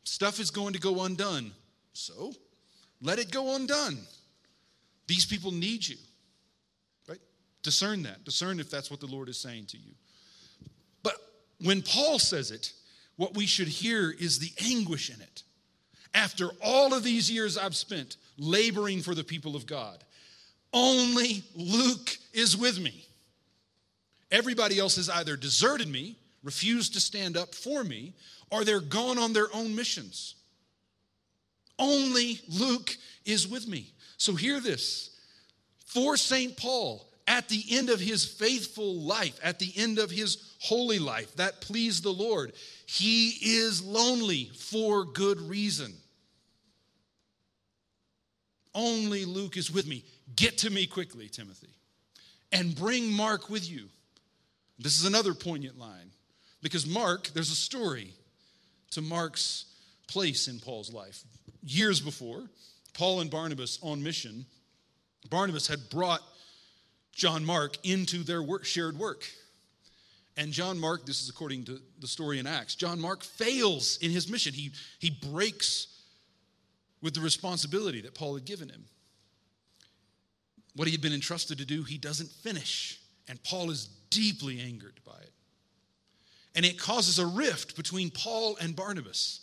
Stuff 0.05 0.40
is 0.40 0.50
going 0.50 0.72
to 0.72 0.80
go 0.80 1.03
undone. 1.03 1.53
So 1.92 2.32
let 3.00 3.18
it 3.18 3.30
go 3.30 3.55
undone. 3.57 3.98
These 5.09 5.26
people 5.26 5.50
need 5.50 5.86
you. 5.86 5.96
Right? 7.09 7.20
Discern 7.62 8.03
that. 8.05 8.24
Discern 8.24 8.61
if 8.61 8.70
that's 8.70 8.90
what 8.90 9.00
the 9.00 9.07
Lord 9.07 9.28
is 9.28 9.36
saying 9.36 9.66
to 9.66 9.76
you. 9.76 9.92
But 11.03 11.16
when 11.61 11.82
Paul 11.82 12.18
says 12.18 12.50
it, 12.50 12.72
what 13.16 13.34
we 13.34 13.46
should 13.46 13.68
hear 13.68 14.11
is 14.11 14.38
the 14.38 14.53
anguish 14.70 15.11
in 15.11 15.20
it. 15.20 15.42
After 16.14 16.48
all 16.62 16.94
of 16.94 17.03
these 17.03 17.30
years 17.30 17.59
I've 17.59 17.76
spent 17.76 18.16
laboring 18.38 19.02
for 19.02 19.14
the 19.14 19.24
people 19.24 19.56
of 19.56 19.66
God, 19.66 20.02
only 20.72 21.42
Luke 21.54 22.16
is 22.32 22.56
with 22.56 22.80
me. 22.80 23.06
Everybody 24.30 24.78
else 24.78 24.96
has 24.96 25.10
either 25.10 25.36
deserted 25.36 25.88
me, 25.88 26.16
refused 26.42 26.94
to 26.94 27.00
stand 27.00 27.36
up 27.36 27.54
for 27.54 27.84
me, 27.84 28.14
or 28.50 28.64
they're 28.64 28.80
gone 28.80 29.18
on 29.18 29.32
their 29.32 29.54
own 29.54 29.74
missions. 29.76 30.34
Only 31.78 32.40
Luke 32.48 32.96
is 33.24 33.46
with 33.46 33.68
me. 33.68 33.92
So 34.16 34.34
hear 34.34 34.60
this. 34.60 35.10
For 35.84 36.16
St. 36.16 36.56
Paul, 36.56 37.06
at 37.26 37.48
the 37.48 37.64
end 37.70 37.90
of 37.90 38.00
his 38.00 38.24
faithful 38.24 38.94
life, 38.94 39.38
at 39.42 39.58
the 39.58 39.72
end 39.76 39.98
of 39.98 40.10
his 40.10 40.54
holy 40.60 40.98
life 40.98 41.34
that 41.36 41.60
pleased 41.60 42.02
the 42.02 42.12
Lord, 42.12 42.52
he 42.86 43.30
is 43.42 43.82
lonely 43.82 44.50
for 44.56 45.04
good 45.04 45.40
reason. 45.40 45.92
Only 48.74 49.24
Luke 49.24 49.56
is 49.56 49.70
with 49.70 49.86
me. 49.86 50.04
Get 50.34 50.58
to 50.58 50.70
me 50.70 50.86
quickly, 50.86 51.28
Timothy, 51.28 51.74
and 52.50 52.74
bring 52.74 53.12
Mark 53.12 53.50
with 53.50 53.68
you. 53.68 53.88
This 54.78 54.98
is 54.98 55.04
another 55.04 55.34
poignant 55.34 55.78
line 55.78 56.10
because 56.62 56.86
Mark, 56.86 57.28
there's 57.28 57.50
a 57.50 57.56
story 57.56 58.14
to 58.92 59.02
Mark's 59.02 59.66
place 60.08 60.48
in 60.48 60.58
Paul's 60.58 60.92
life. 60.92 61.22
Years 61.62 62.00
before, 62.00 62.44
Paul 62.94 63.20
and 63.20 63.30
Barnabas 63.30 63.78
on 63.82 64.02
mission, 64.02 64.46
Barnabas 65.30 65.66
had 65.66 65.88
brought 65.90 66.22
John 67.12 67.44
Mark 67.44 67.76
into 67.84 68.22
their 68.22 68.42
work, 68.42 68.64
shared 68.64 68.98
work. 68.98 69.26
And 70.36 70.52
John 70.52 70.78
Mark, 70.78 71.04
this 71.04 71.22
is 71.22 71.28
according 71.28 71.64
to 71.64 71.78
the 72.00 72.06
story 72.06 72.38
in 72.38 72.46
Acts, 72.46 72.74
John 72.74 72.98
Mark 72.98 73.22
fails 73.22 73.98
in 74.00 74.10
his 74.10 74.30
mission. 74.30 74.54
He, 74.54 74.72
he 74.98 75.10
breaks 75.10 75.88
with 77.03 77.14
the 77.14 77.20
responsibility 77.20 78.00
that 78.00 78.14
Paul 78.14 78.34
had 78.34 78.44
given 78.44 78.68
him. 78.68 78.84
What 80.74 80.88
he 80.88 80.92
had 80.92 81.03
been 81.03 81.12
entrusted 81.12 81.59
to 81.59 81.66
do, 81.66 81.82
he 81.82 81.98
doesn't 81.98 82.30
finish. 82.30 83.00
And 83.28 83.42
Paul 83.42 83.70
is 83.70 83.88
deeply 84.09 84.61
angered 84.61 85.00
by 85.05 85.18
it. 85.20 85.32
And 86.55 86.64
it 86.64 86.78
causes 86.78 87.18
a 87.18 87.26
rift 87.26 87.76
between 87.76 88.11
Paul 88.11 88.57
and 88.61 88.74
Barnabas. 88.76 89.40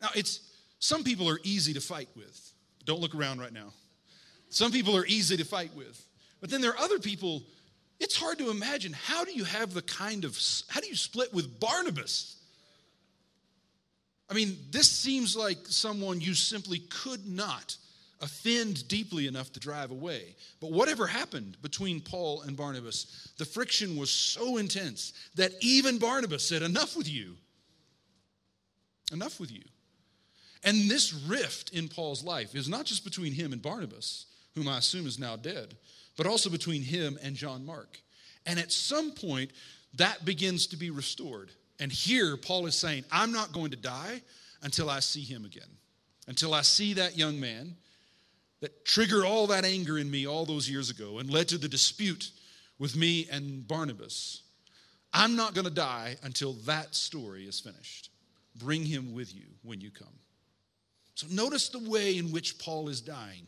Now, 0.00 0.08
it's 0.14 0.40
some 0.78 1.02
people 1.02 1.28
are 1.28 1.38
easy 1.42 1.72
to 1.74 1.80
fight 1.80 2.08
with. 2.14 2.52
Don't 2.84 3.00
look 3.00 3.14
around 3.14 3.40
right 3.40 3.52
now. 3.52 3.72
Some 4.50 4.70
people 4.70 4.96
are 4.96 5.06
easy 5.06 5.36
to 5.36 5.44
fight 5.44 5.74
with. 5.74 6.06
But 6.40 6.50
then 6.50 6.60
there 6.60 6.72
are 6.72 6.78
other 6.78 6.98
people, 6.98 7.42
it's 7.98 8.16
hard 8.16 8.38
to 8.38 8.50
imagine. 8.50 8.92
How 8.92 9.24
do 9.24 9.32
you 9.32 9.44
have 9.44 9.72
the 9.72 9.82
kind 9.82 10.24
of, 10.24 10.38
how 10.68 10.80
do 10.80 10.86
you 10.86 10.96
split 10.96 11.32
with 11.32 11.58
Barnabas? 11.58 12.36
I 14.30 14.34
mean, 14.34 14.56
this 14.70 14.90
seems 14.90 15.36
like 15.36 15.58
someone 15.66 16.20
you 16.20 16.34
simply 16.34 16.78
could 16.78 17.26
not 17.26 17.76
offend 18.20 18.88
deeply 18.88 19.26
enough 19.26 19.52
to 19.52 19.60
drive 19.60 19.90
away. 19.90 20.34
But 20.60 20.72
whatever 20.72 21.06
happened 21.06 21.58
between 21.60 22.00
Paul 22.00 22.42
and 22.42 22.56
Barnabas, 22.56 23.32
the 23.38 23.44
friction 23.44 23.96
was 23.96 24.10
so 24.10 24.56
intense 24.56 25.12
that 25.34 25.52
even 25.60 25.98
Barnabas 25.98 26.46
said, 26.46 26.62
Enough 26.62 26.96
with 26.96 27.08
you. 27.08 27.36
Enough 29.12 29.38
with 29.38 29.52
you. 29.52 29.62
And 30.64 30.90
this 30.90 31.12
rift 31.12 31.74
in 31.74 31.88
Paul's 31.88 32.24
life 32.24 32.54
is 32.54 32.68
not 32.68 32.86
just 32.86 33.04
between 33.04 33.32
him 33.32 33.52
and 33.52 33.60
Barnabas, 33.60 34.26
whom 34.54 34.66
I 34.66 34.78
assume 34.78 35.06
is 35.06 35.18
now 35.18 35.36
dead, 35.36 35.76
but 36.16 36.26
also 36.26 36.48
between 36.48 36.82
him 36.82 37.18
and 37.22 37.36
John 37.36 37.66
Mark. 37.66 38.00
And 38.46 38.58
at 38.58 38.72
some 38.72 39.12
point, 39.12 39.50
that 39.94 40.24
begins 40.24 40.66
to 40.68 40.76
be 40.76 40.90
restored. 40.90 41.50
And 41.80 41.92
here, 41.92 42.36
Paul 42.36 42.66
is 42.66 42.76
saying, 42.76 43.04
I'm 43.10 43.32
not 43.32 43.52
going 43.52 43.70
to 43.70 43.76
die 43.76 44.22
until 44.62 44.88
I 44.88 45.00
see 45.00 45.22
him 45.22 45.44
again, 45.44 45.68
until 46.28 46.54
I 46.54 46.62
see 46.62 46.94
that 46.94 47.18
young 47.18 47.40
man 47.40 47.76
that 48.60 48.84
triggered 48.84 49.24
all 49.24 49.46
that 49.48 49.64
anger 49.64 49.98
in 49.98 50.10
me 50.10 50.26
all 50.26 50.46
those 50.46 50.70
years 50.70 50.88
ago 50.88 51.18
and 51.18 51.28
led 51.28 51.48
to 51.48 51.58
the 51.58 51.68
dispute 51.68 52.30
with 52.78 52.96
me 52.96 53.28
and 53.30 53.66
Barnabas. 53.66 54.42
I'm 55.12 55.36
not 55.36 55.54
going 55.54 55.66
to 55.66 55.70
die 55.70 56.16
until 56.22 56.54
that 56.64 56.94
story 56.94 57.44
is 57.44 57.60
finished. 57.60 58.10
Bring 58.56 58.84
him 58.84 59.14
with 59.14 59.34
you 59.34 59.46
when 59.62 59.80
you 59.80 59.90
come. 59.90 60.08
So 61.14 61.26
notice 61.30 61.68
the 61.68 61.78
way 61.78 62.18
in 62.18 62.32
which 62.32 62.58
Paul 62.58 62.88
is 62.88 63.00
dying. 63.00 63.46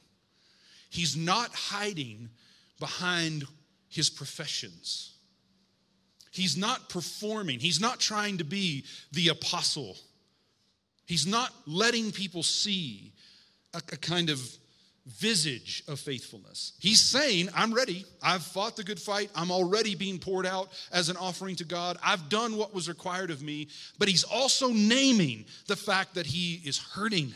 He's 0.90 1.16
not 1.16 1.52
hiding 1.52 2.28
behind 2.78 3.44
his 3.88 4.10
professions. 4.10 5.15
He's 6.36 6.56
not 6.56 6.90
performing. 6.90 7.60
He's 7.60 7.80
not 7.80 7.98
trying 7.98 8.38
to 8.38 8.44
be 8.44 8.84
the 9.12 9.28
apostle. 9.28 9.96
He's 11.06 11.26
not 11.26 11.50
letting 11.66 12.12
people 12.12 12.42
see 12.42 13.14
a, 13.72 13.78
a, 13.78 13.96
kind 13.96 14.28
of 14.28 14.38
visage 15.06 15.82
of 15.88 15.98
faithfulness. 15.98 16.74
He's 16.78 17.00
saying, 17.00 17.48
I'm 17.54 17.72
ready. 17.72 18.04
I've 18.22 18.42
fought 18.42 18.76
the 18.76 18.84
good 18.84 19.00
fight. 19.00 19.30
I'm 19.34 19.50
already 19.50 19.94
being 19.94 20.18
poured 20.18 20.44
out 20.44 20.68
as 20.92 21.08
an 21.08 21.16
offering 21.16 21.56
to 21.56 21.64
God. 21.64 21.96
I've 22.04 22.28
done 22.28 22.58
what 22.58 22.74
was 22.74 22.86
required 22.86 23.30
of 23.30 23.40
me. 23.40 23.68
But 23.98 24.08
he's 24.08 24.24
also 24.24 24.68
naming 24.68 25.46
the 25.68 25.76
fact 25.76 26.16
that 26.16 26.26
he 26.26 26.60
is 26.66 26.76
hurting 26.76 27.32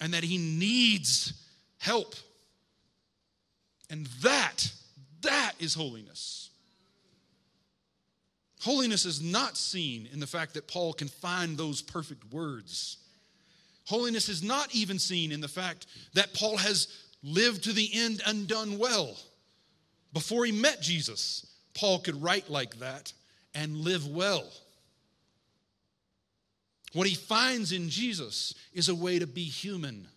and 0.00 0.14
that 0.14 0.24
he 0.24 0.38
needs 0.38 1.34
help. 1.76 2.14
And 3.90 4.06
that, 4.22 4.70
that 5.20 5.52
is 5.58 5.74
holiness. 5.74 6.45
Holiness 8.60 9.04
is 9.04 9.22
not 9.22 9.56
seen 9.56 10.08
in 10.12 10.20
the 10.20 10.26
fact 10.26 10.54
that 10.54 10.66
Paul 10.68 10.92
can 10.92 11.08
find 11.08 11.56
those 11.56 11.82
perfect 11.82 12.32
words. 12.32 12.98
Holiness 13.84 14.28
is 14.28 14.42
not 14.42 14.74
even 14.74 14.98
seen 14.98 15.30
in 15.30 15.40
the 15.40 15.48
fact 15.48 15.86
that 16.14 16.34
Paul 16.34 16.56
has 16.56 16.88
lived 17.22 17.64
to 17.64 17.72
the 17.72 17.90
end 17.92 18.22
and 18.26 18.48
done 18.48 18.78
well. 18.78 19.16
Before 20.12 20.44
he 20.44 20.52
met 20.52 20.80
Jesus, 20.80 21.46
Paul 21.74 21.98
could 21.98 22.20
write 22.20 22.48
like 22.48 22.78
that 22.78 23.12
and 23.54 23.76
live 23.76 24.08
well. 24.08 24.44
What 26.92 27.06
he 27.06 27.14
finds 27.14 27.72
in 27.72 27.90
Jesus 27.90 28.54
is 28.72 28.88
a 28.88 28.94
way 28.94 29.18
to 29.18 29.26
be 29.26 29.44
human, 29.44 30.08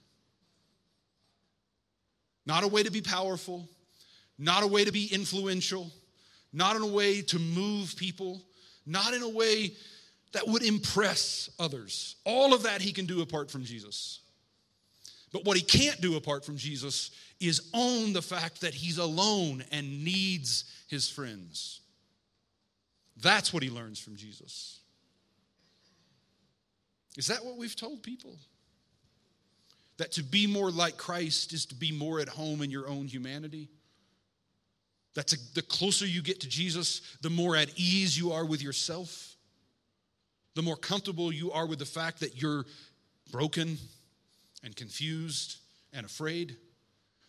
not 2.46 2.64
a 2.64 2.68
way 2.68 2.84
to 2.84 2.92
be 2.92 3.02
powerful, 3.02 3.68
not 4.38 4.64
a 4.64 4.68
way 4.68 4.86
to 4.86 4.92
be 4.92 5.14
influential, 5.14 5.92
not 6.52 6.76
in 6.76 6.82
a 6.82 6.88
way 6.88 7.22
to 7.22 7.40
move 7.40 7.96
people, 7.96 8.42
not 8.86 9.14
in 9.14 9.22
a 9.22 9.30
way 9.30 9.72
that 10.34 10.48
would 10.48 10.64
impress 10.64 11.50
others. 11.60 12.16
All 12.26 12.54
of 12.54 12.64
that 12.64 12.82
he 12.82 12.92
can 12.92 13.06
do 13.06 13.22
apart 13.22 13.50
from 13.50 13.64
Jesus. 13.64 14.22
But 15.32 15.46
what 15.46 15.58
he 15.58 15.64
can't 15.64 16.02
do 16.02 16.16
apart 16.16 16.44
from 16.44 16.58
Jesus 16.58 17.12
is 17.40 17.70
own 17.74 18.14
the 18.14 18.22
fact 18.22 18.62
that 18.62 18.74
he's 18.74 18.98
alone 18.98 19.64
and 19.72 20.04
needs 20.04 20.66
his 20.88 21.10
friends. 21.10 21.82
That's 23.22 23.54
what 23.54 23.64
he 23.64 23.70
learns 23.70 24.00
from 24.00 24.16
Jesus. 24.16 24.80
Is 27.18 27.28
that 27.28 27.44
what 27.44 27.58
we've 27.58 27.76
told 27.76 28.02
people? 28.02 28.38
That 29.98 30.14
to 30.14 30.24
be 30.24 30.48
more 30.48 30.72
like 30.72 30.98
Christ 30.98 31.54
is 31.54 31.66
to 31.68 31.76
be 31.76 31.92
more 31.92 32.20
at 32.20 32.30
home 32.30 32.62
in 32.62 32.72
your 32.72 32.88
own 32.88 33.08
humanity? 33.08 33.70
That 35.16 35.28
to, 35.28 35.38
the 35.56 35.62
closer 35.62 36.06
you 36.06 36.22
get 36.22 36.42
to 36.42 36.48
Jesus, 36.48 37.02
the 37.22 37.30
more 37.30 37.56
at 37.56 37.70
ease 37.76 38.18
you 38.18 38.32
are 38.32 38.46
with 38.46 38.62
yourself? 38.62 39.36
The 40.56 40.62
more 40.62 40.76
comfortable 40.76 41.32
you 41.32 41.52
are 41.52 41.66
with 41.66 41.80
the 41.80 41.86
fact 41.86 42.20
that 42.20 42.42
you're 42.42 42.66
broken 43.32 43.78
and 44.64 44.76
confused 44.76 45.58
and 45.94 46.06
afraid? 46.06 46.58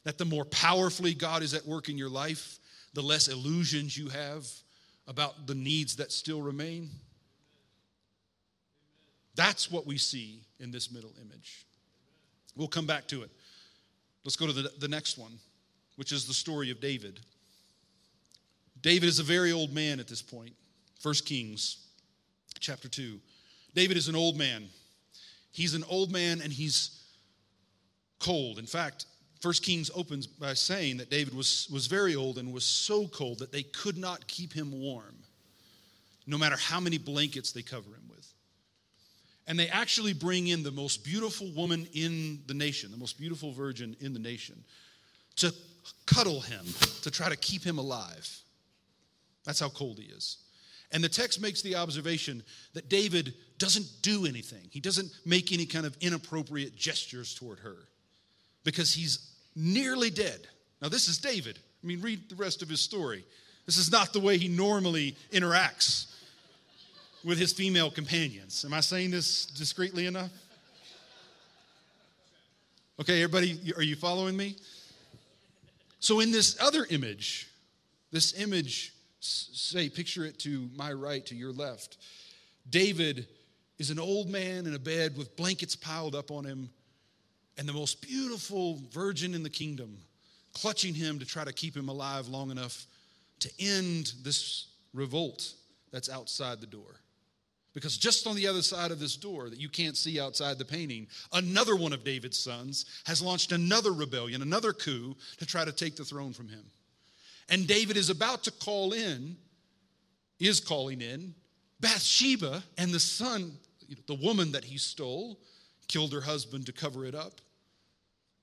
That 0.04 0.18
the 0.18 0.24
more 0.24 0.44
powerfully 0.44 1.14
God 1.14 1.42
is 1.42 1.54
at 1.54 1.66
work 1.66 1.88
in 1.88 1.98
your 1.98 2.08
life, 2.08 2.58
the 2.94 3.02
less 3.02 3.28
illusions 3.28 3.96
you 3.96 4.08
have 4.08 4.46
about 5.06 5.46
the 5.46 5.54
needs 5.54 5.96
that 5.96 6.12
still 6.12 6.42
remain? 6.42 6.90
That's 9.34 9.70
what 9.70 9.86
we 9.86 9.96
see 9.96 10.42
in 10.58 10.70
this 10.70 10.92
middle 10.92 11.12
image. 11.20 11.66
We'll 12.56 12.68
come 12.68 12.86
back 12.86 13.06
to 13.08 13.22
it. 13.22 13.30
Let's 14.24 14.36
go 14.36 14.46
to 14.46 14.52
the, 14.52 14.70
the 14.78 14.88
next 14.88 15.16
one, 15.18 15.32
which 15.96 16.12
is 16.12 16.26
the 16.26 16.34
story 16.34 16.70
of 16.70 16.80
David. 16.80 17.20
David 18.82 19.08
is 19.08 19.18
a 19.18 19.22
very 19.22 19.52
old 19.52 19.72
man 19.72 20.00
at 20.00 20.08
this 20.08 20.22
point. 20.22 20.54
First 21.00 21.26
Kings 21.26 21.78
chapter 22.58 22.88
2. 22.88 23.18
David 23.74 23.96
is 23.96 24.08
an 24.08 24.16
old 24.16 24.36
man. 24.36 24.68
He's 25.52 25.74
an 25.74 25.84
old 25.88 26.12
man 26.12 26.40
and 26.42 26.52
he's 26.52 27.00
cold. 28.18 28.58
In 28.58 28.66
fact, 28.66 29.06
First 29.40 29.62
Kings 29.62 29.90
opens 29.94 30.26
by 30.26 30.54
saying 30.54 30.98
that 30.98 31.10
David 31.10 31.34
was, 31.34 31.68
was 31.72 31.86
very 31.86 32.14
old 32.14 32.38
and 32.38 32.52
was 32.52 32.64
so 32.64 33.08
cold 33.08 33.38
that 33.38 33.52
they 33.52 33.62
could 33.62 33.96
not 33.96 34.26
keep 34.26 34.52
him 34.52 34.70
warm, 34.70 35.16
no 36.26 36.36
matter 36.36 36.56
how 36.56 36.78
many 36.78 36.98
blankets 36.98 37.52
they 37.52 37.62
cover 37.62 37.88
him 37.88 38.02
with. 38.10 38.32
And 39.46 39.58
they 39.58 39.68
actually 39.68 40.12
bring 40.12 40.48
in 40.48 40.62
the 40.62 40.70
most 40.70 41.04
beautiful 41.04 41.50
woman 41.56 41.86
in 41.94 42.40
the 42.46 42.54
nation, 42.54 42.90
the 42.90 42.98
most 42.98 43.18
beautiful 43.18 43.52
virgin 43.52 43.96
in 44.00 44.12
the 44.12 44.18
nation, 44.18 44.62
to 45.36 45.54
cuddle 46.06 46.40
him, 46.40 46.64
to 47.02 47.10
try 47.10 47.30
to 47.30 47.36
keep 47.36 47.64
him 47.64 47.78
alive. 47.78 48.28
That's 49.44 49.60
how 49.60 49.68
cold 49.68 49.98
he 49.98 50.06
is. 50.06 50.38
And 50.92 51.04
the 51.04 51.08
text 51.08 51.40
makes 51.40 51.62
the 51.62 51.76
observation 51.76 52.42
that 52.74 52.88
David 52.88 53.34
doesn't 53.58 53.86
do 54.02 54.26
anything. 54.26 54.68
He 54.70 54.80
doesn't 54.80 55.10
make 55.24 55.52
any 55.52 55.66
kind 55.66 55.86
of 55.86 55.96
inappropriate 56.00 56.76
gestures 56.76 57.34
toward 57.34 57.60
her 57.60 57.76
because 58.64 58.92
he's 58.92 59.30
nearly 59.54 60.10
dead. 60.10 60.48
Now, 60.82 60.88
this 60.88 61.08
is 61.08 61.18
David. 61.18 61.58
I 61.82 61.86
mean, 61.86 62.00
read 62.00 62.28
the 62.28 62.34
rest 62.34 62.62
of 62.62 62.68
his 62.68 62.80
story. 62.80 63.24
This 63.66 63.76
is 63.76 63.92
not 63.92 64.12
the 64.12 64.20
way 64.20 64.36
he 64.36 64.48
normally 64.48 65.16
interacts 65.32 66.06
with 67.24 67.38
his 67.38 67.52
female 67.52 67.90
companions. 67.90 68.64
Am 68.64 68.74
I 68.74 68.80
saying 68.80 69.10
this 69.10 69.46
discreetly 69.46 70.06
enough? 70.06 70.30
Okay, 73.00 73.22
everybody, 73.22 73.72
are 73.76 73.82
you 73.82 73.96
following 73.96 74.36
me? 74.36 74.56
So, 76.00 76.20
in 76.20 76.32
this 76.32 76.60
other 76.60 76.86
image, 76.90 77.48
this 78.10 78.38
image, 78.40 78.92
say, 79.20 79.88
picture 79.88 80.24
it 80.24 80.38
to 80.40 80.68
my 80.74 80.92
right, 80.92 81.24
to 81.26 81.34
your 81.34 81.52
left. 81.52 81.98
David 82.68 83.26
is 83.78 83.90
an 83.90 83.98
old 83.98 84.28
man 84.28 84.66
in 84.66 84.74
a 84.74 84.78
bed 84.78 85.16
with 85.16 85.36
blankets 85.36 85.76
piled 85.76 86.14
up 86.14 86.30
on 86.30 86.44
him, 86.44 86.70
and 87.58 87.68
the 87.68 87.72
most 87.72 88.02
beautiful 88.02 88.78
virgin 88.90 89.34
in 89.34 89.42
the 89.42 89.50
kingdom 89.50 89.98
clutching 90.52 90.94
him 90.94 91.18
to 91.18 91.24
try 91.24 91.44
to 91.44 91.52
keep 91.52 91.76
him 91.76 91.88
alive 91.88 92.28
long 92.28 92.50
enough 92.50 92.86
to 93.40 93.50
end 93.58 94.12
this 94.22 94.68
revolt 94.92 95.54
that's 95.92 96.10
outside 96.10 96.60
the 96.60 96.66
door. 96.66 97.00
Because 97.72 97.96
just 97.96 98.26
on 98.26 98.34
the 98.34 98.48
other 98.48 98.62
side 98.62 98.90
of 98.90 98.98
this 98.98 99.16
door 99.16 99.48
that 99.48 99.60
you 99.60 99.68
can't 99.68 99.96
see 99.96 100.18
outside 100.18 100.58
the 100.58 100.64
painting, 100.64 101.06
another 101.32 101.76
one 101.76 101.92
of 101.92 102.02
David's 102.02 102.38
sons 102.38 102.84
has 103.06 103.22
launched 103.22 103.52
another 103.52 103.92
rebellion, 103.92 104.42
another 104.42 104.72
coup 104.72 105.16
to 105.38 105.46
try 105.46 105.64
to 105.64 105.72
take 105.72 105.94
the 105.94 106.04
throne 106.04 106.32
from 106.32 106.48
him. 106.48 106.64
And 107.50 107.66
David 107.66 107.96
is 107.96 108.08
about 108.08 108.44
to 108.44 108.50
call 108.50 108.92
in, 108.92 109.36
is 110.38 110.60
calling 110.60 111.02
in 111.02 111.34
Bathsheba 111.80 112.62
and 112.78 112.92
the 112.92 113.00
son, 113.00 113.52
the 114.06 114.14
woman 114.14 114.52
that 114.52 114.64
he 114.64 114.78
stole, 114.78 115.38
killed 115.88 116.12
her 116.12 116.20
husband 116.20 116.66
to 116.66 116.72
cover 116.72 117.04
it 117.04 117.14
up, 117.14 117.40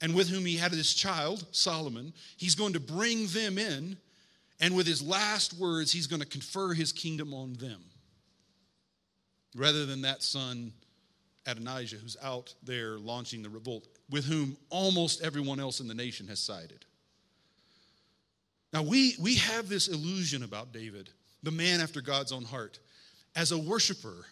and 0.02 0.14
with 0.14 0.28
whom 0.28 0.46
he 0.46 0.58
had 0.58 0.72
this 0.72 0.94
child, 0.94 1.46
Solomon. 1.52 2.14
He's 2.36 2.56
going 2.56 2.74
to 2.74 2.80
bring 2.80 3.28
them 3.28 3.58
in, 3.58 3.98
and 4.60 4.76
with 4.76 4.86
his 4.86 5.02
last 5.02 5.54
words, 5.54 5.92
he's 5.92 6.08
going 6.08 6.22
to 6.22 6.28
confer 6.28 6.74
his 6.74 6.92
kingdom 6.92 7.34
on 7.34 7.54
them 7.54 7.82
rather 9.56 9.86
than 9.86 10.04
that 10.04 10.22
son, 10.22 10.72
Adonijah, 11.46 11.98
who's 11.98 12.18
out 12.22 12.54
there 12.64 12.98
launching 12.98 13.42
the 13.42 13.50
revolt, 13.50 13.88
with 14.10 14.26
whom 14.26 14.56
almost 14.70 15.22
everyone 15.22 15.60
else 15.60 15.80
in 15.80 15.88
the 15.88 15.94
nation 15.94 16.28
has 16.28 16.40
sided. 16.40 16.86
Now, 18.74 18.84
we, 18.84 19.16
we 19.20 19.36
have 19.36 19.70
this 19.70 19.88
illusion 19.88 20.44
about 20.44 20.74
David, 20.74 21.10
the 21.44 21.52
man 21.52 21.80
after 21.80 22.02
God's 22.02 22.32
own 22.32 22.44
heart, 22.44 22.80
as 23.36 23.52
a 23.52 23.58
worshiper 23.58 24.26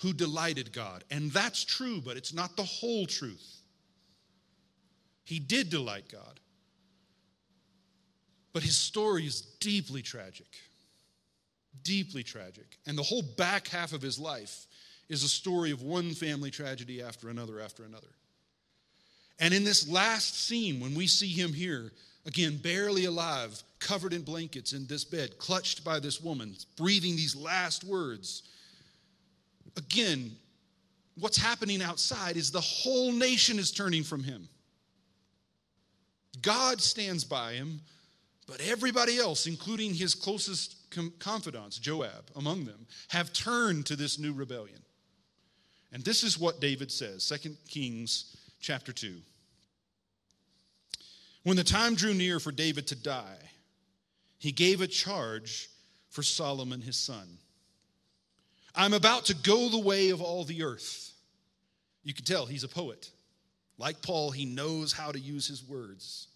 who 0.00 0.12
delighted 0.12 0.72
God. 0.72 1.04
And 1.10 1.30
that's 1.30 1.64
true, 1.64 2.00
but 2.00 2.16
it's 2.16 2.32
not 2.32 2.56
the 2.56 2.64
whole 2.64 3.06
truth. 3.06 3.60
He 5.24 5.38
did 5.38 5.70
delight 5.70 6.04
God. 6.10 6.40
But 8.52 8.62
his 8.62 8.76
story 8.76 9.26
is 9.26 9.42
deeply 9.60 10.02
tragic. 10.02 10.48
Deeply 11.82 12.22
tragic. 12.22 12.78
And 12.86 12.98
the 12.98 13.02
whole 13.02 13.22
back 13.22 13.68
half 13.68 13.92
of 13.92 14.02
his 14.02 14.18
life 14.18 14.66
is 15.08 15.22
a 15.22 15.28
story 15.28 15.70
of 15.70 15.82
one 15.82 16.12
family 16.12 16.50
tragedy 16.50 17.02
after 17.02 17.28
another 17.28 17.60
after 17.60 17.84
another. 17.84 18.08
And 19.38 19.54
in 19.54 19.64
this 19.64 19.88
last 19.88 20.46
scene, 20.46 20.80
when 20.80 20.94
we 20.94 21.06
see 21.06 21.28
him 21.28 21.52
here, 21.52 21.92
again, 22.26 22.56
barely 22.56 23.04
alive, 23.04 23.62
covered 23.78 24.12
in 24.12 24.22
blankets 24.22 24.72
in 24.72 24.86
this 24.86 25.04
bed, 25.04 25.38
clutched 25.38 25.84
by 25.84 25.98
this 25.98 26.20
woman, 26.20 26.54
breathing 26.76 27.16
these 27.16 27.34
last 27.34 27.84
words, 27.84 28.42
again, 29.76 30.30
what's 31.18 31.36
happening 31.36 31.82
outside 31.82 32.36
is 32.36 32.50
the 32.50 32.60
whole 32.60 33.12
nation 33.12 33.58
is 33.58 33.70
turning 33.70 34.02
from 34.02 34.22
him. 34.22 34.48
God 36.40 36.80
stands 36.80 37.24
by 37.24 37.54
him, 37.54 37.80
but 38.46 38.60
everybody 38.60 39.18
else, 39.18 39.46
including 39.46 39.94
his 39.94 40.14
closest 40.14 40.76
confidants, 41.18 41.78
Joab, 41.78 42.30
among 42.36 42.64
them, 42.64 42.86
have 43.08 43.32
turned 43.32 43.86
to 43.86 43.96
this 43.96 44.18
new 44.18 44.32
rebellion. 44.32 44.80
And 45.92 46.02
this 46.04 46.22
is 46.22 46.38
what 46.38 46.60
David 46.60 46.90
says, 46.90 47.28
2 47.28 47.56
Kings 47.68 48.36
chapter 48.60 48.92
2. 48.92 49.14
When 51.42 51.56
the 51.56 51.64
time 51.64 51.94
drew 51.94 52.14
near 52.14 52.38
for 52.38 52.52
David 52.52 52.86
to 52.88 52.94
die, 52.94 53.38
he 54.38 54.52
gave 54.52 54.80
a 54.80 54.86
charge 54.86 55.68
for 56.10 56.22
Solomon 56.22 56.80
his 56.80 56.96
son. 56.96 57.38
I'm 58.74 58.94
about 58.94 59.26
to 59.26 59.34
go 59.34 59.68
the 59.68 59.78
way 59.78 60.10
of 60.10 60.22
all 60.22 60.44
the 60.44 60.62
earth. 60.62 61.12
You 62.04 62.14
can 62.14 62.24
tell 62.24 62.46
he's 62.46 62.64
a 62.64 62.68
poet. 62.68 63.10
Like 63.78 64.02
Paul, 64.02 64.30
he 64.30 64.44
knows 64.44 64.92
how 64.92 65.12
to 65.12 65.18
use 65.18 65.46
his 65.46 65.62
words. 65.62 66.28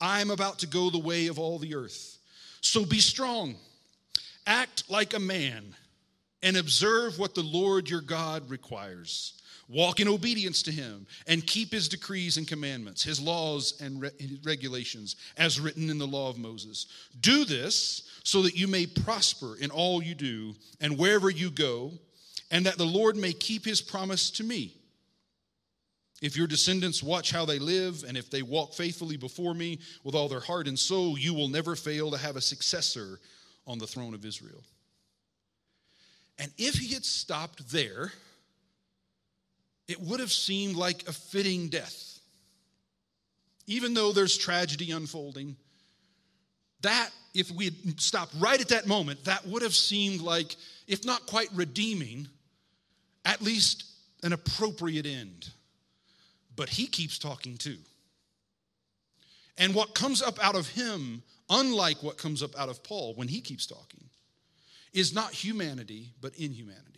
I'm 0.00 0.30
about 0.30 0.60
to 0.60 0.66
go 0.66 0.90
the 0.90 0.98
way 0.98 1.28
of 1.28 1.38
all 1.38 1.58
the 1.58 1.74
earth. 1.74 2.18
So 2.60 2.84
be 2.84 2.98
strong, 2.98 3.56
act 4.46 4.90
like 4.90 5.14
a 5.14 5.20
man, 5.20 5.74
and 6.42 6.56
observe 6.56 7.18
what 7.18 7.34
the 7.34 7.42
Lord 7.42 7.88
your 7.88 8.00
God 8.00 8.50
requires. 8.50 9.40
Walk 9.72 10.00
in 10.00 10.08
obedience 10.08 10.62
to 10.64 10.70
him 10.70 11.06
and 11.26 11.46
keep 11.46 11.72
his 11.72 11.88
decrees 11.88 12.36
and 12.36 12.46
commandments, 12.46 13.02
his 13.02 13.18
laws 13.18 13.80
and 13.80 14.02
re- 14.02 14.10
regulations, 14.44 15.16
as 15.38 15.58
written 15.58 15.88
in 15.88 15.96
the 15.96 16.06
law 16.06 16.28
of 16.28 16.36
Moses. 16.36 16.88
Do 17.20 17.46
this 17.46 18.02
so 18.22 18.42
that 18.42 18.54
you 18.54 18.68
may 18.68 18.84
prosper 18.84 19.56
in 19.56 19.70
all 19.70 20.02
you 20.02 20.14
do 20.14 20.54
and 20.82 20.98
wherever 20.98 21.30
you 21.30 21.50
go, 21.50 21.92
and 22.50 22.66
that 22.66 22.76
the 22.76 22.84
Lord 22.84 23.16
may 23.16 23.32
keep 23.32 23.64
his 23.64 23.80
promise 23.80 24.30
to 24.32 24.44
me. 24.44 24.74
If 26.20 26.36
your 26.36 26.46
descendants 26.46 27.02
watch 27.02 27.30
how 27.30 27.46
they 27.46 27.58
live, 27.58 28.04
and 28.06 28.14
if 28.18 28.30
they 28.30 28.42
walk 28.42 28.74
faithfully 28.74 29.16
before 29.16 29.54
me 29.54 29.78
with 30.04 30.14
all 30.14 30.28
their 30.28 30.40
heart 30.40 30.68
and 30.68 30.78
soul, 30.78 31.16
you 31.16 31.32
will 31.32 31.48
never 31.48 31.76
fail 31.76 32.10
to 32.10 32.18
have 32.18 32.36
a 32.36 32.42
successor 32.42 33.20
on 33.66 33.78
the 33.78 33.86
throne 33.86 34.12
of 34.12 34.26
Israel. 34.26 34.62
And 36.38 36.52
if 36.58 36.74
he 36.74 36.92
had 36.92 37.06
stopped 37.06 37.70
there, 37.72 38.12
it 39.88 40.00
would 40.00 40.20
have 40.20 40.32
seemed 40.32 40.76
like 40.76 41.08
a 41.08 41.12
fitting 41.12 41.68
death. 41.68 42.18
Even 43.66 43.94
though 43.94 44.12
there's 44.12 44.36
tragedy 44.36 44.90
unfolding, 44.90 45.56
that, 46.82 47.10
if 47.34 47.50
we 47.50 47.66
had 47.66 48.00
stopped 48.00 48.34
right 48.38 48.60
at 48.60 48.68
that 48.68 48.86
moment, 48.86 49.24
that 49.24 49.46
would 49.46 49.62
have 49.62 49.74
seemed 49.74 50.20
like, 50.20 50.56
if 50.86 51.04
not 51.04 51.26
quite 51.26 51.48
redeeming, 51.54 52.28
at 53.24 53.40
least 53.40 53.84
an 54.22 54.32
appropriate 54.32 55.06
end. 55.06 55.50
But 56.56 56.68
he 56.68 56.86
keeps 56.86 57.18
talking 57.18 57.56
too. 57.56 57.78
And 59.58 59.74
what 59.74 59.94
comes 59.94 60.22
up 60.22 60.44
out 60.44 60.56
of 60.56 60.68
him, 60.68 61.22
unlike 61.48 62.02
what 62.02 62.18
comes 62.18 62.42
up 62.42 62.58
out 62.58 62.68
of 62.68 62.82
Paul 62.82 63.14
when 63.14 63.28
he 63.28 63.40
keeps 63.40 63.66
talking, 63.66 64.04
is 64.92 65.14
not 65.14 65.32
humanity, 65.32 66.10
but 66.20 66.34
inhumanity. 66.36 66.91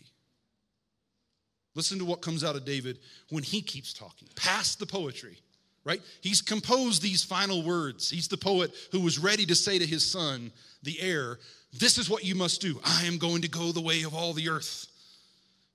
Listen 1.75 1.99
to 1.99 2.05
what 2.05 2.23
comes 2.23 2.45
out 2.45 2.57
of 2.57 2.65
David 2.65 2.99
when 3.31 3.43
he 3.43 3.61
keeps 3.61 3.93
talking, 3.93 4.29
past 4.37 4.79
the 4.79 4.87
poetry, 4.87 5.39
right? 5.85 6.01
He's 6.21 6.41
composed 6.41 7.03
these 7.03 7.25
final 7.25 7.63
words. 7.63 8.09
He's 8.11 8.29
the 8.29 8.37
poet 8.37 8.73
who 8.93 9.01
was 9.01 9.19
ready 9.19 9.45
to 9.47 9.55
say 9.55 9.79
to 9.79 9.87
his 9.87 10.09
son, 10.09 10.53
the 10.83 11.01
heir, 11.01 11.39
This 11.73 11.99
is 11.99 12.09
what 12.09 12.25
you 12.25 12.35
must 12.35 12.61
do. 12.61 12.81
I 12.85 13.05
am 13.07 13.19
going 13.19 13.43
to 13.43 13.49
go 13.49 13.73
the 13.73 13.81
way 13.81 14.03
of 14.03 14.15
all 14.15 14.33
the 14.33 14.49
earth. 14.49 14.87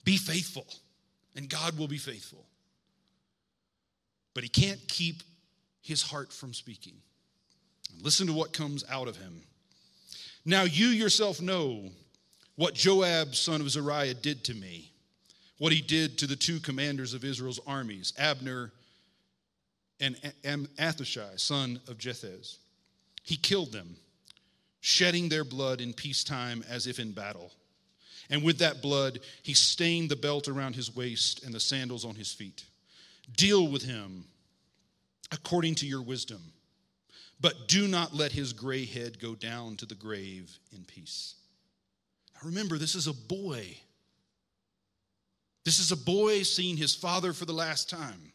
Be 0.06 0.18
faithful, 0.18 0.66
and 1.36 1.50
God 1.50 1.78
will 1.78 1.88
be 1.88 1.98
faithful. 1.98 2.46
But 4.34 4.44
he 4.44 4.50
can't 4.50 4.80
keep 4.88 5.22
his 5.82 6.02
heart 6.02 6.32
from 6.32 6.54
speaking. 6.54 6.94
Listen 8.02 8.28
to 8.28 8.34
what 8.34 8.54
comes 8.54 8.86
out 8.90 9.08
of 9.08 9.18
him. 9.18 9.42
Now 10.46 10.64
you 10.64 10.88
yourself 10.88 11.42
know 11.42 11.90
what 12.56 12.74
Joab, 12.74 13.36
son 13.36 13.62
of 13.62 13.70
Zeruiah, 13.70 14.14
did 14.14 14.44
to 14.46 14.54
me, 14.54 14.92
what 15.60 15.72
he 15.72 15.82
did 15.82 16.18
to 16.18 16.28
the 16.28 16.36
two 16.36 16.60
commanders 16.60 17.14
of 17.14 17.24
Israel's 17.24 17.60
armies, 17.68 18.14
Abner 18.18 18.72
and 20.00 20.16
Athashai, 20.44 21.40
son 21.40 21.80
of 21.88 21.98
Jether. 21.98 22.58
He 23.24 23.36
killed 23.36 23.72
them, 23.72 23.98
shedding 24.80 25.30
their 25.30 25.44
blood 25.44 25.82
in 25.82 25.94
peacetime 25.94 26.64
as 26.68 26.88
if 26.88 26.98
in 26.98 27.12
battle. 27.12 27.52
And 28.30 28.44
with 28.44 28.60
that 28.60 28.82
blood, 28.82 29.20
he 29.44 29.54
stained 29.54 30.10
the 30.10 30.16
belt 30.16 30.48
around 30.48 30.76
his 30.76 30.96
waist 30.96 31.44
and 31.44 31.54
the 31.54 31.60
sandals 31.60 32.06
on 32.06 32.16
his 32.16 32.32
feet. 32.32 32.64
Deal 33.36 33.68
with 33.68 33.84
him 33.84 34.26
according 35.32 35.76
to 35.76 35.86
your 35.86 36.02
wisdom, 36.02 36.42
but 37.42 37.68
do 37.68 37.88
not 37.88 38.16
let 38.16 38.32
his 38.32 38.54
gray 38.54 38.86
head 38.86 39.20
go 39.20 39.36
down 39.36 39.76
to 39.78 39.86
the 39.86 39.96
grave 39.96 40.58
in 40.74 40.84
peace. 40.86 41.36
Now 42.36 42.48
remember, 42.48 42.78
this 42.78 42.96
is 42.96 43.08
a 43.08 43.14
boy. 43.14 43.78
This 45.66 45.80
is 45.80 45.92
a 45.92 45.98
boy 45.98 46.44
seeing 46.44 46.78
his 46.78 46.96
father 46.96 47.34
for 47.34 47.46
the 47.46 47.54
last 47.54 47.90
time. 47.90 48.32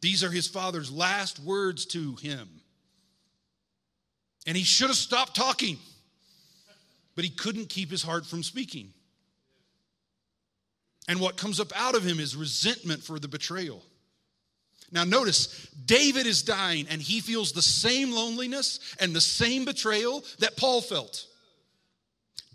These 0.00 0.22
are 0.22 0.30
his 0.30 0.46
father's 0.46 0.90
last 0.90 1.40
words 1.40 1.86
to 1.86 2.14
him. 2.16 2.48
And 4.46 4.56
he 4.56 4.62
should 4.62 4.88
have 4.88 4.96
stopped 4.96 5.36
talking, 5.36 5.76
but 7.14 7.24
he 7.24 7.30
couldn't 7.30 7.68
keep 7.68 7.90
his 7.90 8.02
heart 8.02 8.24
from 8.24 8.42
speaking. 8.42 8.92
And 11.08 11.20
what 11.20 11.36
comes 11.36 11.58
up 11.58 11.72
out 11.74 11.94
of 11.94 12.04
him 12.04 12.20
is 12.20 12.36
resentment 12.36 13.02
for 13.02 13.18
the 13.18 13.28
betrayal. 13.28 13.82
Now, 14.90 15.04
notice, 15.04 15.68
David 15.84 16.26
is 16.26 16.42
dying 16.42 16.86
and 16.88 17.00
he 17.02 17.20
feels 17.20 17.52
the 17.52 17.62
same 17.62 18.12
loneliness 18.12 18.80
and 19.00 19.14
the 19.14 19.20
same 19.20 19.64
betrayal 19.64 20.24
that 20.38 20.56
Paul 20.56 20.80
felt. 20.80 21.26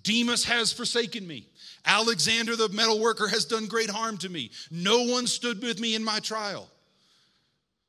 Demas 0.01 0.45
has 0.45 0.73
forsaken 0.73 1.25
me. 1.27 1.47
Alexander 1.85 2.55
the 2.55 2.69
metal 2.69 2.99
worker 2.99 3.27
has 3.27 3.45
done 3.45 3.67
great 3.67 3.89
harm 3.89 4.17
to 4.19 4.29
me. 4.29 4.51
No 4.71 5.03
one 5.03 5.27
stood 5.27 5.61
with 5.61 5.79
me 5.79 5.95
in 5.95 6.03
my 6.03 6.19
trial. 6.19 6.69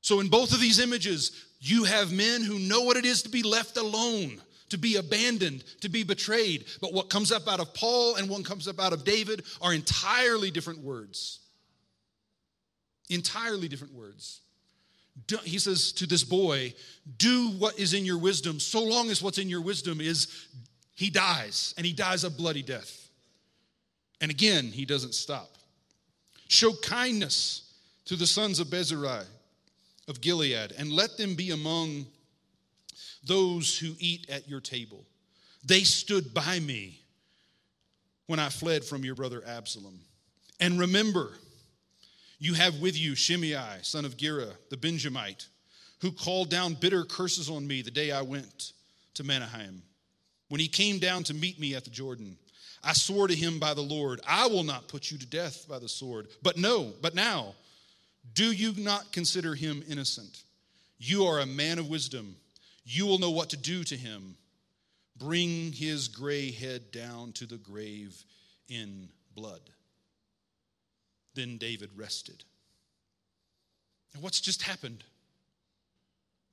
So, 0.00 0.20
in 0.20 0.28
both 0.28 0.52
of 0.52 0.60
these 0.60 0.80
images, 0.80 1.46
you 1.60 1.84
have 1.84 2.12
men 2.12 2.42
who 2.42 2.58
know 2.58 2.82
what 2.82 2.98
it 2.98 3.06
is 3.06 3.22
to 3.22 3.30
be 3.30 3.42
left 3.42 3.78
alone, 3.78 4.40
to 4.68 4.76
be 4.76 4.96
abandoned, 4.96 5.64
to 5.80 5.88
be 5.88 6.02
betrayed. 6.02 6.66
But 6.82 6.92
what 6.92 7.08
comes 7.08 7.32
up 7.32 7.48
out 7.48 7.60
of 7.60 7.72
Paul 7.72 8.16
and 8.16 8.28
what 8.28 8.44
comes 8.44 8.68
up 8.68 8.78
out 8.78 8.92
of 8.92 9.04
David 9.04 9.44
are 9.62 9.72
entirely 9.72 10.50
different 10.50 10.80
words. 10.80 11.40
Entirely 13.08 13.68
different 13.68 13.94
words. 13.94 14.40
He 15.44 15.58
says 15.58 15.92
to 15.92 16.06
this 16.06 16.24
boy, 16.24 16.74
Do 17.16 17.50
what 17.52 17.78
is 17.78 17.94
in 17.94 18.04
your 18.04 18.18
wisdom, 18.18 18.58
so 18.60 18.82
long 18.82 19.10
as 19.10 19.22
what's 19.22 19.38
in 19.38 19.48
your 19.48 19.62
wisdom 19.62 20.00
is 20.00 20.48
he 20.94 21.08
dies, 21.08 21.72
and 21.76 21.86
he 21.86 21.92
dies 21.92 22.24
a 22.24 22.30
bloody 22.30 22.62
death. 22.62 23.03
And 24.20 24.30
again, 24.30 24.66
he 24.66 24.84
doesn't 24.84 25.14
stop. 25.14 25.50
Show 26.48 26.72
kindness 26.82 27.72
to 28.06 28.16
the 28.16 28.26
sons 28.26 28.60
of 28.60 28.70
Barzillai 28.70 29.24
of 30.06 30.20
Gilead, 30.20 30.72
and 30.76 30.92
let 30.92 31.16
them 31.16 31.34
be 31.34 31.50
among 31.50 32.06
those 33.26 33.78
who 33.78 33.94
eat 33.98 34.28
at 34.28 34.48
your 34.48 34.60
table. 34.60 35.04
They 35.64 35.80
stood 35.80 36.34
by 36.34 36.60
me 36.60 37.00
when 38.26 38.38
I 38.38 38.50
fled 38.50 38.84
from 38.84 39.04
your 39.04 39.14
brother 39.14 39.42
Absalom. 39.46 39.98
And 40.60 40.78
remember, 40.78 41.32
you 42.38 42.54
have 42.54 42.80
with 42.80 42.98
you 42.98 43.14
Shimei, 43.14 43.78
son 43.82 44.04
of 44.04 44.16
Gera, 44.16 44.48
the 44.70 44.76
Benjamite, 44.76 45.46
who 46.00 46.12
called 46.12 46.50
down 46.50 46.74
bitter 46.74 47.04
curses 47.04 47.48
on 47.48 47.66
me 47.66 47.80
the 47.80 47.90
day 47.90 48.10
I 48.10 48.22
went 48.22 48.72
to 49.14 49.24
Mahanaim. 49.24 49.82
When 50.48 50.60
he 50.60 50.68
came 50.68 50.98
down 50.98 51.24
to 51.24 51.34
meet 51.34 51.58
me 51.58 51.74
at 51.74 51.84
the 51.84 51.90
Jordan, 51.90 52.36
I 52.84 52.92
swore 52.92 53.28
to 53.28 53.34
him 53.34 53.58
by 53.58 53.74
the 53.74 53.82
Lord, 53.82 54.20
I 54.26 54.46
will 54.46 54.62
not 54.62 54.88
put 54.88 55.10
you 55.10 55.18
to 55.18 55.26
death 55.26 55.66
by 55.68 55.78
the 55.78 55.88
sword. 55.88 56.28
But 56.42 56.58
no, 56.58 56.92
but 57.00 57.14
now, 57.14 57.54
do 58.34 58.52
you 58.52 58.74
not 58.76 59.12
consider 59.12 59.54
him 59.54 59.82
innocent? 59.88 60.42
You 60.98 61.24
are 61.24 61.40
a 61.40 61.46
man 61.46 61.78
of 61.78 61.88
wisdom. 61.88 62.36
You 62.84 63.06
will 63.06 63.18
know 63.18 63.30
what 63.30 63.50
to 63.50 63.56
do 63.56 63.84
to 63.84 63.96
him. 63.96 64.36
Bring 65.16 65.72
his 65.72 66.08
gray 66.08 66.50
head 66.50 66.90
down 66.90 67.32
to 67.32 67.46
the 67.46 67.56
grave 67.56 68.22
in 68.68 69.08
blood. 69.34 69.60
Then 71.34 71.56
David 71.56 71.90
rested. 71.96 72.44
And 74.12 74.22
what's 74.22 74.40
just 74.40 74.62
happened? 74.62 75.04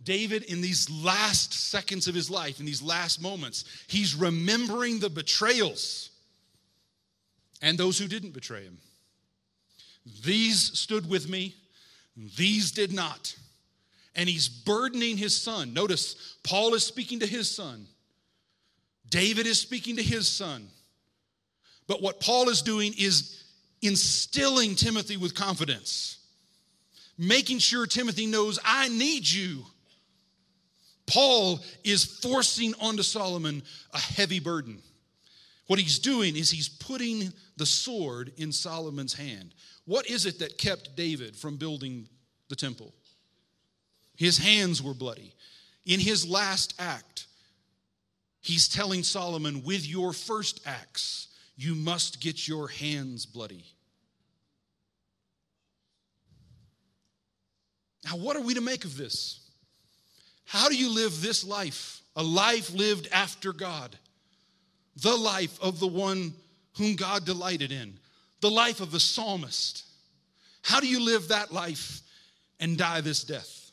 David, 0.04 0.44
in 0.44 0.62
these 0.62 0.90
last 0.90 1.54
seconds 1.54 2.08
of 2.08 2.16
his 2.16 2.30
life, 2.30 2.60
in 2.60 2.66
these 2.66 2.82
last 2.82 3.22
moments, 3.22 3.66
he's 3.88 4.16
remembering 4.16 5.00
the 5.00 5.10
betrayals 5.10 6.11
and 7.62 7.78
those 7.78 7.98
who 7.98 8.08
didn't 8.08 8.32
betray 8.32 8.64
him. 8.64 8.78
These 10.24 10.78
stood 10.78 11.10
with 11.10 11.30
me, 11.30 11.56
these 12.38 12.72
did 12.72 12.92
not. 12.92 13.36
And 14.16 14.28
he's 14.28 14.50
burdening 14.50 15.16
his 15.16 15.36
son. 15.36 15.74
Notice, 15.74 16.36
Paul 16.44 16.74
is 16.74 16.84
speaking 16.84 17.20
to 17.20 17.28
his 17.28 17.50
son, 17.50 17.88
David 19.10 19.46
is 19.46 19.60
speaking 19.60 19.98
to 19.98 20.04
his 20.04 20.28
son. 20.28 20.68
But 21.88 22.02
what 22.02 22.22
Paul 22.22 22.48
is 22.48 22.62
doing 22.62 22.94
is 22.98 23.44
instilling 23.82 24.76
Timothy 24.76 25.18
with 25.18 25.36
confidence, 25.36 26.20
making 27.18 27.60
sure 27.60 27.86
Timothy 27.86 28.28
knows, 28.28 28.60
I 28.64 28.88
need 28.88 29.30
you. 29.30 29.66
Paul 31.06 31.60
is 31.84 32.06
forcing 32.06 32.74
onto 32.80 33.04
Solomon 33.04 33.64
a 33.94 34.00
heavy 34.00 34.40
burden. 34.40 34.82
What 35.72 35.80
he's 35.80 36.00
doing 36.00 36.36
is 36.36 36.52
he's 36.52 36.68
putting 36.68 37.32
the 37.56 37.66
sword 37.66 38.34
in 38.36 38.52
Solomon's 38.52 39.14
hand. 39.14 39.54
What 39.86 40.06
is 40.06 40.26
it 40.26 40.40
that 40.40 40.58
kept 40.58 40.98
David 40.98 41.34
from 41.34 41.56
building 41.56 42.10
the 42.50 42.58
temple? 42.58 42.94
His 44.18 44.38
hands 44.38 44.84
were 44.84 44.94
bloody. 44.94 45.34
In 45.86 46.02
his 46.02 46.28
last 46.28 46.74
act, 46.78 47.26
he's 48.42 48.68
telling 48.68 49.02
Solomon, 49.02 49.64
with 49.64 49.88
your 49.88 50.12
first 50.12 50.60
acts, 50.66 51.30
you 51.56 51.74
must 51.74 52.20
get 52.20 52.50
your 52.50 52.68
hands 52.68 53.26
bloody. 53.26 53.64
Now, 58.04 58.18
what 58.18 58.36
are 58.36 58.42
we 58.42 58.56
to 58.56 58.62
make 58.62 58.84
of 58.84 58.98
this? 58.98 59.40
How 60.44 60.68
do 60.68 60.76
you 60.76 60.94
live 60.94 61.22
this 61.22 61.46
life? 61.46 62.02
A 62.18 62.24
life 62.24 62.74
lived 62.74 63.08
after 63.14 63.54
God, 63.54 63.98
the 65.02 65.16
life 65.16 65.58
of 65.62 65.80
the 65.80 65.88
one 65.88 66.34
whom 66.78 66.96
God 66.96 67.26
delighted 67.26 67.72
in, 67.72 67.98
the 68.40 68.50
life 68.50 68.80
of 68.80 68.92
the 68.92 69.00
psalmist. 69.00 69.84
How 70.64 70.80
do 70.80 70.88
you 70.88 71.04
live 71.04 71.30
that 71.30 71.52
life 71.52 72.02
and 72.60 72.78
die 72.78 73.02
this 73.02 73.24
death? 73.24 73.72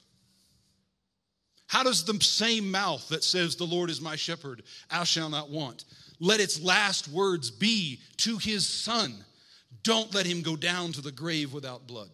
How 1.66 1.82
does 1.82 2.04
the 2.04 2.18
same 2.20 2.70
mouth 2.70 3.08
that 3.10 3.22
says, 3.22 3.56
The 3.56 3.64
Lord 3.64 3.90
is 3.90 4.00
my 4.00 4.16
shepherd, 4.16 4.62
I 4.90 5.04
shall 5.04 5.28
not 5.28 5.50
want, 5.50 5.84
let 6.18 6.40
its 6.40 6.60
last 6.62 7.08
words 7.08 7.50
be 7.50 8.00
to 8.18 8.38
his 8.38 8.66
son, 8.66 9.14
Don't 9.82 10.14
let 10.14 10.26
him 10.26 10.42
go 10.42 10.56
down 10.56 10.92
to 10.92 11.02
the 11.02 11.12
grave 11.12 11.52
without 11.52 11.86
blood? 11.86 12.10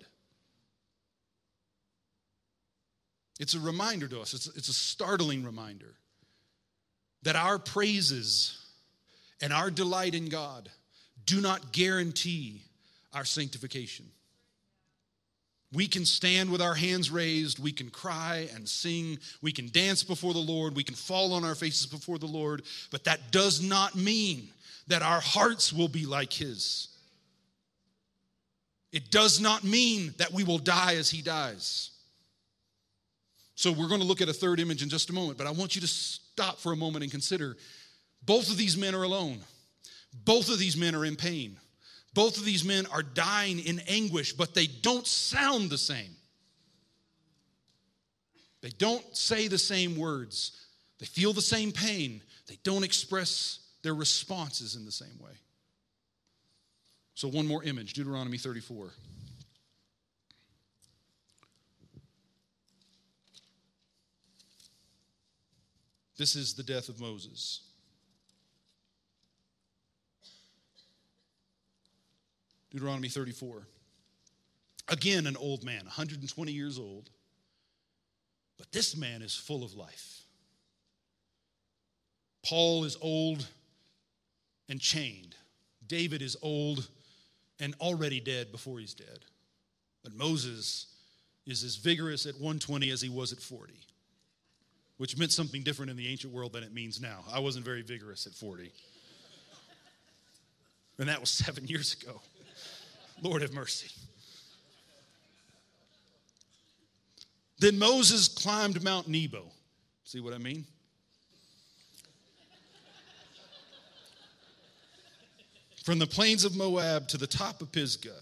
It's 3.41 3.55
a 3.55 3.61
reminder 3.61 4.07
to 4.09 4.21
us, 4.21 4.33
it's, 4.33 4.69
a 4.69 4.75
startling 4.75 5.45
reminder 5.45 5.95
that 7.23 7.37
our 7.37 7.59
praises 7.59 8.64
and 9.45 9.53
our 9.53 9.71
delight 9.71 10.15
in 10.15 10.31
God 10.31 10.71
do 11.27 11.39
not 11.39 11.71
guarantee 11.71 12.63
our 13.13 13.27
sanctification. 13.27 14.07
We 15.71 15.87
can 15.87 16.07
stand 16.07 16.51
with 16.51 16.63
our 16.63 16.73
hands 16.73 17.11
raised. 17.11 17.63
We 17.63 17.71
can 17.71 17.91
cry 17.91 18.49
and 18.55 18.67
sing. 18.67 19.19
We 19.43 19.53
can 19.53 19.69
dance 19.69 20.03
before 20.03 20.33
the 20.33 20.39
Lord. 20.39 20.75
We 20.75 20.83
can 20.83 20.95
fall 20.95 21.35
on 21.35 21.45
our 21.45 21.55
faces 21.55 21.85
before 21.85 22.17
the 22.17 22.25
Lord. 22.25 22.63
But 22.91 23.05
that 23.05 23.33
does 23.33 23.63
not 23.63 23.95
mean 23.95 24.49
that 24.87 25.03
our 25.03 25.21
hearts 25.21 25.75
will 25.75 25.89
be 25.89 26.07
like 26.07 26.33
His. 26.33 26.89
It 28.93 29.11
does 29.11 29.43
not 29.43 29.63
mean 29.63 30.15
that 30.17 30.33
we 30.33 30.43
will 30.43 30.57
die 30.57 30.95
as 30.95 31.11
He 31.11 31.21
dies. 31.21 31.91
So 33.57 33.73
we're 33.73 33.89
going 33.89 34.01
to 34.01 34.07
look 34.07 34.23
at 34.23 34.31
a 34.31 34.33
third 34.33 34.59
image 34.59 34.83
in 34.83 34.89
just 34.89 35.11
a 35.11 35.13
moment, 35.13 35.37
but 35.37 35.47
I 35.47 35.51
want 35.51 35.75
you 35.75 35.83
to 35.83 35.87
stop 35.87 36.61
for 36.61 36.73
a 36.73 36.77
moment 36.77 37.03
and 37.03 37.13
consider 37.13 37.59
both 38.27 38.51
of 38.51 38.57
these 38.57 38.77
men 38.77 38.95
are 38.95 39.03
alone. 39.03 39.41
Both 40.25 40.49
of 40.49 40.59
these 40.59 40.77
men 40.77 40.95
are 40.95 41.05
in 41.05 41.17
pain. 41.17 41.59
Both 42.15 42.39
of 42.39 42.45
these 42.45 42.65
men 42.65 42.87
are 42.87 43.03
dying 43.03 43.59
in 43.59 43.81
anguish, 43.81 44.33
but 44.33 44.55
they 44.55 44.67
don't 44.67 45.07
sound 45.07 45.71
the 45.71 45.79
same. 45.79 46.17
They 48.63 48.71
don't 48.71 49.05
say 49.17 49.49
the 49.49 49.59
same 49.59 49.97
words. 49.97 50.53
They 50.99 51.07
feel 51.07 51.33
the 51.33 51.43
same 51.43 51.73
pain. 51.73 52.23
They 52.47 52.59
don't 52.63 52.85
express 52.85 53.59
their 53.83 53.95
responses 53.95 54.77
in 54.77 54.85
the 54.85 54.93
same 54.93 55.19
way. 55.21 55.33
So, 57.15 57.29
one 57.29 57.47
more 57.47 57.63
image 57.63 57.93
Deuteronomy 57.93 58.39
34. 58.39 58.91
This 66.17 66.37
is 66.37 66.55
the 66.55 66.63
death 66.63 66.89
of 66.89 67.01
Moses. 67.01 67.61
Deuteronomy 72.75 73.09
34. 73.09 73.69
Again, 74.89 75.27
an 75.29 75.37
old 75.37 75.63
man, 75.63 75.85
120 75.85 76.53
years 76.53 76.79
old. 76.79 77.09
But 78.59 78.73
this 78.73 78.97
man 78.97 79.23
is 79.23 79.35
full 79.35 79.63
of 79.63 79.75
life. 79.75 80.23
Paul 82.45 82.85
is 82.85 82.99
old 83.01 83.47
and 84.69 84.81
chained. 84.81 85.37
David 85.87 86.21
is 86.21 86.37
old 86.43 86.89
and 87.61 87.75
already 87.81 88.21
dead 88.21 88.51
before 88.51 88.81
he's 88.81 88.93
dead. 88.93 89.21
But 90.03 90.15
Moses 90.15 90.87
is 91.47 91.63
as 91.63 91.77
vigorous 91.77 92.27
at 92.27 92.35
120 92.35 92.91
as 92.91 93.01
he 93.01 93.09
was 93.09 93.33
at 93.33 93.39
40, 93.39 93.73
which 94.97 95.17
meant 95.17 95.31
something 95.31 95.63
different 95.63 95.91
in 95.91 95.97
the 95.97 96.09
ancient 96.09 96.33
world 96.33 96.53
than 96.53 96.65
it 96.65 96.75
means 96.75 97.01
now. 97.01 97.25
I 97.33 97.39
wasn't 97.39 97.65
very 97.65 97.83
vigorous 97.83 98.27
at 98.27 98.35
40. 98.35 98.73
And 100.99 101.09
that 101.09 101.21
was 101.21 101.31
seven 101.31 101.67
years 101.67 101.95
ago. 101.95 102.21
Lord 103.25 103.41
have 103.41 103.55
mercy. 103.55 103.91
Then 107.59 107.79
Moses 107.79 108.29
climbed 108.29 108.85
Mount 108.85 109.09
Nebo. 109.09 109.47
See 110.05 110.21
what 110.21 110.35
I 110.35 110.39
mean? 110.39 110.67
From 115.83 115.99
the 115.99 116.07
plains 116.07 116.45
of 116.45 116.55
Moab 116.55 117.09
to 117.09 117.17
the 117.17 117.27
top 117.27 117.63
of 117.63 117.73
Pisgah, 117.73 118.21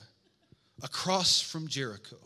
across 0.83 1.41
from 1.41 1.67
Jericho. 1.67 2.17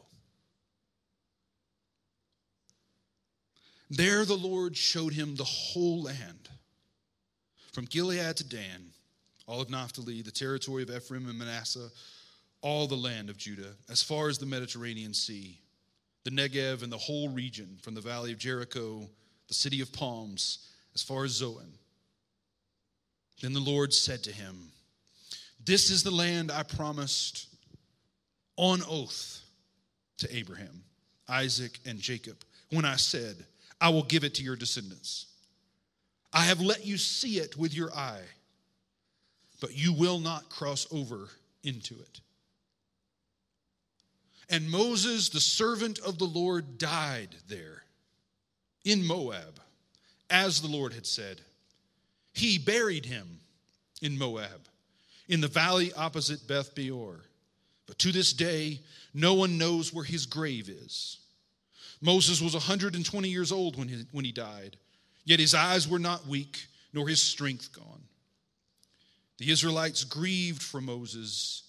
There 3.88 4.24
the 4.26 4.36
Lord 4.36 4.76
showed 4.76 5.14
him 5.14 5.36
the 5.36 5.44
whole 5.44 6.02
land, 6.02 6.50
from 7.72 7.86
Gilead 7.86 8.36
to 8.36 8.44
Dan, 8.44 8.92
all 9.46 9.60
of 9.60 9.70
Naphtali, 9.70 10.20
the 10.22 10.30
territory 10.30 10.82
of 10.82 10.90
Ephraim 10.90 11.28
and 11.28 11.38
Manasseh, 11.38 11.90
all 12.62 12.86
the 12.86 12.96
land 12.96 13.30
of 13.30 13.36
Judah, 13.36 13.74
as 13.88 14.02
far 14.02 14.28
as 14.28 14.38
the 14.38 14.46
Mediterranean 14.46 15.14
Sea, 15.14 15.58
the 16.24 16.30
Negev 16.30 16.82
and 16.82 16.92
the 16.92 16.98
whole 16.98 17.28
region, 17.28 17.78
from 17.82 17.94
the 17.94 18.00
valley 18.00 18.32
of 18.32 18.38
Jericho, 18.38 19.08
the 19.48 19.54
city 19.54 19.80
of 19.80 19.92
palms, 19.92 20.70
as 20.94 21.02
far 21.02 21.24
as 21.24 21.32
Zoan. 21.32 21.72
Then 23.40 23.52
the 23.52 23.60
Lord 23.60 23.92
said 23.92 24.24
to 24.24 24.32
him, 24.32 24.70
This 25.64 25.90
is 25.90 26.02
the 26.02 26.10
land 26.10 26.50
I 26.50 26.62
promised 26.62 27.46
on 28.56 28.80
oath 28.88 29.42
to 30.18 30.36
Abraham, 30.36 30.82
Isaac, 31.28 31.78
and 31.84 31.98
Jacob, 31.98 32.38
when 32.70 32.84
I 32.84 32.96
said, 32.96 33.36
I 33.80 33.90
will 33.90 34.02
give 34.02 34.24
it 34.24 34.34
to 34.36 34.42
your 34.42 34.56
descendants. 34.56 35.26
I 36.32 36.44
have 36.44 36.60
let 36.60 36.84
you 36.84 36.96
see 36.96 37.38
it 37.38 37.56
with 37.56 37.74
your 37.74 37.92
eye, 37.94 38.24
but 39.60 39.76
you 39.76 39.92
will 39.92 40.18
not 40.18 40.48
cross 40.48 40.86
over 40.90 41.28
into 41.62 41.94
it. 41.94 42.20
And 44.48 44.70
Moses, 44.70 45.28
the 45.28 45.40
servant 45.40 45.98
of 45.98 46.18
the 46.18 46.24
Lord, 46.24 46.78
died 46.78 47.34
there 47.48 47.82
in 48.84 49.04
Moab, 49.04 49.60
as 50.30 50.60
the 50.60 50.68
Lord 50.68 50.92
had 50.92 51.06
said. 51.06 51.40
He 52.32 52.58
buried 52.58 53.06
him 53.06 53.40
in 54.00 54.16
Moab, 54.16 54.68
in 55.28 55.40
the 55.40 55.48
valley 55.48 55.92
opposite 55.94 56.46
Beth 56.46 56.74
Peor. 56.74 57.20
But 57.86 57.98
to 58.00 58.12
this 58.12 58.32
day, 58.32 58.80
no 59.14 59.34
one 59.34 59.58
knows 59.58 59.92
where 59.92 60.04
his 60.04 60.26
grave 60.26 60.68
is. 60.68 61.18
Moses 62.00 62.40
was 62.40 62.54
120 62.54 63.28
years 63.28 63.50
old 63.50 63.76
when 63.76 63.88
he, 63.88 64.04
when 64.12 64.24
he 64.24 64.32
died, 64.32 64.76
yet 65.24 65.40
his 65.40 65.54
eyes 65.54 65.88
were 65.88 65.98
not 65.98 66.26
weak, 66.26 66.66
nor 66.92 67.08
his 67.08 67.22
strength 67.22 67.72
gone. 67.72 68.02
The 69.38 69.50
Israelites 69.50 70.04
grieved 70.04 70.62
for 70.62 70.80
Moses 70.80 71.62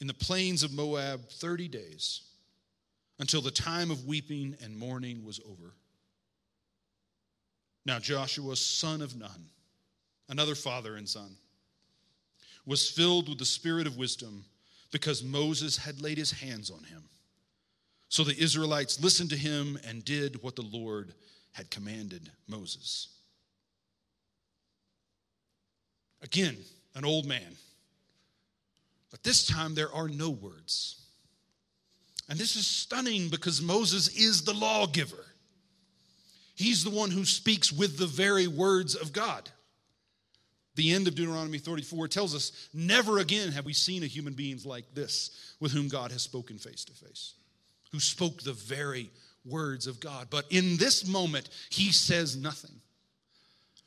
in 0.00 0.06
the 0.06 0.14
plains 0.14 0.62
of 0.62 0.72
Moab 0.72 1.28
30 1.28 1.68
days 1.68 2.22
until 3.18 3.40
the 3.40 3.50
time 3.50 3.90
of 3.90 4.06
weeping 4.06 4.56
and 4.62 4.76
mourning 4.76 5.24
was 5.24 5.40
over. 5.40 5.74
Now, 7.84 7.98
Joshua, 7.98 8.54
son 8.54 9.02
of 9.02 9.16
Nun, 9.16 9.50
another 10.28 10.54
father 10.54 10.96
and 10.96 11.08
son, 11.08 11.36
was 12.66 12.90
filled 12.90 13.28
with 13.28 13.38
the 13.38 13.46
spirit 13.46 13.86
of 13.86 13.96
wisdom 13.96 14.44
because 14.92 15.24
Moses 15.24 15.76
had 15.76 16.00
laid 16.00 16.18
his 16.18 16.30
hands 16.30 16.70
on 16.70 16.84
him. 16.84 17.02
So 18.08 18.24
the 18.24 18.38
Israelites 18.38 19.02
listened 19.02 19.30
to 19.30 19.36
him 19.36 19.78
and 19.86 20.04
did 20.04 20.42
what 20.42 20.56
the 20.56 20.62
Lord 20.62 21.12
had 21.52 21.70
commanded 21.70 22.30
Moses. 22.46 23.08
Again, 26.22 26.56
an 26.94 27.04
old 27.04 27.26
man 27.26 27.56
but 29.10 29.22
this 29.22 29.46
time 29.46 29.74
there 29.74 29.92
are 29.92 30.08
no 30.08 30.30
words. 30.30 31.02
And 32.28 32.38
this 32.38 32.56
is 32.56 32.66
stunning 32.66 33.28
because 33.28 33.62
Moses 33.62 34.08
is 34.16 34.42
the 34.42 34.52
lawgiver. 34.52 35.24
He's 36.54 36.84
the 36.84 36.90
one 36.90 37.10
who 37.10 37.24
speaks 37.24 37.72
with 37.72 37.98
the 37.98 38.06
very 38.06 38.46
words 38.46 38.94
of 38.94 39.12
God. 39.12 39.48
The 40.74 40.92
end 40.92 41.08
of 41.08 41.14
Deuteronomy 41.14 41.58
34 41.58 42.08
tells 42.08 42.34
us 42.34 42.68
never 42.74 43.18
again 43.18 43.52
have 43.52 43.64
we 43.64 43.72
seen 43.72 44.02
a 44.02 44.06
human 44.06 44.34
being 44.34 44.60
like 44.64 44.94
this 44.94 45.54
with 45.60 45.72
whom 45.72 45.88
God 45.88 46.12
has 46.12 46.22
spoken 46.22 46.58
face 46.58 46.84
to 46.84 46.92
face, 46.92 47.34
who 47.90 47.98
spoke 47.98 48.42
the 48.42 48.52
very 48.52 49.10
words 49.44 49.86
of 49.86 49.98
God. 49.98 50.28
But 50.30 50.44
in 50.50 50.76
this 50.76 51.06
moment, 51.06 51.48
he 51.70 51.90
says 51.90 52.36
nothing. 52.36 52.80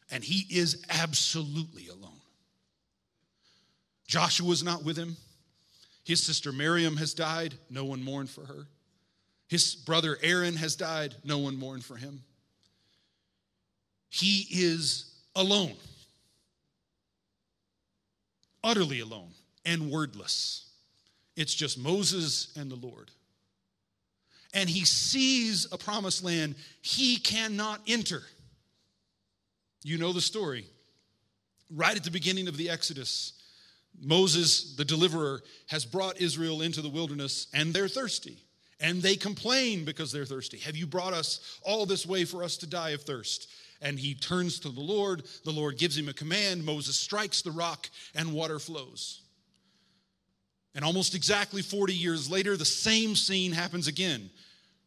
And 0.09 0.23
he 0.23 0.45
is 0.53 0.83
absolutely 0.89 1.87
alone. 1.87 2.10
Joshua's 4.11 4.61
not 4.61 4.83
with 4.83 4.97
him. 4.97 5.15
His 6.03 6.21
sister 6.21 6.51
Miriam 6.51 6.97
has 6.97 7.13
died. 7.13 7.53
No 7.69 7.85
one 7.85 8.03
mourned 8.03 8.29
for 8.29 8.45
her. 8.45 8.67
His 9.47 9.73
brother 9.73 10.17
Aaron 10.21 10.57
has 10.57 10.75
died. 10.75 11.15
No 11.23 11.37
one 11.37 11.57
mourned 11.57 11.85
for 11.85 11.95
him. 11.95 12.21
He 14.09 14.47
is 14.51 15.05
alone, 15.33 15.75
utterly 18.61 18.99
alone, 18.99 19.29
and 19.65 19.89
wordless. 19.89 20.69
It's 21.37 21.55
just 21.55 21.79
Moses 21.79 22.51
and 22.57 22.69
the 22.69 22.75
Lord. 22.75 23.11
And 24.53 24.69
he 24.69 24.83
sees 24.83 25.67
a 25.71 25.77
promised 25.77 26.21
land 26.21 26.55
he 26.81 27.15
cannot 27.15 27.79
enter. 27.87 28.23
You 29.83 29.97
know 29.97 30.11
the 30.11 30.19
story. 30.19 30.65
Right 31.73 31.95
at 31.95 32.03
the 32.03 32.11
beginning 32.11 32.49
of 32.49 32.57
the 32.57 32.69
Exodus, 32.69 33.40
Moses, 33.99 34.75
the 34.75 34.85
deliverer, 34.85 35.41
has 35.67 35.85
brought 35.85 36.21
Israel 36.21 36.61
into 36.61 36.81
the 36.81 36.89
wilderness 36.89 37.47
and 37.53 37.73
they're 37.73 37.87
thirsty. 37.87 38.37
And 38.79 39.01
they 39.01 39.15
complain 39.15 39.85
because 39.85 40.11
they're 40.11 40.25
thirsty. 40.25 40.57
Have 40.59 40.75
you 40.75 40.87
brought 40.87 41.13
us 41.13 41.59
all 41.61 41.85
this 41.85 42.05
way 42.05 42.25
for 42.25 42.43
us 42.43 42.57
to 42.57 42.67
die 42.67 42.91
of 42.91 43.03
thirst? 43.03 43.47
And 43.79 43.99
he 43.99 44.15
turns 44.15 44.59
to 44.59 44.69
the 44.69 44.81
Lord. 44.81 45.23
The 45.45 45.51
Lord 45.51 45.77
gives 45.77 45.97
him 45.97 46.09
a 46.09 46.13
command. 46.13 46.65
Moses 46.65 46.95
strikes 46.95 47.41
the 47.41 47.51
rock 47.51 47.89
and 48.15 48.33
water 48.33 48.57
flows. 48.57 49.21
And 50.73 50.85
almost 50.85 51.15
exactly 51.15 51.61
40 51.61 51.93
years 51.93 52.29
later, 52.29 52.57
the 52.57 52.65
same 52.65 53.15
scene 53.15 53.51
happens 53.51 53.87
again. 53.87 54.31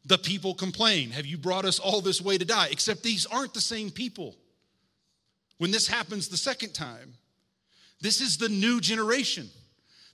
The 0.07 0.19
people 0.19 0.55
complain, 0.55 1.11
Have 1.11 1.27
you 1.27 1.39
brought 1.39 1.65
us 1.65 1.79
all 1.79 2.01
this 2.01 2.21
way 2.21 2.37
to 2.37 2.45
die? 2.45 2.69
Except 2.71 3.03
these 3.03 3.27
aren't 3.27 3.55
the 3.55 3.61
same 3.61 3.91
people. 3.91 4.37
When 5.59 5.71
this 5.71 5.87
happens 5.87 6.29
the 6.29 6.37
second 6.37 6.73
time, 6.73 7.15
this 8.01 8.21
is 8.21 8.37
the 8.37 8.49
new 8.49 8.81
generation. 8.81 9.49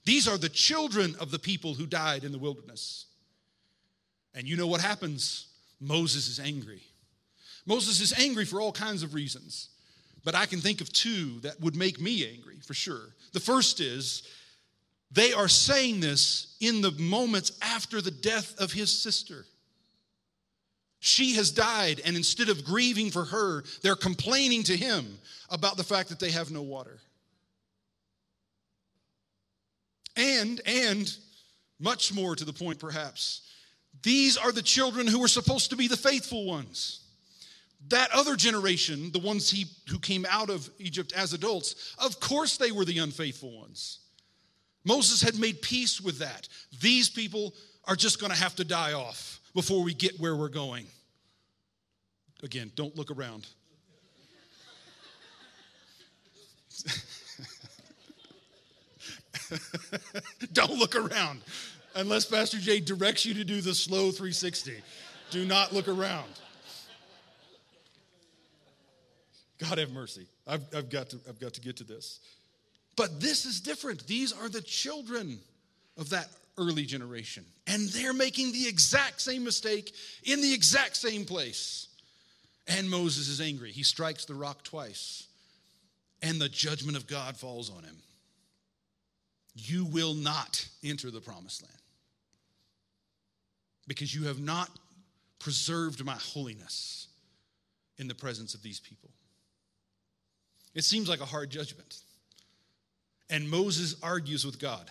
These 0.05 0.29
are 0.29 0.39
the 0.39 0.49
children 0.49 1.15
of 1.21 1.31
the 1.31 1.39
people 1.39 1.75
who 1.75 1.87
died 1.87 2.25
in 2.25 2.33
the 2.33 2.39
wilderness. 2.39 3.07
And 4.35 4.47
you 4.49 4.57
know 4.57 4.67
what 4.67 4.81
happens? 4.81 5.49
Moses 5.81 6.29
is 6.29 6.41
angry. 6.41 6.83
Moses 7.67 8.01
is 8.01 8.19
angry 8.19 8.45
for 8.45 8.61
all 8.61 8.73
kinds 8.73 9.03
of 9.03 9.15
reasons, 9.15 9.69
but 10.25 10.35
I 10.35 10.47
can 10.47 10.61
think 10.61 10.81
of 10.81 10.93
two 10.93 11.41
that 11.41 11.61
would 11.61 11.77
make 11.77 12.01
me 12.01 12.29
angry 12.29 12.59
for 12.65 12.75
sure. 12.75 13.15
The 13.33 13.41
first 13.41 13.81
is 13.81 14.23
they 15.11 15.33
are 15.33 15.49
saying 15.49 16.01
this 16.01 16.57
in 16.61 16.81
the 16.81 16.93
moments 16.93 17.53
after 17.63 18.01
the 18.01 18.11
death 18.11 18.55
of 18.59 18.73
his 18.73 18.97
sister. 18.97 19.45
She 21.01 21.35
has 21.35 21.51
died, 21.51 22.01
and 22.05 22.17
instead 22.17 22.51
of 22.51 22.65
grieving 22.65 23.11
for 23.11 23.25
her, 23.25 23.65
they're 23.83 23.97
complaining 23.97 24.63
to 24.65 24.77
him 24.77 25.19
about 25.49 25.77
the 25.77 25.85
fact 25.85 26.11
that 26.11 26.21
they 26.21 26.31
have 26.31 26.51
no 26.51 26.63
water. 26.63 26.99
And, 30.21 30.61
and, 30.67 31.17
much 31.79 32.13
more 32.13 32.37
to 32.37 32.45
the 32.45 32.53
point 32.53 32.79
perhaps, 32.79 33.41
these 34.03 34.37
are 34.37 34.53
the 34.53 34.61
children 34.63 35.07
who 35.07 35.19
were 35.19 35.29
supposed 35.29 35.71
to 35.71 35.77
be 35.77 35.89
the 35.89 35.97
faithful 35.97 36.45
ones. 36.45 37.01
That 37.89 38.11
other 38.13 38.37
generation, 38.37 39.11
the 39.13 39.19
ones 39.19 39.51
he, 39.51 39.65
who 39.89 39.99
came 39.99 40.27
out 40.29 40.51
of 40.51 40.69
Egypt 40.79 41.15
as 41.17 41.33
adults, 41.33 41.95
of 41.99 42.21
course 42.21 42.59
they 42.59 42.71
were 42.71 42.85
the 42.85 42.99
unfaithful 42.99 43.59
ones. 43.59 44.01
Moses 44.85 45.23
had 45.23 45.39
made 45.39 45.63
peace 45.63 46.03
with 46.03 46.19
that. 46.19 46.49
These 46.81 47.09
people 47.09 47.55
are 47.85 47.97
just 47.97 48.21
going 48.21 48.33
to 48.33 48.39
have 48.39 48.55
to 48.57 48.65
die 48.65 48.93
off 48.93 49.41
before 49.55 49.83
we 49.83 49.95
get 49.95 50.21
where 50.21 50.37
we're 50.37 50.49
going. 50.51 50.85
Again, 52.43 52.71
don't 52.75 52.95
look 52.95 53.11
around. 53.11 53.47
don't 60.53 60.79
look 60.79 60.97
around 60.97 61.43
unless 61.95 62.25
Pastor 62.25 62.59
Jay 62.59 62.81
directs 62.81 63.25
you 63.25 63.35
to 63.35 63.45
do 63.45 63.61
the 63.61 63.75
slow 63.75 64.11
360. 64.11 64.81
Do 65.31 65.45
not 65.45 65.73
look 65.73 65.89
around. 65.89 66.31
God 69.59 69.79
have 69.79 69.93
mercy. 69.93 70.27
I've, 70.47 70.65
I've, 70.75 70.91
got 70.91 71.11
to, 71.11 71.19
I've 71.29 71.39
got 71.39 71.55
to 71.55 71.61
get 71.61 71.77
to 71.77 71.85
this. 71.85 72.21
But 72.97 73.21
this 73.21 73.45
is 73.45 73.61
different. 73.61 74.07
These 74.07 74.33
are 74.33 74.49
the 74.49 74.63
children 74.63 75.39
of 75.97 76.11
that 76.11 76.29
early 76.59 76.85
generation. 76.85 77.45
And 77.67 77.89
they're 77.91 78.13
making 78.13 78.53
the 78.53 78.67
exact 78.67 79.21
same 79.21 79.45
mistake 79.45 79.95
in 80.25 80.41
the 80.41 80.53
exact 80.53 80.97
same 80.97 81.25
place. 81.25 81.89
And 82.67 82.89
Moses 82.91 83.29
is 83.29 83.41
angry. 83.41 83.71
He 83.71 83.83
strikes 83.83 84.25
the 84.25 84.35
rock 84.35 84.63
twice. 84.65 85.27
And 86.23 86.41
the 86.41 86.49
judgment 86.49 86.97
of 86.97 87.07
God 87.07 87.37
falls 87.37 87.71
on 87.71 87.83
him. 87.83 87.97
You 89.55 89.85
will 89.85 90.15
not 90.15 90.67
enter 90.85 91.11
the 91.11 91.21
promised 91.21 91.63
land 91.63 91.75
because 93.87 94.15
you 94.15 94.25
have 94.25 94.41
not 94.41 94.71
preserved 95.39 96.05
my 96.05 96.15
holiness 96.15 97.09
in 97.99 98.09
the 98.09 98.15
presence 98.15 98.55
of 98.55 98.63
these 98.63 98.81
people. 98.81 99.11
It 100.75 100.85
seems 100.85 101.09
like 101.09 101.21
a 101.21 101.27
hard 101.27 101.51
judgment. 101.51 101.99
And 103.29 103.49
Moses 103.49 103.97
argues 104.03 104.45
with 104.45 104.61
God. 104.61 104.91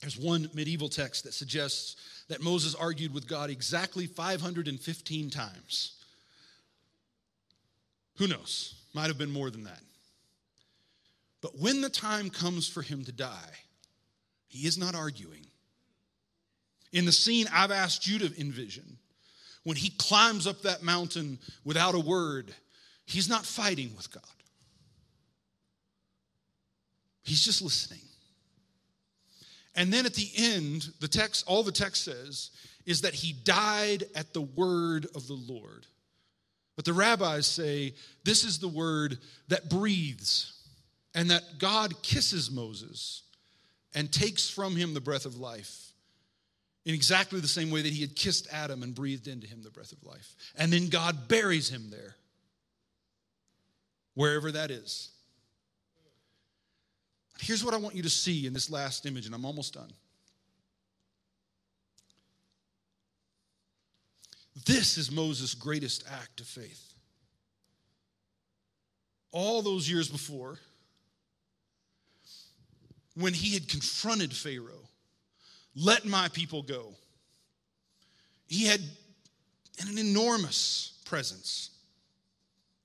There's 0.00 0.18
one 0.18 0.50
medieval 0.54 0.88
text 0.88 1.24
that 1.24 1.34
suggests 1.34 1.96
that 2.28 2.42
Moses 2.42 2.74
argued 2.74 3.14
with 3.14 3.26
God 3.26 3.50
exactly 3.50 4.06
515 4.06 5.30
times. 5.30 5.92
Who 8.16 8.26
knows? 8.26 8.74
Might 8.94 9.08
have 9.08 9.18
been 9.18 9.30
more 9.30 9.50
than 9.50 9.64
that. 9.64 9.80
But 11.40 11.58
when 11.58 11.80
the 11.80 11.90
time 11.90 12.30
comes 12.30 12.68
for 12.68 12.82
him 12.82 13.04
to 13.04 13.12
die, 13.12 13.52
he 14.46 14.66
is 14.66 14.78
not 14.78 14.94
arguing. 14.94 15.46
In 16.92 17.04
the 17.04 17.12
scene 17.12 17.46
I've 17.52 17.70
asked 17.70 18.06
you 18.06 18.18
to 18.20 18.40
envision, 18.40 18.98
when 19.64 19.76
he 19.76 19.90
climbs 19.98 20.46
up 20.46 20.62
that 20.62 20.82
mountain 20.82 21.38
without 21.64 21.94
a 21.94 22.00
word, 22.00 22.54
he's 23.04 23.28
not 23.28 23.44
fighting 23.44 23.90
with 23.96 24.10
God. 24.10 24.22
He's 27.24 27.44
just 27.44 27.60
listening. 27.60 28.00
And 29.74 29.92
then 29.92 30.06
at 30.06 30.14
the 30.14 30.30
end, 30.36 30.90
the 31.00 31.08
text, 31.08 31.44
all 31.46 31.62
the 31.62 31.72
text 31.72 32.04
says 32.04 32.50
is 32.86 33.00
that 33.02 33.14
he 33.14 33.32
died 33.32 34.04
at 34.14 34.32
the 34.32 34.40
word 34.40 35.06
of 35.14 35.26
the 35.26 35.34
Lord. 35.34 35.86
But 36.76 36.84
the 36.84 36.92
rabbis 36.92 37.46
say 37.46 37.94
this 38.24 38.44
is 38.44 38.58
the 38.58 38.68
word 38.68 39.18
that 39.48 39.68
breathes, 39.68 40.55
and 41.16 41.30
that 41.30 41.58
God 41.58 42.02
kisses 42.02 42.50
Moses 42.50 43.22
and 43.94 44.12
takes 44.12 44.50
from 44.50 44.76
him 44.76 44.92
the 44.92 45.00
breath 45.00 45.24
of 45.24 45.38
life 45.38 45.94
in 46.84 46.94
exactly 46.94 47.40
the 47.40 47.48
same 47.48 47.70
way 47.70 47.80
that 47.80 47.92
he 47.92 48.02
had 48.02 48.14
kissed 48.14 48.46
Adam 48.52 48.82
and 48.82 48.94
breathed 48.94 49.26
into 49.26 49.46
him 49.46 49.62
the 49.62 49.70
breath 49.70 49.92
of 49.92 50.04
life. 50.04 50.36
And 50.56 50.70
then 50.70 50.88
God 50.88 51.26
buries 51.26 51.70
him 51.70 51.88
there, 51.90 52.14
wherever 54.14 54.52
that 54.52 54.70
is. 54.70 55.08
Here's 57.40 57.64
what 57.64 57.72
I 57.72 57.78
want 57.78 57.94
you 57.94 58.02
to 58.02 58.10
see 58.10 58.46
in 58.46 58.52
this 58.52 58.70
last 58.70 59.06
image, 59.06 59.24
and 59.24 59.34
I'm 59.34 59.46
almost 59.46 59.72
done. 59.72 59.92
This 64.66 64.98
is 64.98 65.10
Moses' 65.10 65.54
greatest 65.54 66.04
act 66.10 66.40
of 66.40 66.46
faith. 66.46 66.92
All 69.32 69.62
those 69.62 69.88
years 69.90 70.08
before, 70.08 70.58
when 73.16 73.32
he 73.32 73.54
had 73.54 73.68
confronted 73.68 74.32
Pharaoh, 74.32 74.88
let 75.74 76.04
my 76.04 76.28
people 76.28 76.62
go, 76.62 76.94
he 78.46 78.66
had 78.66 78.80
an 79.80 79.98
enormous 79.98 81.00
presence. 81.04 81.70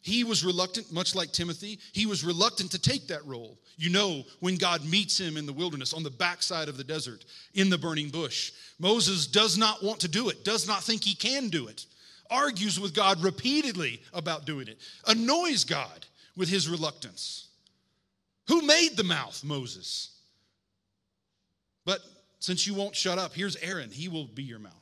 He 0.02 0.24
was 0.24 0.44
reluctant, 0.44 0.92
much 0.92 1.14
like 1.14 1.32
Timothy, 1.32 1.80
he 1.94 2.06
was 2.06 2.24
reluctant 2.24 2.72
to 2.72 2.80
take 2.80 3.08
that 3.08 3.26
role. 3.26 3.60
You 3.78 3.92
know, 3.92 4.24
when 4.40 4.56
God 4.56 4.84
meets 4.84 5.20
him 5.20 5.38
in 5.38 5.46
the 5.46 5.54
wilderness, 5.54 5.94
on 5.94 6.04
the 6.04 6.10
backside 6.10 6.70
of 6.70 6.78
the 6.78 6.84
desert, 6.84 7.24
in 7.54 7.70
the 7.70 7.78
burning 7.78 8.10
bush, 8.10 8.52
Moses 8.80 9.28
does 9.28 9.58
not 9.58 9.84
want 9.84 10.00
to 10.00 10.08
do 10.08 10.30
it, 10.30 10.44
does 10.44 10.68
not 10.68 10.84
think 10.84 11.04
he 11.04 11.14
can 11.14 11.50
do 11.50 11.68
it, 11.68 11.86
argues 12.30 12.80
with 12.80 12.96
God 12.96 13.24
repeatedly 13.24 14.02
about 14.14 14.46
doing 14.46 14.68
it, 14.68 14.80
annoys 15.06 15.64
God 15.64 16.06
with 16.36 16.50
his 16.50 16.68
reluctance. 16.68 17.50
Who 18.48 18.64
made 18.64 18.98
the 18.98 19.04
mouth? 19.04 19.44
Moses. 19.44 20.10
But 21.86 22.00
since 22.40 22.66
you 22.66 22.74
won't 22.74 22.96
shut 22.96 23.18
up, 23.18 23.34
here's 23.34 23.56
Aaron. 23.58 23.90
He 23.90 24.08
will 24.08 24.28
be 24.28 24.44
your 24.44 24.60
mouth. 24.60 24.74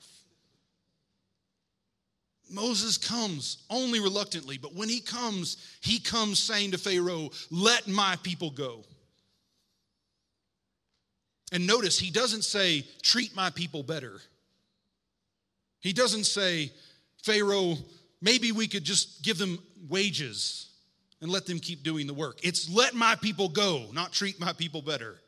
Moses 2.51 2.97
comes 2.97 3.63
only 3.69 3.99
reluctantly, 3.99 4.57
but 4.57 4.73
when 4.73 4.89
he 4.89 5.01
comes, 5.01 5.57
he 5.81 5.99
comes 5.99 6.39
saying 6.39 6.71
to 6.71 6.77
Pharaoh, 6.77 7.29
Let 7.51 7.87
my 7.87 8.17
people 8.23 8.49
go. 8.49 8.83
And 11.51 11.65
notice, 11.65 11.99
he 11.99 12.11
doesn't 12.11 12.43
say, 12.43 12.85
Treat 13.01 13.35
my 13.35 13.49
people 13.49 13.83
better. 13.83 14.19
He 15.79 15.93
doesn't 15.93 16.25
say, 16.25 16.71
Pharaoh, 17.23 17.77
maybe 18.21 18.51
we 18.51 18.67
could 18.67 18.83
just 18.83 19.23
give 19.23 19.37
them 19.37 19.59
wages 19.87 20.69
and 21.21 21.31
let 21.31 21.45
them 21.45 21.59
keep 21.59 21.83
doing 21.83 22.07
the 22.07 22.13
work. 22.13 22.39
It's 22.43 22.69
let 22.69 22.93
my 22.93 23.15
people 23.15 23.49
go, 23.49 23.85
not 23.93 24.11
treat 24.11 24.39
my 24.39 24.53
people 24.53 24.81
better. 24.81 25.19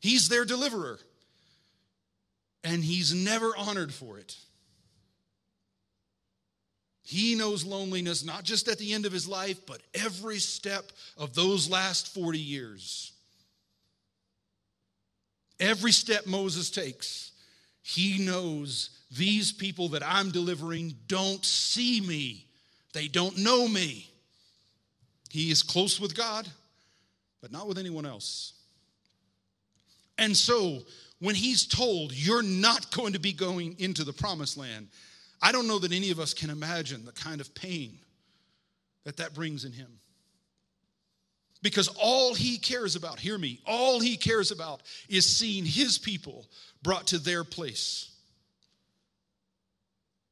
He's 0.00 0.28
their 0.28 0.44
deliverer. 0.44 0.98
And 2.64 2.82
he's 2.82 3.14
never 3.14 3.56
honored 3.56 3.92
for 3.92 4.18
it. 4.18 4.36
He 7.02 7.34
knows 7.34 7.64
loneliness 7.64 8.22
not 8.22 8.44
just 8.44 8.68
at 8.68 8.76
the 8.76 8.92
end 8.92 9.06
of 9.06 9.12
his 9.12 9.26
life, 9.26 9.64
but 9.64 9.80
every 9.94 10.38
step 10.38 10.92
of 11.16 11.34
those 11.34 11.70
last 11.70 12.12
40 12.12 12.38
years. 12.38 13.12
Every 15.58 15.90
step 15.90 16.26
Moses 16.26 16.68
takes, 16.70 17.32
he 17.82 18.18
knows 18.18 18.90
these 19.16 19.52
people 19.52 19.88
that 19.88 20.06
I'm 20.06 20.30
delivering 20.30 20.96
don't 21.06 21.42
see 21.44 22.02
me, 22.02 22.46
they 22.92 23.08
don't 23.08 23.38
know 23.38 23.66
me. 23.66 24.10
He 25.30 25.50
is 25.50 25.62
close 25.62 25.98
with 25.98 26.14
God, 26.14 26.46
but 27.40 27.50
not 27.50 27.66
with 27.66 27.78
anyone 27.78 28.04
else. 28.04 28.52
And 30.18 30.36
so, 30.36 30.80
when 31.20 31.34
he's 31.34 31.66
told, 31.66 32.12
You're 32.12 32.42
not 32.42 32.90
going 32.90 33.12
to 33.14 33.20
be 33.20 33.32
going 33.32 33.76
into 33.78 34.04
the 34.04 34.12
promised 34.12 34.56
land, 34.56 34.88
I 35.40 35.52
don't 35.52 35.68
know 35.68 35.78
that 35.78 35.92
any 35.92 36.10
of 36.10 36.18
us 36.18 36.34
can 36.34 36.50
imagine 36.50 37.04
the 37.04 37.12
kind 37.12 37.40
of 37.40 37.54
pain 37.54 37.98
that 39.04 39.16
that 39.18 39.34
brings 39.34 39.64
in 39.64 39.72
him. 39.72 39.88
Because 41.62 41.88
all 42.00 42.34
he 42.34 42.58
cares 42.58 42.94
about, 42.94 43.18
hear 43.18 43.36
me, 43.36 43.60
all 43.66 44.00
he 44.00 44.16
cares 44.16 44.50
about 44.50 44.82
is 45.08 45.26
seeing 45.26 45.64
his 45.64 45.98
people 45.98 46.46
brought 46.82 47.08
to 47.08 47.18
their 47.18 47.42
place. 47.42 48.10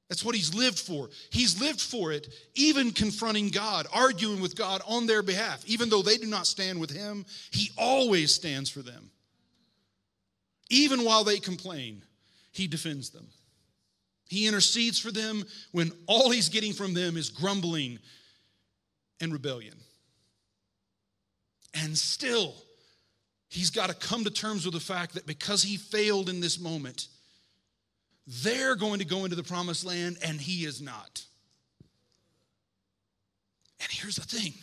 That's 0.08 0.24
what 0.24 0.36
he's 0.36 0.54
lived 0.54 0.78
for. 0.78 1.10
He's 1.30 1.60
lived 1.60 1.80
for 1.80 2.12
it, 2.12 2.28
even 2.54 2.92
confronting 2.92 3.48
God, 3.48 3.88
arguing 3.92 4.40
with 4.40 4.54
God 4.54 4.80
on 4.86 5.06
their 5.06 5.22
behalf. 5.22 5.64
Even 5.66 5.88
though 5.88 6.02
they 6.02 6.16
do 6.16 6.26
not 6.26 6.46
stand 6.46 6.78
with 6.78 6.90
him, 6.90 7.26
he 7.50 7.70
always 7.76 8.32
stands 8.32 8.70
for 8.70 8.82
them. 8.82 9.10
Even 10.70 11.04
while 11.04 11.24
they 11.24 11.38
complain, 11.38 12.02
he 12.52 12.66
defends 12.66 13.10
them. 13.10 13.26
He 14.28 14.46
intercedes 14.46 14.98
for 14.98 15.12
them 15.12 15.44
when 15.72 15.92
all 16.06 16.30
he's 16.30 16.48
getting 16.48 16.72
from 16.72 16.94
them 16.94 17.16
is 17.16 17.30
grumbling 17.30 17.98
and 19.20 19.32
rebellion. 19.32 19.76
And 21.74 21.96
still, 21.96 22.54
he's 23.48 23.70
got 23.70 23.88
to 23.88 23.94
come 23.94 24.24
to 24.24 24.30
terms 24.30 24.64
with 24.64 24.74
the 24.74 24.80
fact 24.80 25.14
that 25.14 25.26
because 25.26 25.62
he 25.62 25.76
failed 25.76 26.28
in 26.28 26.40
this 26.40 26.58
moment, 26.58 27.08
they're 28.26 28.74
going 28.74 28.98
to 28.98 29.04
go 29.04 29.24
into 29.24 29.36
the 29.36 29.44
promised 29.44 29.84
land 29.84 30.18
and 30.24 30.40
he 30.40 30.64
is 30.64 30.82
not. 30.82 31.24
And 33.80 33.88
here's 33.90 34.16
the 34.16 34.22
thing 34.22 34.54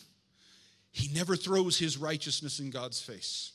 he 0.90 1.12
never 1.14 1.36
throws 1.36 1.78
his 1.78 1.96
righteousness 1.96 2.60
in 2.60 2.70
God's 2.70 3.00
face. 3.00 3.53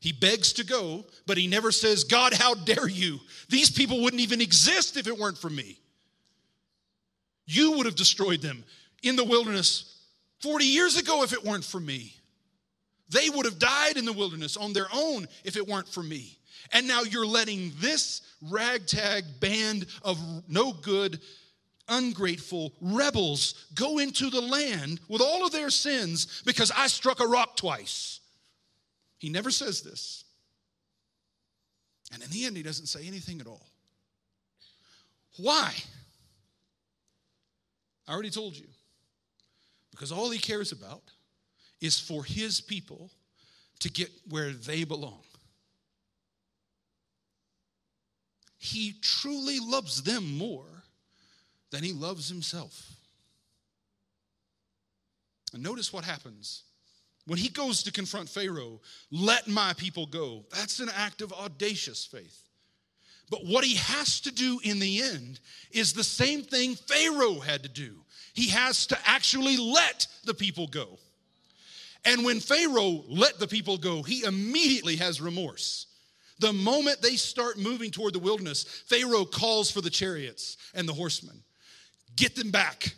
He 0.00 0.12
begs 0.12 0.54
to 0.54 0.64
go, 0.64 1.04
but 1.26 1.36
he 1.36 1.46
never 1.46 1.70
says, 1.70 2.04
God, 2.04 2.32
how 2.32 2.54
dare 2.54 2.88
you? 2.88 3.20
These 3.50 3.70
people 3.70 4.02
wouldn't 4.02 4.22
even 4.22 4.40
exist 4.40 4.96
if 4.96 5.06
it 5.06 5.18
weren't 5.18 5.36
for 5.38 5.50
me. 5.50 5.78
You 7.46 7.72
would 7.72 7.86
have 7.86 7.96
destroyed 7.96 8.40
them 8.40 8.64
in 9.02 9.16
the 9.16 9.24
wilderness 9.24 10.00
40 10.40 10.64
years 10.64 10.96
ago 10.96 11.22
if 11.22 11.32
it 11.34 11.44
weren't 11.44 11.64
for 11.64 11.80
me. 11.80 12.14
They 13.10 13.28
would 13.28 13.44
have 13.44 13.58
died 13.58 13.96
in 13.96 14.04
the 14.06 14.12
wilderness 14.12 14.56
on 14.56 14.72
their 14.72 14.86
own 14.94 15.26
if 15.44 15.56
it 15.56 15.66
weren't 15.66 15.88
for 15.88 16.02
me. 16.02 16.38
And 16.72 16.86
now 16.86 17.02
you're 17.02 17.26
letting 17.26 17.72
this 17.80 18.22
ragtag 18.48 19.24
band 19.40 19.86
of 20.02 20.18
no 20.48 20.72
good, 20.72 21.20
ungrateful 21.88 22.72
rebels 22.80 23.66
go 23.74 23.98
into 23.98 24.30
the 24.30 24.40
land 24.40 25.00
with 25.08 25.20
all 25.20 25.44
of 25.44 25.52
their 25.52 25.70
sins 25.70 26.42
because 26.46 26.70
I 26.74 26.86
struck 26.86 27.20
a 27.20 27.26
rock 27.26 27.56
twice. 27.56 28.19
He 29.20 29.28
never 29.28 29.50
says 29.50 29.82
this. 29.82 30.24
And 32.12 32.22
in 32.22 32.30
the 32.30 32.46
end, 32.46 32.56
he 32.56 32.62
doesn't 32.62 32.86
say 32.86 33.06
anything 33.06 33.40
at 33.40 33.46
all. 33.46 33.66
Why? 35.36 35.72
I 38.08 38.12
already 38.12 38.30
told 38.30 38.56
you. 38.56 38.66
Because 39.90 40.10
all 40.10 40.30
he 40.30 40.38
cares 40.38 40.72
about 40.72 41.02
is 41.82 42.00
for 42.00 42.24
his 42.24 42.62
people 42.62 43.10
to 43.80 43.90
get 43.90 44.10
where 44.30 44.52
they 44.52 44.84
belong. 44.84 45.20
He 48.56 48.94
truly 49.02 49.60
loves 49.60 50.02
them 50.02 50.38
more 50.38 50.64
than 51.70 51.82
he 51.82 51.92
loves 51.92 52.28
himself. 52.28 52.90
And 55.52 55.62
notice 55.62 55.92
what 55.92 56.04
happens. 56.04 56.62
When 57.30 57.38
he 57.38 57.48
goes 57.48 57.84
to 57.84 57.92
confront 57.92 58.28
Pharaoh, 58.28 58.80
let 59.12 59.46
my 59.46 59.72
people 59.74 60.04
go. 60.04 60.46
That's 60.52 60.80
an 60.80 60.90
act 60.92 61.22
of 61.22 61.32
audacious 61.32 62.04
faith. 62.04 62.48
But 63.30 63.46
what 63.46 63.64
he 63.64 63.76
has 63.76 64.20
to 64.22 64.32
do 64.32 64.58
in 64.64 64.80
the 64.80 65.00
end 65.00 65.38
is 65.70 65.92
the 65.92 66.02
same 66.02 66.42
thing 66.42 66.74
Pharaoh 66.74 67.38
had 67.38 67.62
to 67.62 67.68
do. 67.68 67.98
He 68.32 68.48
has 68.48 68.84
to 68.88 68.98
actually 69.06 69.56
let 69.56 70.08
the 70.24 70.34
people 70.34 70.66
go. 70.66 70.98
And 72.04 72.24
when 72.24 72.40
Pharaoh 72.40 73.04
let 73.06 73.38
the 73.38 73.46
people 73.46 73.78
go, 73.78 74.02
he 74.02 74.24
immediately 74.24 74.96
has 74.96 75.20
remorse. 75.20 75.86
The 76.40 76.52
moment 76.52 77.00
they 77.00 77.14
start 77.14 77.56
moving 77.56 77.92
toward 77.92 78.12
the 78.12 78.18
wilderness, 78.18 78.64
Pharaoh 78.64 79.24
calls 79.24 79.70
for 79.70 79.80
the 79.80 79.88
chariots 79.88 80.56
and 80.74 80.88
the 80.88 80.94
horsemen. 80.94 81.44
Get 82.16 82.34
them 82.34 82.50
back. 82.50 82.92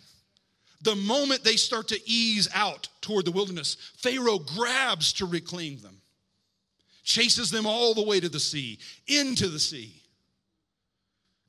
The 0.82 0.96
moment 0.96 1.44
they 1.44 1.56
start 1.56 1.88
to 1.88 2.00
ease 2.10 2.48
out 2.54 2.88
toward 3.00 3.24
the 3.24 3.32
wilderness, 3.32 3.76
Pharaoh 3.98 4.38
grabs 4.38 5.12
to 5.14 5.26
reclaim 5.26 5.78
them, 5.78 6.00
chases 7.04 7.50
them 7.50 7.66
all 7.66 7.94
the 7.94 8.02
way 8.02 8.18
to 8.18 8.28
the 8.28 8.40
sea, 8.40 8.78
into 9.06 9.48
the 9.48 9.60
sea. 9.60 10.02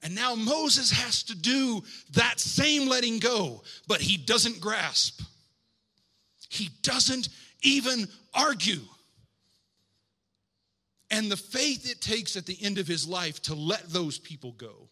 And 0.04 0.14
now 0.14 0.36
Moses 0.36 0.92
has 0.92 1.24
to 1.24 1.36
do 1.36 1.82
that 2.12 2.40
same 2.40 2.88
letting 2.88 3.20
go, 3.20 3.64
but 3.88 4.02
he 4.02 4.18
doesn't 4.18 4.60
grasp. 4.60 5.22
He 6.50 6.70
doesn't 6.84 7.30
even 7.64 8.08
argue. 8.34 8.82
And 11.10 11.32
the 11.32 11.38
faith 11.38 11.90
it 11.90 12.02
takes 12.02 12.36
at 12.36 12.46
the 12.46 12.58
end 12.62 12.78
of 12.78 12.88
his 12.88 13.08
life 13.08 13.42
to 13.44 13.56
let 13.56 13.90
those 13.90 14.20
people 14.20 14.52
go 14.52 14.90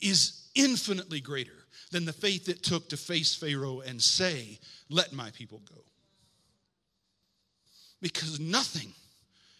is 0.00 0.48
infinitely 0.54 1.20
greater 1.20 1.59
than 1.90 2.04
the 2.04 2.12
faith 2.12 2.48
it 2.48 2.62
took 2.62 2.88
to 2.88 2.96
face 2.96 3.34
Pharaoh 3.34 3.80
and 3.80 4.00
say, 4.00 4.58
Let 4.88 5.12
my 5.12 5.30
people 5.30 5.60
go. 5.68 5.82
Because 8.00 8.40
nothing 8.40 8.92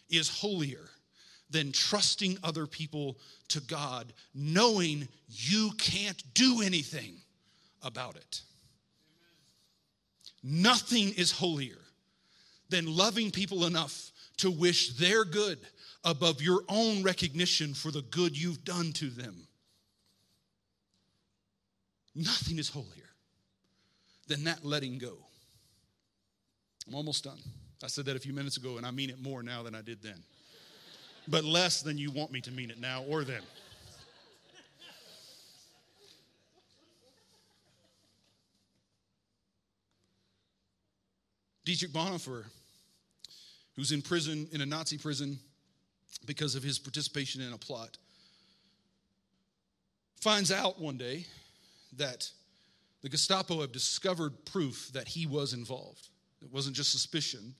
is 0.09 0.29
holier 0.29 0.89
than 1.49 1.71
trusting 1.71 2.37
other 2.43 2.65
people 2.65 3.17
to 3.49 3.59
God, 3.61 4.13
knowing 4.33 5.07
you 5.27 5.71
can't 5.77 6.21
do 6.33 6.61
anything 6.61 7.15
about 7.83 8.15
it. 8.15 8.41
Nothing 10.43 11.13
is 11.13 11.31
holier 11.31 11.77
than 12.69 12.95
loving 12.95 13.31
people 13.31 13.65
enough 13.65 14.11
to 14.37 14.49
wish 14.49 14.93
their 14.93 15.23
good 15.23 15.59
above 16.03 16.41
your 16.41 16.63
own 16.67 17.03
recognition 17.03 17.73
for 17.73 17.91
the 17.91 18.01
good 18.01 18.35
you've 18.39 18.63
done 18.63 18.91
to 18.93 19.09
them. 19.09 19.47
Nothing 22.15 22.57
is 22.57 22.69
holier 22.69 23.09
than 24.27 24.43
that 24.43 24.65
letting 24.65 24.97
go. 24.97 25.17
I'm 26.87 26.95
almost 26.95 27.23
done. 27.23 27.39
I 27.83 27.87
said 27.87 28.05
that 28.05 28.15
a 28.15 28.19
few 28.19 28.33
minutes 28.33 28.57
ago, 28.57 28.77
and 28.77 28.85
I 28.85 28.91
mean 28.91 29.09
it 29.09 29.21
more 29.21 29.41
now 29.41 29.63
than 29.63 29.73
I 29.73 29.81
did 29.81 30.01
then, 30.03 30.21
but 31.27 31.43
less 31.43 31.81
than 31.81 31.97
you 31.97 32.11
want 32.11 32.31
me 32.31 32.41
to 32.41 32.51
mean 32.51 32.69
it 32.69 32.79
now 32.79 33.03
or 33.03 33.23
then. 33.23 33.41
Dietrich 41.63 41.91
Bonhoeffer, 41.91 42.45
who's 43.75 43.91
in 43.91 44.01
prison, 44.01 44.47
in 44.51 44.61
a 44.61 44.65
Nazi 44.65 44.97
prison, 44.97 45.39
because 46.25 46.55
of 46.55 46.63
his 46.63 46.77
participation 46.77 47.41
in 47.41 47.53
a 47.53 47.57
plot, 47.57 47.97
finds 50.19 50.51
out 50.51 50.79
one 50.79 50.97
day 50.97 51.25
that 51.97 52.29
the 53.01 53.09
Gestapo 53.09 53.61
have 53.61 53.71
discovered 53.71 54.45
proof 54.45 54.89
that 54.93 55.07
he 55.07 55.25
was 55.25 55.53
involved. 55.53 56.07
It 56.41 56.51
wasn't 56.51 56.75
just 56.75 56.91
suspicion 56.91 57.55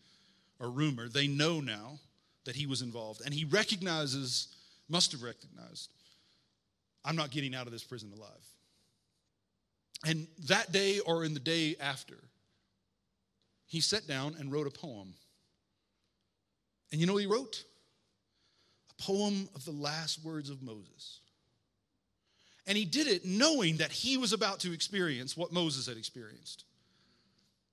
or 0.59 0.69
rumor. 0.69 1.07
They 1.07 1.27
know 1.27 1.59
now 1.59 1.99
that 2.45 2.55
he 2.55 2.65
was 2.67 2.81
involved. 2.81 3.21
And 3.25 3.33
he 3.33 3.45
recognizes, 3.45 4.47
must 4.89 5.11
have 5.11 5.23
recognized, 5.23 5.89
I'm 7.03 7.15
not 7.15 7.31
getting 7.31 7.55
out 7.55 7.65
of 7.65 7.71
this 7.71 7.83
prison 7.83 8.11
alive. 8.15 8.29
And 10.05 10.27
that 10.47 10.71
day 10.71 10.99
or 10.99 11.23
in 11.23 11.33
the 11.33 11.39
day 11.39 11.75
after, 11.79 12.17
he 13.67 13.81
sat 13.81 14.07
down 14.07 14.35
and 14.39 14.51
wrote 14.51 14.67
a 14.67 14.71
poem. 14.71 15.13
And 16.91 16.99
you 16.99 17.07
know 17.07 17.17
he 17.17 17.25
wrote? 17.25 17.63
A 18.99 19.01
poem 19.01 19.47
of 19.55 19.63
the 19.63 19.71
last 19.71 20.23
words 20.23 20.49
of 20.49 20.61
Moses. 20.61 21.20
And 22.67 22.77
he 22.77 22.85
did 22.85 23.07
it 23.07 23.25
knowing 23.25 23.77
that 23.77 23.91
he 23.91 24.17
was 24.17 24.33
about 24.33 24.59
to 24.61 24.73
experience 24.73 25.35
what 25.35 25.51
Moses 25.51 25.88
had 25.88 25.97
experienced. 25.97 26.65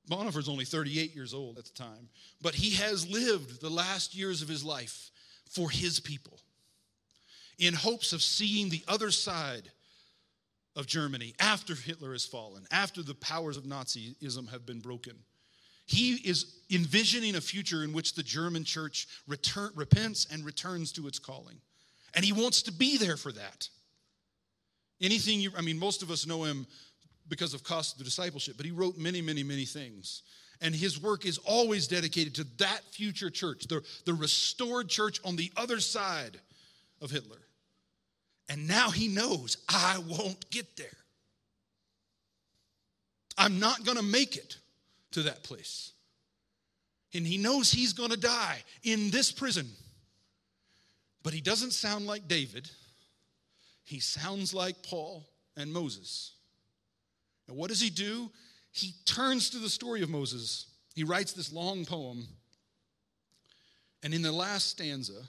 Bonhoeffer's 0.09 0.49
only 0.49 0.65
38 0.65 1.15
years 1.15 1.35
old 1.35 1.59
at 1.59 1.67
the 1.67 1.75
time, 1.75 2.09
but 2.41 2.55
he 2.55 2.71
has 2.77 3.09
lived 3.09 3.61
the 3.61 3.69
last 3.69 4.15
years 4.15 4.41
of 4.41 4.49
his 4.49 4.65
life 4.65 5.11
for 5.51 5.69
his 5.69 6.01
people 6.01 6.39
in 7.59 7.75
hopes 7.75 8.13
of 8.13 8.23
seeing 8.23 8.69
the 8.69 8.83
other 8.89 9.11
side 9.11 9.71
of 10.77 10.87
Germany 10.87 11.35
after 11.41 11.75
Hitler 11.75 12.13
has 12.13 12.25
fallen, 12.25 12.67
after 12.71 13.03
the 13.03 13.15
powers 13.15 13.57
of 13.57 13.65
Nazism 13.65 14.49
have 14.51 14.65
been 14.65 14.81
broken. 14.81 15.15
He 15.87 16.15
is 16.15 16.55
envisioning 16.71 17.35
a 17.35 17.41
future 17.41 17.83
in 17.83 17.93
which 17.93 18.15
the 18.15 18.23
German 18.23 18.63
church 18.65 19.09
return, 19.27 19.71
repents 19.75 20.27
and 20.31 20.45
returns 20.45 20.93
to 20.93 21.07
its 21.07 21.19
calling. 21.19 21.61
And 22.15 22.25
he 22.25 22.33
wants 22.33 22.63
to 22.63 22.73
be 22.73 22.97
there 22.97 23.17
for 23.17 23.33
that. 23.33 23.69
Anything 25.01 25.41
you, 25.41 25.51
I 25.57 25.63
mean, 25.63 25.79
most 25.79 26.03
of 26.03 26.11
us 26.11 26.27
know 26.27 26.45
him 26.45 26.67
because 27.29 27.55
of 27.55 27.63
cost 27.63 27.93
of 27.93 27.99
the 27.99 28.05
discipleship, 28.05 28.57
but 28.57 28.67
he 28.67 28.73
wrote 28.73 28.97
many, 28.97 29.21
many, 29.21 29.43
many 29.43 29.65
things. 29.65 30.23
And 30.61 30.75
his 30.75 31.01
work 31.01 31.25
is 31.25 31.39
always 31.39 31.87
dedicated 31.87 32.35
to 32.37 32.45
that 32.59 32.81
future 32.91 33.31
church, 33.31 33.67
the, 33.69 33.83
the 34.07 34.15
restored 34.15 34.89
church 34.89 35.21
on 35.25 35.37
the 35.37 35.53
other 35.57 35.79
side 35.79 36.41
of 37.01 37.11
Hitler. 37.11 37.39
And 38.49 38.67
now 38.67 38.91
he 38.91 39.09
knows 39.09 39.59
I 39.69 39.99
won't 40.09 40.51
get 40.51 40.77
there. 40.77 40.87
I'm 43.37 43.61
not 43.61 43.85
going 43.85 43.99
to 43.99 44.03
make 44.03 44.37
it 44.37 44.57
to 45.13 45.23
that 45.25 45.45
place. 45.45 45.93
And 47.15 47.27
he 47.27 47.39
knows 47.39 47.71
he's 47.71 47.93
going 47.93 48.11
to 48.11 48.17
die 48.17 48.63
in 48.83 49.11
this 49.11 49.31
prison. 49.31 49.69
But 51.23 51.33
he 51.33 51.41
doesn't 51.41 51.73
sound 51.73 52.07
like 52.07 52.27
David. 52.27 52.69
He 53.89 54.01
sounds 54.01 54.53
like 54.53 54.83
Paul 54.83 55.27
and 55.57 55.73
Moses. 55.73 56.33
And 57.49 57.57
what 57.57 57.71
does 57.71 57.81
he 57.81 57.89
do? 57.89 58.31
He 58.71 58.93
turns 59.07 59.49
to 59.49 59.59
the 59.59 59.71
story 59.71 60.03
of 60.03 60.11
Moses. 60.11 60.67
He 60.95 61.05
writes 61.05 61.33
this 61.33 61.51
long 61.51 61.87
poem. 61.87 62.27
And 64.03 64.13
in 64.13 64.21
the 64.21 64.31
last 64.31 64.69
stanza, 64.69 65.23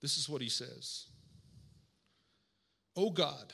this 0.00 0.16
is 0.18 0.28
what 0.28 0.40
he 0.40 0.48
says 0.48 1.06
O 2.94 3.10
God, 3.10 3.52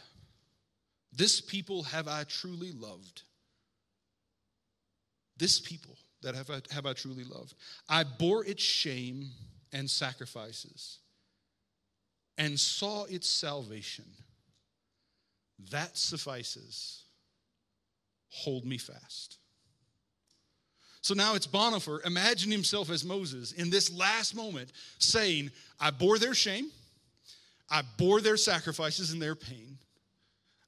this 1.10 1.40
people 1.40 1.82
have 1.84 2.09
I 2.09 2.24
truly 2.24 2.72
loved. 2.72 3.22
This 5.38 5.60
people 5.60 5.96
that 6.20 6.34
have 6.34 6.51
I, 6.51 6.60
have 6.74 6.84
I 6.84 6.92
truly 6.92 7.24
loved. 7.24 7.55
I 7.88 8.05
bore 8.05 8.44
its 8.44 8.62
shame 8.62 9.30
and 9.72 9.88
sacrifices 9.88 10.98
and 12.36 12.59
saw 12.59 13.05
its 13.05 13.28
salvation. 13.28 14.05
That 15.70 15.97
suffices. 15.97 17.02
Hold 18.28 18.65
me 18.65 18.78
fast. 18.78 19.39
So 21.01 21.15
now 21.15 21.35
it's 21.35 21.47
Bonhoeffer. 21.47 22.05
Imagine 22.06 22.51
himself 22.51 22.90
as 22.90 23.05
Moses 23.05 23.52
in 23.52 23.70
this 23.70 23.93
last 23.93 24.35
moment 24.35 24.73
saying, 24.98 25.51
I 25.78 25.90
bore 25.90 26.19
their 26.19 26.35
shame, 26.35 26.70
I 27.70 27.82
bore 27.98 28.20
their 28.20 28.36
sacrifices 28.36 29.12
and 29.12 29.20
their 29.20 29.35
pain. 29.35 29.78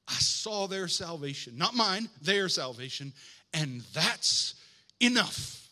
I 0.09 0.15
saw 0.15 0.69
their 0.69 0.87
salvation, 0.89 1.59
not 1.59 1.75
mine, 1.75 2.09
their 2.23 2.49
salvation, 2.49 3.13
and 3.53 3.81
that's 3.93 4.55
enough. 5.01 5.69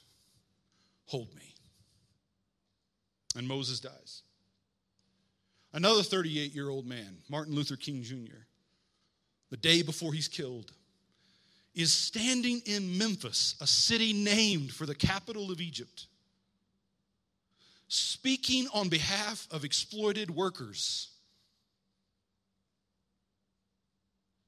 Hold 1.06 1.32
me. 1.36 1.54
And 3.36 3.46
Moses 3.46 3.78
dies. 3.80 4.23
Another 5.74 6.04
38 6.04 6.54
year 6.54 6.70
old 6.70 6.86
man, 6.86 7.16
Martin 7.28 7.54
Luther 7.54 7.76
King 7.76 8.02
Jr., 8.04 8.46
the 9.50 9.56
day 9.56 9.82
before 9.82 10.12
he's 10.12 10.28
killed, 10.28 10.70
is 11.74 11.92
standing 11.92 12.62
in 12.64 12.96
Memphis, 12.96 13.56
a 13.60 13.66
city 13.66 14.12
named 14.12 14.72
for 14.72 14.86
the 14.86 14.94
capital 14.94 15.50
of 15.50 15.60
Egypt, 15.60 16.06
speaking 17.88 18.68
on 18.72 18.88
behalf 18.88 19.48
of 19.50 19.64
exploited 19.64 20.30
workers. 20.30 21.08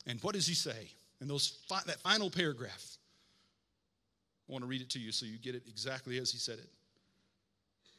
And 0.06 0.22
what 0.22 0.34
does 0.34 0.46
he 0.46 0.54
say 0.54 0.92
in 1.20 1.26
those 1.26 1.58
fi- 1.68 1.82
that 1.86 1.98
final 1.98 2.30
paragraph? 2.30 2.98
I 4.48 4.52
want 4.52 4.62
to 4.62 4.68
read 4.68 4.80
it 4.80 4.90
to 4.90 5.00
you 5.00 5.10
so 5.10 5.26
you 5.26 5.38
get 5.38 5.56
it 5.56 5.64
exactly 5.66 6.18
as 6.18 6.30
he 6.30 6.38
said 6.38 6.60
it. 6.60 6.70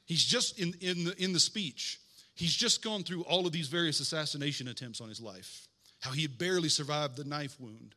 He's 0.06 0.24
just 0.24 0.58
in, 0.58 0.74
in, 0.80 1.04
the, 1.04 1.22
in 1.22 1.34
the 1.34 1.40
speech, 1.42 2.00
he's 2.38 2.56
just 2.56 2.84
gone 2.84 3.04
through 3.04 3.24
all 3.24 3.46
of 3.46 3.52
these 3.52 3.68
various 3.68 4.00
assassination 4.00 4.68
attempts 4.68 5.02
on 5.02 5.10
his 5.10 5.20
life, 5.20 5.68
how 6.00 6.12
he 6.12 6.22
had 6.22 6.38
barely 6.38 6.70
survived 6.70 7.18
the 7.18 7.24
knife 7.24 7.60
wound, 7.60 7.96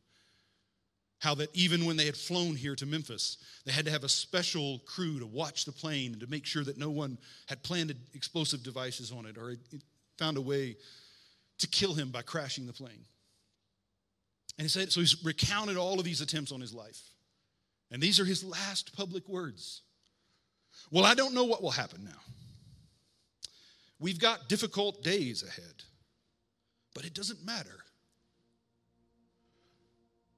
how 1.18 1.34
that 1.34 1.54
even 1.54 1.84
when 1.84 1.96
they 1.96 2.06
had 2.06 2.16
flown 2.16 2.56
here 2.56 2.74
to 2.74 2.86
Memphis, 2.86 3.36
they 3.66 3.72
had 3.72 3.84
to 3.84 3.90
have 3.90 4.04
a 4.04 4.08
special 4.08 4.80
crew 4.86 5.18
to 5.18 5.26
watch 5.26 5.66
the 5.66 5.72
plane 5.72 6.12
and 6.12 6.20
to 6.20 6.26
make 6.26 6.46
sure 6.46 6.64
that 6.64 6.78
no 6.78 6.90
one 6.90 7.18
had 7.46 7.62
planted 7.62 7.98
explosive 8.14 8.62
devices 8.62 9.12
on 9.12 9.26
it 9.26 9.36
or 9.36 9.56
found 10.18 10.38
a 10.38 10.40
way 10.40 10.76
to 11.58 11.66
kill 11.68 11.92
him 11.92 12.10
by 12.10 12.22
crashing 12.22 12.66
the 12.66 12.72
plane. 12.72 13.04
And 14.56 14.64
he 14.64 14.68
said, 14.68 14.90
so 14.90 15.00
he's 15.00 15.22
recounted 15.22 15.76
all 15.76 15.98
of 15.98 16.04
these 16.04 16.22
attempts 16.22 16.52
on 16.52 16.60
his 16.60 16.72
life. 16.72 17.00
And 17.90 18.02
these 18.02 18.18
are 18.18 18.24
his 18.24 18.42
last 18.42 18.96
public 18.96 19.28
words. 19.28 19.82
Well, 20.90 21.04
I 21.04 21.14
don't 21.14 21.34
know 21.34 21.44
what 21.44 21.62
will 21.62 21.70
happen 21.70 22.04
now. 22.04 22.20
We've 24.01 24.18
got 24.18 24.48
difficult 24.48 25.05
days 25.05 25.43
ahead, 25.43 25.85
but 26.94 27.05
it 27.05 27.12
doesn't 27.14 27.44
matter. 27.44 27.85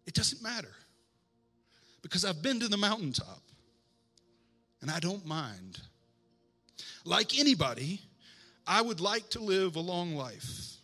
It 0.04 0.14
doesn't 0.14 0.42
matter 0.42 0.74
because 2.02 2.24
I've 2.24 2.42
been 2.42 2.58
to 2.60 2.68
the 2.68 2.76
mountaintop 2.76 3.40
and 4.80 4.90
I 4.90 4.98
don't 4.98 5.24
mind. 5.24 5.78
Like 7.04 7.38
anybody, 7.38 8.00
I 8.66 8.82
would 8.82 9.00
like 9.00 9.30
to 9.30 9.40
live 9.40 9.76
a 9.76 9.80
long 9.80 10.16
life. 10.16 10.76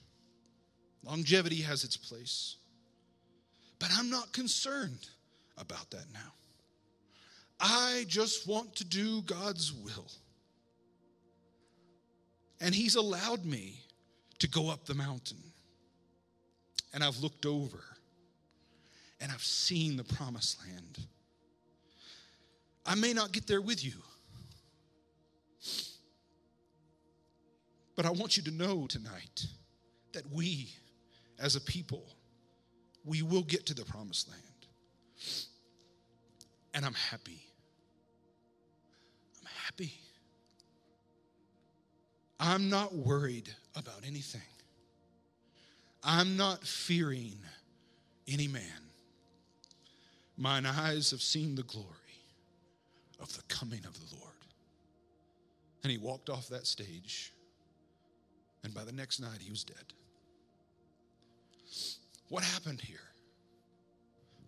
Longevity 1.03 1.63
has 1.63 1.83
its 1.83 1.97
place. 1.97 2.57
But 3.81 3.91
I'm 3.97 4.09
not 4.09 4.33
concerned 4.33 5.09
about 5.57 5.91
that 5.91 6.05
now. 6.13 6.33
I 7.61 8.05
just 8.07 8.47
want 8.47 8.77
to 8.77 8.85
do 8.85 9.23
God's 9.23 9.73
will. 9.73 10.11
And 12.61 12.75
He's 12.75 12.97
allowed 12.97 13.45
me 13.45 13.83
to 14.39 14.49
go 14.49 14.71
up 14.71 14.85
the 14.87 14.95
mountain. 14.95 15.39
And 16.95 17.05
I've 17.05 17.19
looked 17.19 17.47
over 17.47 17.85
and 19.21 19.31
I've 19.33 19.45
seen 19.45 19.97
the 19.97 20.05
promised 20.05 20.59
land. 20.67 21.07
I 22.87 22.95
may 22.95 23.13
not 23.13 23.33
get 23.33 23.47
there 23.47 23.61
with 23.61 23.85
you, 23.85 23.93
but 27.97 28.07
I 28.07 28.11
want 28.11 28.37
you 28.37 28.43
to 28.45 28.51
know 28.51 28.87
tonight 28.87 29.47
that 30.13 30.25
we, 30.33 30.71
as 31.39 31.57
a 31.57 31.61
people, 31.61 32.07
we 33.05 33.23
will 33.23 33.43
get 33.43 33.67
to 33.67 33.75
the 33.75 33.85
promised 33.85 34.29
land. 34.31 34.43
And 36.73 36.87
I'm 36.87 36.95
happy. 36.95 37.43
I'm 39.41 39.49
happy. 39.67 39.93
I'm 42.40 42.70
not 42.70 42.94
worried 42.94 43.48
about 43.77 44.01
anything. 44.06 44.40
I'm 46.05 46.36
not 46.36 46.65
fearing 46.65 47.35
any 48.28 48.48
man. 48.48 48.62
Mine 50.36 50.66
eyes 50.66 51.10
have 51.10 51.20
seen 51.20 51.56
the 51.56 51.65
glory 51.65 51.86
of 53.20 53.35
the 53.36 53.43
coming 53.48 53.85
of 53.85 53.94
the 53.94 54.16
Lord. 54.16 54.28
And 55.82 55.90
he 55.90 55.98
walked 55.98 56.31
off 56.31 56.48
that 56.48 56.66
stage, 56.66 57.32
and 58.62 58.73
by 58.73 58.85
the 58.85 58.93
next 58.93 59.20
night, 59.20 59.39
he 59.40 59.51
was 59.51 59.65
dead. 59.65 59.77
What 62.28 62.44
happened 62.44 62.81
here? 62.81 62.98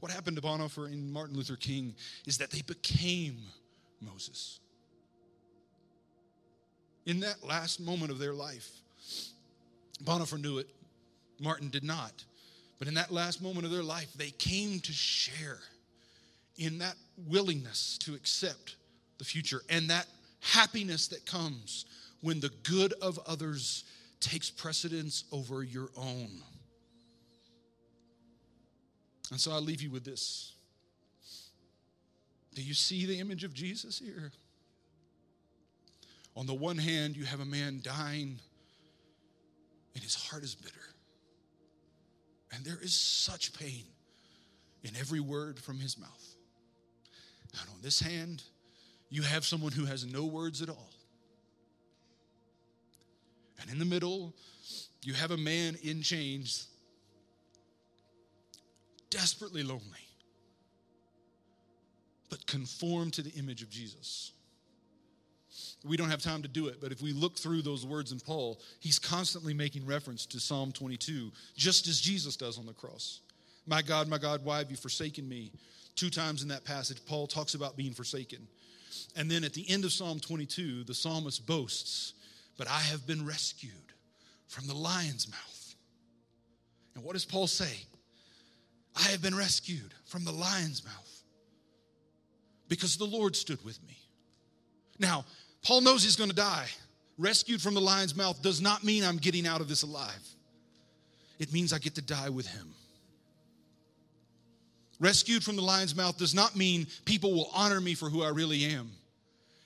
What 0.00 0.12
happened 0.12 0.36
to 0.36 0.42
Bonhoeffer 0.42 0.86
and 0.86 1.12
Martin 1.12 1.36
Luther 1.36 1.56
King 1.56 1.94
is 2.26 2.38
that 2.38 2.50
they 2.50 2.62
became 2.62 3.38
Moses. 4.00 4.60
In 7.06 7.20
that 7.20 7.44
last 7.46 7.80
moment 7.80 8.10
of 8.10 8.18
their 8.18 8.34
life, 8.34 8.70
Bonhoeffer 10.04 10.40
knew 10.40 10.58
it, 10.58 10.68
Martin 11.40 11.70
did 11.70 11.84
not. 11.84 12.24
But 12.78 12.88
in 12.88 12.94
that 12.94 13.10
last 13.10 13.42
moment 13.42 13.66
of 13.66 13.70
their 13.70 13.82
life, 13.82 14.12
they 14.14 14.30
came 14.30 14.80
to 14.80 14.92
share 14.92 15.58
in 16.56 16.78
that 16.78 16.94
willingness 17.28 17.98
to 17.98 18.14
accept 18.14 18.76
the 19.18 19.24
future 19.24 19.60
and 19.68 19.88
that 19.90 20.06
happiness 20.40 21.08
that 21.08 21.26
comes 21.26 21.84
when 22.22 22.40
the 22.40 22.50
good 22.62 22.94
of 23.02 23.18
others 23.26 23.84
takes 24.20 24.50
precedence 24.50 25.24
over 25.32 25.62
your 25.62 25.88
own. 25.96 26.28
And 29.30 29.40
so 29.40 29.52
I 29.52 29.58
leave 29.58 29.82
you 29.82 29.90
with 29.90 30.04
this. 30.04 30.52
Do 32.54 32.62
you 32.62 32.74
see 32.74 33.06
the 33.06 33.18
image 33.18 33.44
of 33.44 33.54
Jesus 33.54 33.98
here? 33.98 34.32
On 36.40 36.46
the 36.46 36.54
one 36.54 36.78
hand, 36.78 37.18
you 37.18 37.26
have 37.26 37.40
a 37.40 37.44
man 37.44 37.80
dying 37.82 38.40
and 39.94 40.02
his 40.02 40.14
heart 40.14 40.42
is 40.42 40.54
bitter. 40.54 40.74
And 42.50 42.64
there 42.64 42.78
is 42.82 42.94
such 42.94 43.52
pain 43.52 43.84
in 44.82 44.92
every 44.98 45.20
word 45.20 45.58
from 45.58 45.78
his 45.78 45.98
mouth. 45.98 46.34
And 47.60 47.68
on 47.68 47.82
this 47.82 48.00
hand, 48.00 48.42
you 49.10 49.20
have 49.20 49.44
someone 49.44 49.72
who 49.72 49.84
has 49.84 50.06
no 50.06 50.24
words 50.24 50.62
at 50.62 50.70
all. 50.70 50.90
And 53.60 53.70
in 53.70 53.78
the 53.78 53.84
middle, 53.84 54.32
you 55.02 55.12
have 55.12 55.32
a 55.32 55.36
man 55.36 55.76
in 55.82 56.00
chains, 56.00 56.68
desperately 59.10 59.62
lonely, 59.62 59.82
but 62.30 62.46
conformed 62.46 63.12
to 63.12 63.22
the 63.22 63.32
image 63.32 63.60
of 63.60 63.68
Jesus. 63.68 64.32
We 65.84 65.96
don't 65.96 66.10
have 66.10 66.22
time 66.22 66.42
to 66.42 66.48
do 66.48 66.68
it, 66.68 66.80
but 66.80 66.92
if 66.92 67.00
we 67.00 67.12
look 67.12 67.38
through 67.38 67.62
those 67.62 67.86
words 67.86 68.12
in 68.12 68.20
Paul, 68.20 68.60
he's 68.80 68.98
constantly 68.98 69.54
making 69.54 69.86
reference 69.86 70.26
to 70.26 70.40
Psalm 70.40 70.72
22, 70.72 71.32
just 71.56 71.88
as 71.88 72.00
Jesus 72.00 72.36
does 72.36 72.58
on 72.58 72.66
the 72.66 72.74
cross. 72.74 73.20
My 73.66 73.80
God, 73.80 74.08
my 74.08 74.18
God, 74.18 74.44
why 74.44 74.58
have 74.58 74.70
you 74.70 74.76
forsaken 74.76 75.28
me? 75.28 75.52
Two 75.94 76.10
times 76.10 76.42
in 76.42 76.48
that 76.48 76.64
passage, 76.64 76.98
Paul 77.06 77.26
talks 77.26 77.54
about 77.54 77.76
being 77.76 77.92
forsaken. 77.92 78.46
And 79.16 79.30
then 79.30 79.44
at 79.44 79.54
the 79.54 79.68
end 79.70 79.84
of 79.84 79.92
Psalm 79.92 80.20
22, 80.20 80.84
the 80.84 80.94
psalmist 80.94 81.46
boasts, 81.46 82.14
But 82.58 82.68
I 82.68 82.80
have 82.80 83.06
been 83.06 83.24
rescued 83.24 83.72
from 84.48 84.66
the 84.66 84.74
lion's 84.74 85.28
mouth. 85.30 85.74
And 86.94 87.04
what 87.04 87.14
does 87.14 87.24
Paul 87.24 87.46
say? 87.46 87.86
I 88.96 89.08
have 89.10 89.22
been 89.22 89.36
rescued 89.36 89.94
from 90.04 90.24
the 90.24 90.32
lion's 90.32 90.84
mouth 90.84 91.22
because 92.68 92.96
the 92.96 93.04
Lord 93.04 93.36
stood 93.36 93.64
with 93.64 93.78
me. 93.86 93.96
Now, 94.98 95.24
Paul 95.62 95.82
knows 95.82 96.02
he's 96.02 96.16
going 96.16 96.30
to 96.30 96.36
die. 96.36 96.66
Rescued 97.18 97.60
from 97.60 97.74
the 97.74 97.80
lion's 97.80 98.16
mouth 98.16 98.40
does 98.40 98.60
not 98.60 98.82
mean 98.82 99.04
I'm 99.04 99.18
getting 99.18 99.46
out 99.46 99.60
of 99.60 99.68
this 99.68 99.82
alive. 99.82 100.26
it 101.38 101.52
means 101.52 101.72
I 101.72 101.78
get 101.78 101.94
to 101.94 102.02
die 102.02 102.28
with 102.28 102.46
him. 102.46 102.74
Rescued 104.98 105.42
from 105.42 105.56
the 105.56 105.62
lion's 105.62 105.96
mouth 105.96 106.18
does 106.18 106.34
not 106.34 106.54
mean 106.54 106.86
people 107.06 107.32
will 107.32 107.50
honor 107.54 107.80
me 107.80 107.94
for 107.94 108.10
who 108.10 108.22
I 108.22 108.28
really 108.28 108.64
am. 108.66 108.90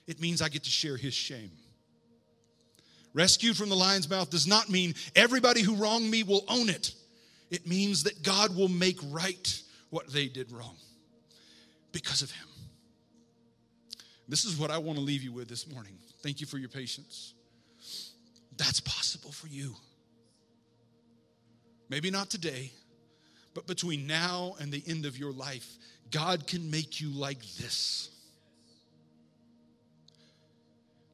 It 0.07 0.21
means 0.21 0.41
I 0.41 0.49
get 0.49 0.63
to 0.63 0.69
share 0.69 0.95
his 0.95 1.13
shame. 1.13 1.51
Rescued 3.13 3.57
from 3.57 3.69
the 3.69 3.75
lion's 3.75 4.09
mouth 4.09 4.29
does 4.29 4.47
not 4.47 4.69
mean 4.69 4.93
everybody 5.15 5.61
who 5.61 5.75
wronged 5.75 6.09
me 6.09 6.23
will 6.23 6.43
own 6.47 6.69
it. 6.69 6.93
It 7.49 7.67
means 7.67 8.03
that 8.03 8.23
God 8.23 8.55
will 8.55 8.67
make 8.67 8.97
right 9.09 9.61
what 9.89 10.07
they 10.11 10.27
did 10.27 10.51
wrong 10.51 10.75
because 11.91 12.21
of 12.21 12.31
him. 12.31 12.47
This 14.27 14.45
is 14.45 14.57
what 14.57 14.71
I 14.71 14.77
want 14.77 14.97
to 14.97 15.03
leave 15.03 15.21
you 15.21 15.31
with 15.31 15.47
this 15.47 15.71
morning. 15.71 15.97
Thank 16.21 16.41
you 16.41 16.47
for 16.47 16.57
your 16.57 16.69
patience. 16.69 17.33
That's 18.57 18.79
possible 18.79 19.31
for 19.31 19.47
you. 19.47 19.75
Maybe 21.89 22.09
not 22.09 22.29
today, 22.29 22.71
but 23.53 23.67
between 23.67 24.07
now 24.07 24.55
and 24.59 24.71
the 24.71 24.83
end 24.87 25.05
of 25.05 25.17
your 25.17 25.31
life, 25.31 25.67
God 26.11 26.47
can 26.47 26.71
make 26.71 26.99
you 26.99 27.09
like 27.09 27.41
this. 27.57 28.09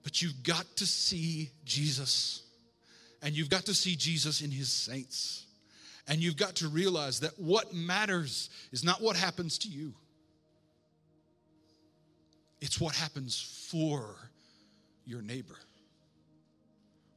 But 0.03 0.21
you've 0.21 0.41
got 0.43 0.65
to 0.77 0.85
see 0.85 1.51
Jesus, 1.65 2.43
and 3.21 3.35
you've 3.35 3.49
got 3.49 3.65
to 3.65 3.73
see 3.73 3.95
Jesus 3.95 4.41
in 4.41 4.49
his 4.49 4.71
saints. 4.71 5.45
And 6.07 6.19
you've 6.19 6.37
got 6.37 6.55
to 6.55 6.67
realize 6.67 7.19
that 7.19 7.37
what 7.37 7.73
matters 7.73 8.49
is 8.71 8.83
not 8.83 9.01
what 9.01 9.15
happens 9.15 9.59
to 9.59 9.67
you, 9.67 9.93
it's 12.61 12.79
what 12.79 12.95
happens 12.95 13.67
for 13.69 14.15
your 15.05 15.21
neighbor. 15.21 15.57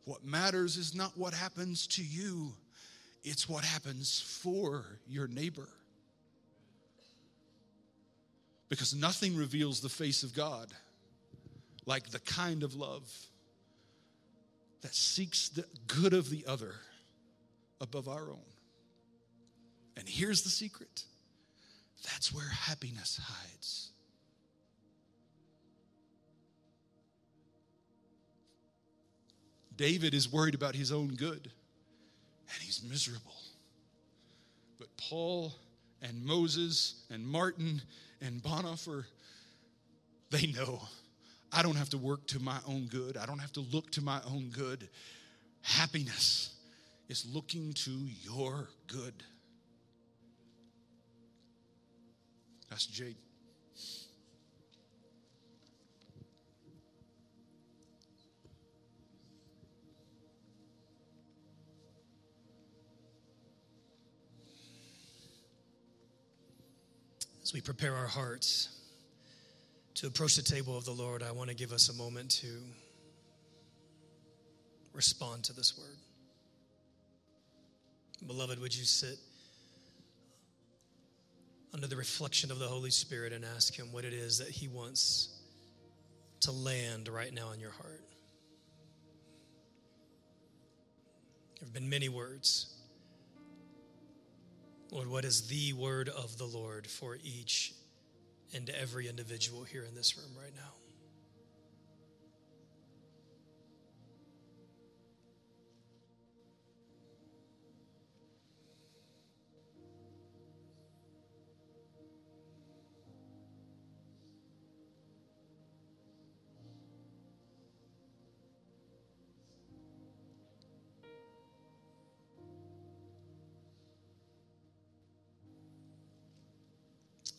What 0.06 0.24
matters 0.24 0.76
is 0.76 0.94
not 0.94 1.16
what 1.16 1.34
happens 1.34 1.86
to 1.88 2.02
you, 2.02 2.52
it's 3.22 3.48
what 3.48 3.64
happens 3.64 4.20
for 4.20 4.84
your 5.06 5.28
neighbor. 5.28 5.68
Because 8.68 8.94
nothing 8.94 9.36
reveals 9.36 9.80
the 9.80 9.88
face 9.88 10.22
of 10.22 10.34
God 10.34 10.72
like 11.86 12.08
the 12.08 12.18
kind 12.20 12.62
of 12.62 12.74
love 12.74 13.10
that 14.80 14.94
seeks 14.94 15.50
the 15.50 15.64
good 15.86 16.12
of 16.12 16.30
the 16.30 16.44
other 16.46 16.74
above 17.80 18.08
our 18.08 18.30
own. 18.30 18.50
And 19.96 20.08
here's 20.08 20.42
the 20.42 20.50
secret 20.50 21.04
that's 22.02 22.32
where 22.32 22.48
happiness 22.48 23.18
hides. 23.22 23.90
David 29.76 30.14
is 30.14 30.30
worried 30.30 30.54
about 30.54 30.74
his 30.74 30.92
own 30.92 31.08
good, 31.08 31.50
and 32.48 32.62
he's 32.62 32.82
miserable. 32.88 33.34
But 34.78 34.88
Paul 34.96 35.52
and 36.02 36.24
Moses 36.24 37.04
and 37.10 37.26
Martin 37.26 37.82
and 38.20 38.42
Bonhoeffer, 38.42 39.04
they 40.30 40.46
know 40.46 40.80
I 41.52 41.62
don't 41.62 41.76
have 41.76 41.90
to 41.90 41.98
work 41.98 42.26
to 42.28 42.40
my 42.40 42.58
own 42.66 42.86
good, 42.86 43.16
I 43.16 43.26
don't 43.26 43.38
have 43.38 43.52
to 43.52 43.60
look 43.60 43.90
to 43.92 44.00
my 44.00 44.20
own 44.26 44.50
good. 44.50 44.88
Happiness 45.62 46.54
is 47.08 47.26
looking 47.32 47.72
to 47.72 47.90
your 48.22 48.68
good. 48.86 49.14
That's 52.68 52.86
Jade. 52.86 53.16
We 67.54 67.60
prepare 67.60 67.94
our 67.94 68.08
hearts 68.08 68.68
to 69.94 70.08
approach 70.08 70.34
the 70.34 70.42
table 70.42 70.76
of 70.76 70.84
the 70.84 70.90
Lord, 70.90 71.22
I 71.22 71.30
want 71.30 71.50
to 71.50 71.54
give 71.54 71.70
us 71.70 71.88
a 71.88 71.92
moment 71.92 72.28
to 72.42 72.48
respond 74.92 75.44
to 75.44 75.52
this 75.52 75.78
word. 75.78 75.96
Beloved, 78.26 78.60
would 78.60 78.76
you 78.76 78.84
sit 78.84 79.18
under 81.72 81.86
the 81.86 81.94
reflection 81.94 82.50
of 82.50 82.58
the 82.58 82.66
Holy 82.66 82.90
Spirit 82.90 83.32
and 83.32 83.44
ask 83.44 83.72
Him 83.78 83.92
what 83.92 84.04
it 84.04 84.12
is 84.12 84.38
that 84.38 84.48
He 84.48 84.66
wants 84.66 85.40
to 86.40 86.50
land 86.50 87.06
right 87.06 87.32
now 87.32 87.52
in 87.52 87.60
your 87.60 87.70
heart? 87.70 88.02
There 91.60 91.68
have 91.68 91.72
been 91.72 91.88
many 91.88 92.08
words. 92.08 92.74
Lord, 94.94 95.08
what 95.08 95.24
is 95.24 95.48
the 95.48 95.72
word 95.72 96.08
of 96.08 96.38
the 96.38 96.44
Lord 96.44 96.86
for 96.86 97.18
each 97.24 97.74
and 98.54 98.70
every 98.70 99.08
individual 99.08 99.64
here 99.64 99.82
in 99.82 99.92
this 99.96 100.16
room 100.16 100.30
right 100.40 100.54
now? 100.54 100.83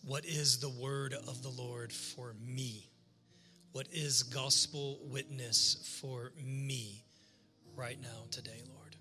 What 0.06 0.23
is 0.23 0.60
the 0.60 0.69
word 0.69 1.15
of 1.15 1.41
the 1.41 1.49
Lord 1.49 1.91
for 1.91 2.36
me? 2.40 2.88
What 3.72 3.88
is 3.91 4.22
gospel 4.22 4.99
witness 5.02 5.99
for 5.99 6.32
me 6.40 7.03
right 7.76 7.99
now, 7.99 8.27
today, 8.30 8.61
Lord? 8.68 8.95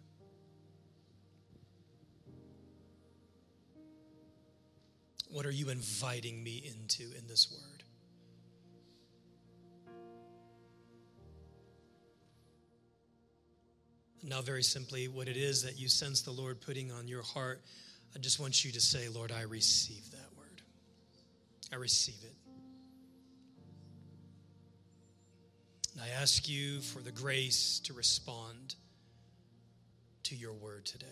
What 5.28 5.44
are 5.44 5.50
you 5.50 5.68
inviting 5.68 6.42
me 6.42 6.64
into 6.66 7.14
in 7.18 7.26
this 7.28 7.52
word? 7.52 7.82
Now, 14.22 14.40
very 14.40 14.62
simply, 14.62 15.08
what 15.08 15.28
it 15.28 15.36
is 15.36 15.62
that 15.64 15.78
you 15.78 15.88
sense 15.90 16.22
the 16.22 16.30
Lord 16.30 16.62
putting 16.62 16.90
on 16.90 17.06
your 17.08 17.22
heart, 17.22 17.60
I 18.16 18.20
just 18.20 18.40
want 18.40 18.64
you 18.64 18.72
to 18.72 18.80
say, 18.80 19.10
Lord, 19.10 19.32
I 19.32 19.42
receive 19.42 20.10
that. 20.12 20.33
I 21.74 21.76
receive 21.76 22.22
it. 22.22 22.36
And 25.92 26.02
I 26.02 26.22
ask 26.22 26.48
you 26.48 26.80
for 26.80 27.00
the 27.00 27.10
grace 27.10 27.80
to 27.84 27.92
respond 27.92 28.76
to 30.22 30.36
your 30.36 30.52
word 30.52 30.84
today. 30.86 31.06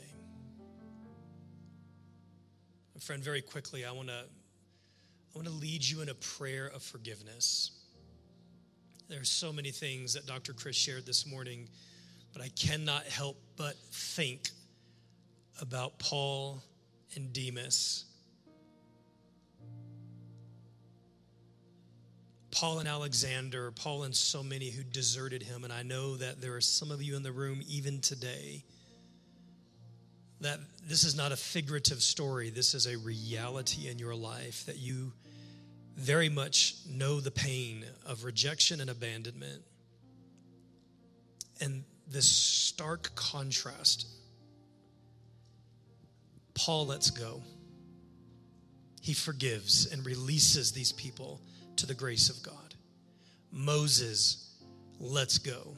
Friend, 3.01 3.21
very 3.21 3.43
quickly, 3.43 3.85
I 3.85 3.91
want 3.91 4.07
to 4.07 4.15
I 4.15 5.35
want 5.35 5.49
to 5.49 5.55
lead 5.55 5.85
you 5.85 6.03
in 6.03 6.09
a 6.11 6.15
prayer 6.15 6.71
of 6.73 6.85
forgiveness. 6.85 7.73
There 9.09 9.21
are 9.21 9.25
so 9.25 9.53
many 9.53 9.73
things 9.73 10.15
that 10.15 10.27
Dr. 10.27 10.53
Chris 10.53 10.77
shared 10.77 11.05
this 11.05 11.27
morning, 11.27 11.69
but 12.33 12.41
I 12.41 12.51
cannot 12.51 13.03
help 13.07 13.37
but 13.57 13.75
think 13.91 14.51
about 15.61 15.99
Paul 15.99 16.63
and 17.17 17.33
Demas. 17.33 18.05
Paul 22.53 22.81
and 22.81 22.89
Alexander, 22.89 23.70
Paul 23.70 24.05
and 24.05 24.15
so 24.15 24.43
many 24.43 24.70
who 24.70 24.85
deserted 24.85 25.43
him. 25.43 25.65
And 25.65 25.73
I 25.73 25.83
know 25.83 26.16
that 26.16 26.41
there 26.41 26.55
are 26.55 26.61
some 26.61 26.91
of 26.91 27.03
you 27.03 27.16
in 27.16 27.23
the 27.23 27.33
room 27.33 27.62
even 27.66 28.01
today 28.01 28.62
that 30.43 30.59
this 30.87 31.05
is 31.05 31.16
not 31.16 31.33
a 31.33 31.37
figurative 31.37 32.03
story. 32.03 32.51
This 32.51 32.74
is 32.74 32.87
a 32.87 32.99
reality 32.99 33.89
in 33.89 33.99
your 33.99 34.15
life 34.15 34.66
that 34.66 34.79
you 34.79 35.12
very 35.97 36.29
much 36.29 36.74
know 36.89 37.20
the 37.20 37.31
pain 37.31 37.85
of 38.07 38.24
rejection 38.24 38.81
and 38.81 38.91
abandonment. 38.91 39.62
And 41.61 41.85
this 42.07 42.29
stark 42.29 43.15
contrast. 43.15 44.07
Paul 46.55 46.87
lets 46.87 47.11
go. 47.11 47.41
He 49.01 49.15
forgives 49.15 49.91
and 49.91 50.05
releases 50.05 50.73
these 50.73 50.93
people 50.93 51.41
to 51.77 51.86
the 51.86 51.94
grace 51.94 52.28
of 52.28 52.43
God. 52.43 52.74
Moses 53.51 54.55
lets 54.99 55.39
go, 55.39 55.77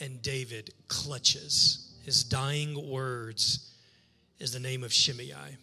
and 0.00 0.22
David 0.22 0.72
clutches. 0.88 1.94
His 2.04 2.24
dying 2.24 2.90
words 2.90 3.74
is 4.38 4.52
the 4.52 4.60
name 4.60 4.84
of 4.84 4.92
Shimei, 4.92 5.56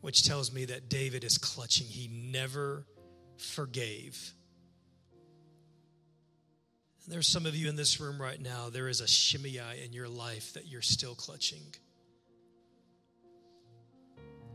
which 0.00 0.24
tells 0.24 0.52
me 0.52 0.64
that 0.66 0.88
David 0.88 1.24
is 1.24 1.38
clutching. 1.38 1.86
He 1.86 2.08
never 2.08 2.86
forgave. 3.36 4.32
There's 7.06 7.28
some 7.28 7.44
of 7.44 7.54
you 7.54 7.68
in 7.68 7.76
this 7.76 8.00
room 8.00 8.20
right 8.20 8.40
now, 8.40 8.70
there 8.70 8.88
is 8.88 9.00
a 9.00 9.08
Shimei 9.08 9.84
in 9.84 9.92
your 9.92 10.08
life 10.08 10.54
that 10.54 10.68
you're 10.68 10.80
still 10.80 11.14
clutching. 11.14 11.74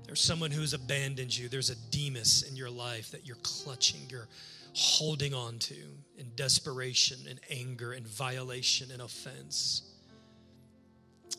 There's 0.10 0.22
someone 0.22 0.50
who's 0.50 0.74
abandoned 0.74 1.38
you. 1.38 1.50
There's 1.50 1.70
a 1.70 1.76
Demas 1.92 2.42
in 2.50 2.56
your 2.56 2.72
life 2.72 3.12
that 3.12 3.28
you're 3.28 3.38
clutching, 3.44 4.08
you're 4.10 4.28
holding 4.74 5.36
on 5.36 5.60
to 5.60 5.76
in 6.18 6.32
desperation 6.36 7.20
and 7.30 7.40
anger 7.52 7.92
and 7.92 8.08
violation 8.08 8.90
and 8.90 9.04
offense. 9.04 9.84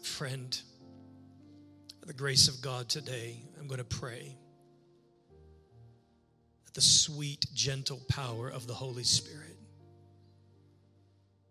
Friend, 0.04 0.56
the 2.06 2.12
grace 2.12 2.46
of 2.46 2.62
God 2.62 2.88
today, 2.88 3.42
I'm 3.58 3.66
going 3.66 3.78
to 3.78 3.84
pray 3.84 4.36
that 6.64 6.74
the 6.74 6.80
sweet, 6.80 7.46
gentle 7.52 8.00
power 8.08 8.48
of 8.48 8.68
the 8.68 8.74
Holy 8.74 9.02
Spirit 9.02 9.58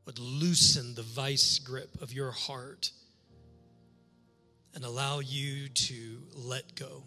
would 0.05 0.19
loosen 0.19 0.95
the 0.95 1.03
vice 1.03 1.59
grip 1.59 2.01
of 2.01 2.13
your 2.13 2.31
heart 2.31 2.91
and 4.75 4.83
allow 4.83 5.19
you 5.19 5.67
to 5.69 6.21
let 6.33 6.75
go. 6.75 7.03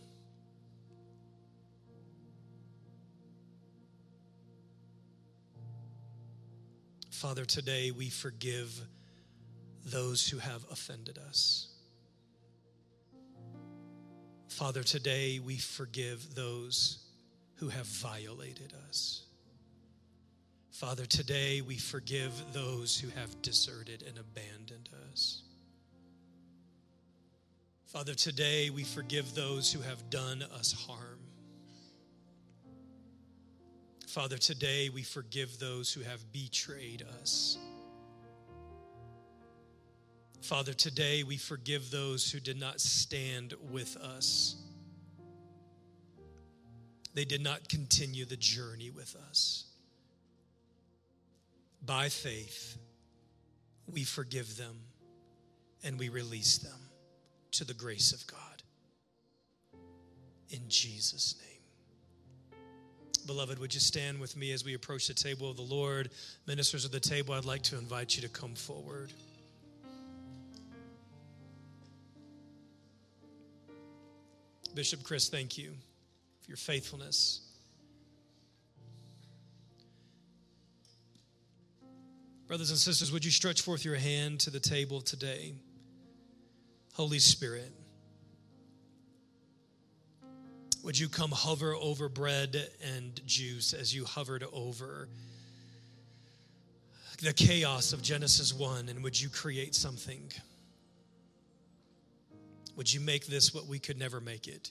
Father, 7.10 7.44
today 7.44 7.90
we 7.92 8.10
forgive 8.10 8.80
those 9.84 10.28
who 10.28 10.38
have 10.38 10.64
offended 10.70 11.18
us. 11.18 11.68
Father, 14.48 14.82
today 14.82 15.38
we 15.38 15.56
forgive 15.56 16.34
those 16.34 16.98
who 17.56 17.68
have 17.68 17.86
violated 17.86 18.72
us. 18.88 19.22
Father, 20.70 21.06
today 21.06 21.60
we 21.60 21.76
forgive 21.76 22.32
those 22.52 22.98
who 22.98 23.08
have 23.10 23.40
deserted 23.42 24.02
and 24.06 24.18
abandoned 24.18 24.61
Father, 27.92 28.14
today 28.14 28.70
we 28.70 28.84
forgive 28.84 29.34
those 29.34 29.70
who 29.70 29.82
have 29.82 30.08
done 30.08 30.42
us 30.58 30.72
harm. 30.72 31.18
Father, 34.08 34.38
today 34.38 34.88
we 34.88 35.02
forgive 35.02 35.58
those 35.58 35.92
who 35.92 36.00
have 36.00 36.32
betrayed 36.32 37.04
us. 37.20 37.58
Father, 40.40 40.72
today 40.72 41.22
we 41.22 41.36
forgive 41.36 41.90
those 41.90 42.30
who 42.30 42.40
did 42.40 42.58
not 42.58 42.80
stand 42.80 43.52
with 43.70 43.94
us. 43.98 44.56
They 47.12 47.26
did 47.26 47.42
not 47.42 47.68
continue 47.68 48.24
the 48.24 48.38
journey 48.38 48.88
with 48.88 49.14
us. 49.28 49.66
By 51.84 52.08
faith, 52.08 52.78
we 53.86 54.04
forgive 54.04 54.56
them 54.56 54.78
and 55.84 55.98
we 55.98 56.08
release 56.08 56.56
them 56.56 56.81
to 57.52 57.64
the 57.64 57.74
grace 57.74 58.12
of 58.12 58.26
God. 58.26 58.62
In 60.50 60.60
Jesus' 60.68 61.36
name. 61.38 61.48
Beloved, 63.26 63.58
would 63.58 63.72
you 63.72 63.80
stand 63.80 64.18
with 64.18 64.36
me 64.36 64.52
as 64.52 64.64
we 64.64 64.74
approach 64.74 65.06
the 65.06 65.14
table 65.14 65.48
of 65.48 65.56
the 65.56 65.62
Lord? 65.62 66.10
Ministers 66.46 66.84
of 66.84 66.90
the 66.90 67.00
table, 67.00 67.34
I'd 67.34 67.44
like 67.44 67.62
to 67.62 67.78
invite 67.78 68.16
you 68.16 68.22
to 68.22 68.28
come 68.28 68.54
forward. 68.54 69.12
Bishop 74.74 75.02
Chris, 75.02 75.28
thank 75.28 75.56
you 75.56 75.72
for 76.40 76.50
your 76.50 76.56
faithfulness. 76.56 77.40
Brothers 82.48 82.70
and 82.70 82.78
sisters, 82.78 83.12
would 83.12 83.24
you 83.24 83.30
stretch 83.30 83.62
forth 83.62 83.84
your 83.84 83.96
hand 83.96 84.40
to 84.40 84.50
the 84.50 84.60
table 84.60 85.00
today? 85.00 85.54
Holy 86.92 87.18
Spirit, 87.18 87.72
would 90.82 90.98
you 90.98 91.08
come 91.08 91.30
hover 91.30 91.74
over 91.74 92.10
bread 92.10 92.68
and 92.94 93.18
juice 93.26 93.72
as 93.72 93.94
you 93.94 94.04
hovered 94.04 94.44
over 94.52 95.08
the 97.22 97.32
chaos 97.32 97.94
of 97.94 98.02
Genesis 98.02 98.52
1 98.52 98.90
and 98.90 99.02
would 99.02 99.18
you 99.18 99.30
create 99.30 99.74
something? 99.74 100.30
Would 102.76 102.92
you 102.92 103.00
make 103.00 103.26
this 103.26 103.54
what 103.54 103.66
we 103.66 103.78
could 103.78 103.98
never 103.98 104.20
make 104.20 104.46
it? 104.46 104.70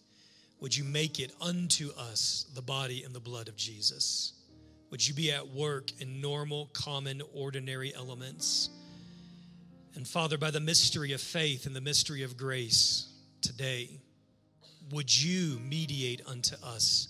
Would 0.60 0.78
you 0.78 0.84
make 0.84 1.20
it 1.20 1.32
unto 1.42 1.90
us 1.98 2.46
the 2.54 2.62
body 2.62 3.04
and 3.04 3.16
the 3.16 3.20
blood 3.20 3.48
of 3.48 3.56
Jesus? 3.56 4.34
Would 4.92 5.08
you 5.08 5.16
be 5.16 5.32
at 5.32 5.48
work 5.48 5.90
in 6.00 6.22
normal, 6.22 6.70
common, 6.74 7.24
ordinary 7.34 7.96
elements? 7.96 8.70
And 9.96 10.08
Father, 10.08 10.38
by 10.38 10.52
the 10.52 10.60
mystery 10.60 11.12
of 11.12 11.22
faith 11.22 11.66
and 11.66 11.76
the 11.76 11.82
mystery 11.82 12.24
of 12.24 12.38
grace 12.38 13.10
today, 13.42 13.90
would 14.92 15.24
you 15.24 15.60
mediate 15.60 16.22
unto 16.26 16.56
us 16.64 17.10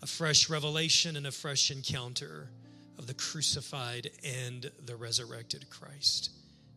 a 0.00 0.06
fresh 0.06 0.48
revelation 0.48 1.16
and 1.16 1.26
a 1.26 1.32
fresh 1.32 1.70
encounter 1.70 2.48
of 2.98 3.06
the 3.06 3.14
crucified 3.14 4.10
and 4.24 4.70
the 4.86 4.94
resurrected 4.94 5.68
Christ? 5.70 6.30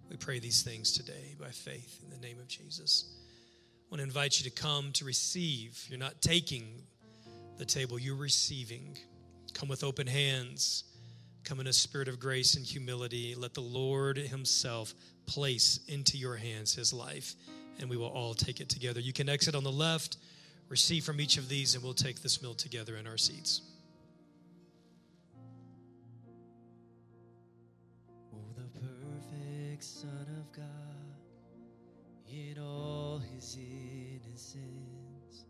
We 0.10 0.18
pray 0.18 0.40
these 0.40 0.64
things 0.64 0.92
today 0.92 1.36
by 1.40 1.50
faith 1.50 2.00
in 2.04 2.10
the 2.10 2.26
name 2.26 2.40
of 2.40 2.48
Jesus. 2.48 3.06
I 3.16 3.86
want 3.92 4.00
to 4.00 4.06
invite 4.06 4.40
you 4.40 4.50
to 4.50 4.56
come 4.56 4.92
to 4.94 5.06
receive. 5.06 5.86
You're 5.90 6.00
not 6.00 6.22
taking 6.22 6.82
the 7.58 7.66
table, 7.66 8.00
you're 8.00 8.16
receiving. 8.16 8.98
Come 9.54 9.70
with 9.70 9.84
open 9.84 10.08
hands. 10.08 10.84
Come 11.44 11.60
in 11.60 11.68
a 11.68 11.74
spirit 11.74 12.08
of 12.08 12.20
grace 12.20 12.56
and 12.56 12.66
humility. 12.66 13.34
Let 13.36 13.54
the 13.54 13.62
Lord 13.62 14.18
Himself 14.18 14.94
place 15.28 15.80
into 15.88 16.18
your 16.18 16.36
hands 16.38 16.74
His 16.74 16.92
life, 16.92 17.36
and 17.80 17.90
we 17.90 17.98
will 17.98 18.08
all 18.08 18.34
take 18.34 18.60
it 18.60 18.70
together. 18.70 19.00
You 19.00 19.14
can 19.14 19.30
exit 19.30 19.54
on 19.54 19.64
the 19.64 19.72
left, 19.72 20.18
receive 20.70 21.04
from 21.04 21.22
each 21.22 21.38
of 21.38 21.48
these, 21.50 21.76
and 21.76 21.84
we'll 21.84 21.94
take 21.94 22.22
this 22.24 22.42
meal 22.42 22.56
together 22.56 22.96
in 22.96 23.06
our 23.06 23.18
seats. 23.18 23.62
Oh, 28.34 28.40
the 28.56 28.80
perfect 28.80 29.84
Son 29.84 30.26
of 30.40 30.52
God, 30.52 30.64
in 32.30 32.58
all 32.60 33.22
his 33.34 33.58
innocence, 33.58 35.46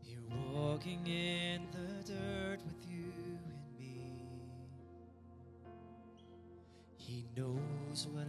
here 0.00 0.18
walking 0.30 1.06
in 1.06 1.66
the 1.72 2.12
dirt 2.12 2.58
with 2.64 2.90
you 2.90 3.12
and 3.44 3.78
me. 3.78 4.12
He 6.96 7.26
knows 7.36 8.06
what 8.12 8.26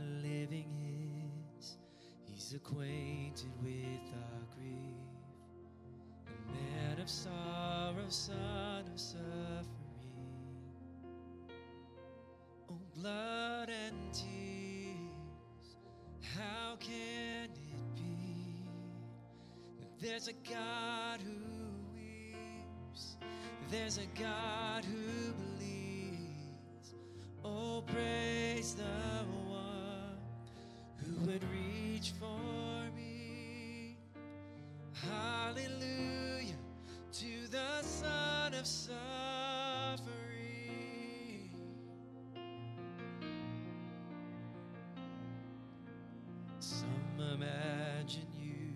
acquainted 2.53 3.51
with 3.63 4.13
our 4.13 4.41
grief. 4.55 4.99
A 6.27 6.51
man 6.51 6.99
of 6.99 7.09
sorrow, 7.09 8.09
son 8.09 8.85
of 8.91 8.99
suffering. 8.99 9.65
Oh, 12.69 12.79
blood 12.95 13.69
and 13.69 14.13
tears, 14.13 15.75
how 16.35 16.75
can 16.79 17.45
it 17.45 17.95
be 17.95 18.65
that 19.79 19.99
there's 19.99 20.27
a 20.27 20.33
God 20.49 21.19
who 21.21 21.33
weeps? 21.93 23.17
There's 23.69 23.97
a 23.97 24.07
God 24.19 24.85
who 24.85 25.33
believes. 25.33 25.48
Some 47.19 47.33
imagine 47.33 48.31
you 48.41 48.71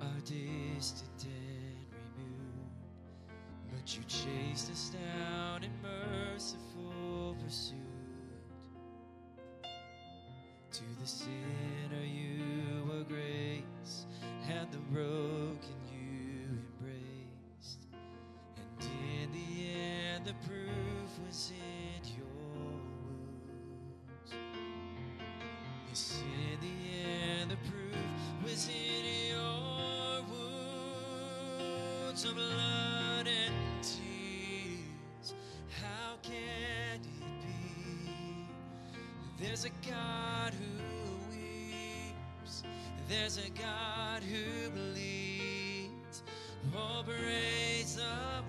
are 0.00 0.20
distant 0.20 1.24
and 1.24 1.86
removed, 2.16 2.86
but 3.72 3.96
you 3.96 4.04
chased 4.04 4.70
us 4.70 4.90
down 4.90 5.64
in 5.64 5.70
merciful 5.82 7.34
pursuit. 7.44 7.74
To 9.64 10.82
the 11.00 11.06
sinner 11.06 12.04
you 12.04 12.84
were 12.88 13.02
grace, 13.02 14.06
and 14.48 14.70
the 14.70 14.78
broken 14.92 15.80
you 15.90 16.60
embraced. 16.78 17.88
And 18.78 18.88
in 19.22 19.32
the 19.32 19.50
end, 19.72 20.24
the 20.24 20.34
proof 20.46 21.18
was 21.26 21.50
in 21.50 22.00
your 22.16 22.26
wounds. 25.90 26.22
In 26.22 26.60
the 26.60 26.76
end, 27.00 27.13
proof 28.44 28.50
was 28.50 28.68
in 28.68 29.04
your 29.30 30.22
wounds 32.06 32.24
of 32.24 32.34
blood 32.34 33.26
and 33.26 33.54
tears. 33.82 35.34
How 35.80 36.16
can 36.22 36.32
it 36.94 37.02
be? 37.42 38.46
There's 39.40 39.64
a 39.64 39.70
God 39.88 40.52
who 40.54 40.66
weeps. 41.30 42.62
There's 43.08 43.38
a 43.38 43.50
God 43.50 44.22
who 44.22 44.70
bleeds. 44.70 46.22
Oh, 46.76 47.02
praise 47.04 47.96
the 47.96 48.42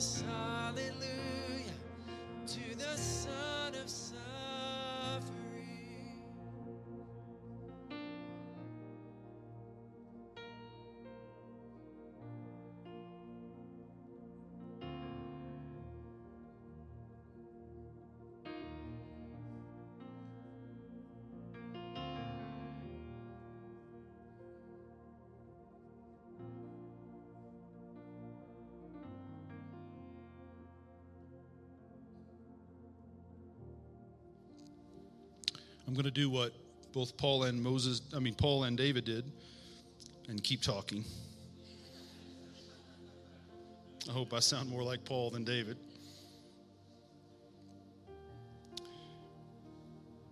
Yes, 0.00 0.24
I'm 35.90 35.96
going 35.96 36.04
to 36.04 36.12
do 36.12 36.30
what 36.30 36.52
both 36.92 37.16
Paul 37.16 37.42
and 37.42 37.60
Moses, 37.60 38.02
I 38.14 38.20
mean, 38.20 38.34
Paul 38.34 38.62
and 38.62 38.78
David 38.78 39.04
did, 39.04 39.24
and 40.28 40.40
keep 40.40 40.62
talking. 40.62 41.04
I 44.08 44.12
hope 44.12 44.32
I 44.32 44.38
sound 44.38 44.70
more 44.70 44.84
like 44.84 45.04
Paul 45.04 45.30
than 45.30 45.42
David. 45.42 45.76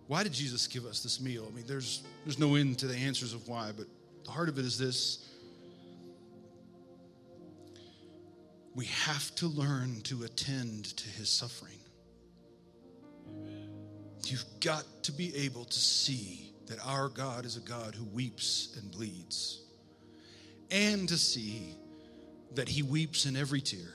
Why 0.07 0.23
did 0.23 0.31
Jesus 0.31 0.65
give 0.65 0.85
us 0.85 1.03
this 1.03 1.19
meal? 1.19 1.45
I 1.51 1.53
mean, 1.53 1.65
there's, 1.67 2.03
there's 2.23 2.39
no 2.39 2.55
end 2.55 2.79
to 2.79 2.87
the 2.87 2.95
answers 2.95 3.33
of 3.33 3.45
why, 3.49 3.73
but 3.75 3.87
the 4.23 4.31
heart 4.31 4.47
of 4.47 4.57
it 4.59 4.63
is 4.63 4.79
this 4.79 5.29
we 8.75 8.85
have 8.85 9.35
to 9.35 9.47
learn 9.47 9.99
to 10.03 10.23
attend 10.23 10.85
to 10.95 11.09
his 11.09 11.29
suffering. 11.29 11.78
You've 14.29 14.45
got 14.59 14.83
to 15.03 15.11
be 15.11 15.35
able 15.35 15.65
to 15.65 15.79
see 15.79 16.51
that 16.67 16.77
our 16.85 17.09
God 17.09 17.45
is 17.45 17.57
a 17.57 17.61
God 17.61 17.95
who 17.95 18.05
weeps 18.05 18.77
and 18.79 18.91
bleeds, 18.91 19.61
and 20.69 21.09
to 21.09 21.17
see 21.17 21.75
that 22.55 22.69
He 22.69 22.83
weeps 22.83 23.25
in 23.25 23.35
every 23.35 23.61
tear 23.61 23.93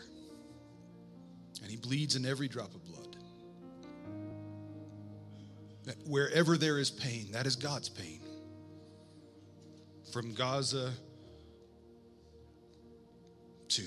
and 1.65 1.71
He 1.71 1.79
bleeds 1.79 2.15
in 2.15 2.27
every 2.27 2.47
drop 2.47 2.75
of 2.75 2.85
blood. 2.85 3.17
That 5.85 5.97
wherever 6.07 6.57
there 6.59 6.79
is 6.79 6.91
pain, 6.91 7.29
that 7.33 7.47
is 7.47 7.57
God's 7.57 7.89
pain. 7.89 8.21
From 10.13 10.35
Gaza 10.35 10.93
to 13.69 13.83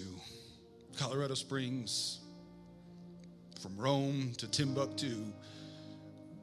Colorado 0.98 1.36
Springs, 1.36 2.20
from 3.62 3.78
Rome 3.78 4.34
to 4.38 4.48
Timbuktu, 4.48 5.32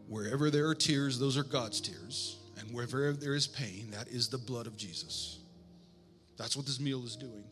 Wherever 0.08 0.50
there 0.50 0.68
are 0.68 0.74
tears, 0.74 1.18
those 1.18 1.36
are 1.36 1.44
God's 1.44 1.80
tears. 1.80 2.38
And 2.58 2.72
wherever 2.72 3.12
there 3.12 3.34
is 3.34 3.46
pain, 3.46 3.90
that 3.90 4.08
is 4.08 4.28
the 4.28 4.38
blood 4.38 4.66
of 4.66 4.76
Jesus. 4.76 5.38
That's 6.36 6.56
what 6.56 6.66
this 6.66 6.80
meal 6.80 7.04
is 7.04 7.16
doing. 7.16 7.44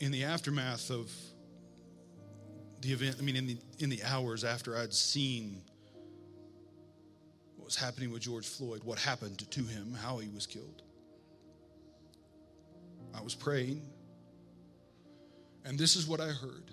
In 0.00 0.10
the 0.10 0.24
aftermath 0.24 0.90
of 0.90 1.10
the 2.80 2.92
event, 2.92 3.16
I 3.18 3.22
mean, 3.22 3.36
in 3.36 3.46
the, 3.46 3.58
in 3.78 3.90
the 3.90 4.02
hours 4.02 4.44
after 4.44 4.76
I'd 4.76 4.92
seen 4.92 5.62
what 7.56 7.66
was 7.66 7.76
happening 7.76 8.10
with 8.10 8.22
George 8.22 8.46
Floyd, 8.46 8.82
what 8.82 8.98
happened 8.98 9.38
to 9.50 9.62
him, 9.62 9.96
how 10.02 10.18
he 10.18 10.28
was 10.28 10.46
killed, 10.46 10.82
I 13.14 13.22
was 13.22 13.34
praying, 13.34 13.82
and 15.64 15.78
this 15.78 15.94
is 15.94 16.06
what 16.06 16.20
I 16.20 16.28
heard. 16.28 16.70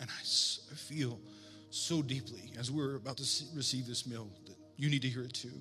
And 0.00 0.08
I 0.08 0.74
feel 0.74 1.20
so 1.68 2.02
deeply 2.02 2.52
as 2.58 2.70
we're 2.70 2.96
about 2.96 3.18
to 3.18 3.44
receive 3.54 3.86
this 3.86 4.06
meal 4.06 4.28
that 4.46 4.56
you 4.76 4.88
need 4.88 5.02
to 5.02 5.08
hear 5.08 5.22
it 5.22 5.34
too. 5.34 5.60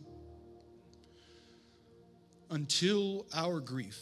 Until 2.50 3.28
our 3.36 3.60
grief 3.60 4.00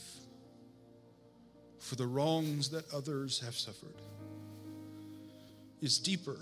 for 1.80 1.96
the 1.96 2.06
wrongs 2.06 2.70
that 2.70 2.86
others 2.94 3.40
have 3.40 3.56
suffered 3.56 4.02
is 5.82 5.98
deeper 5.98 6.38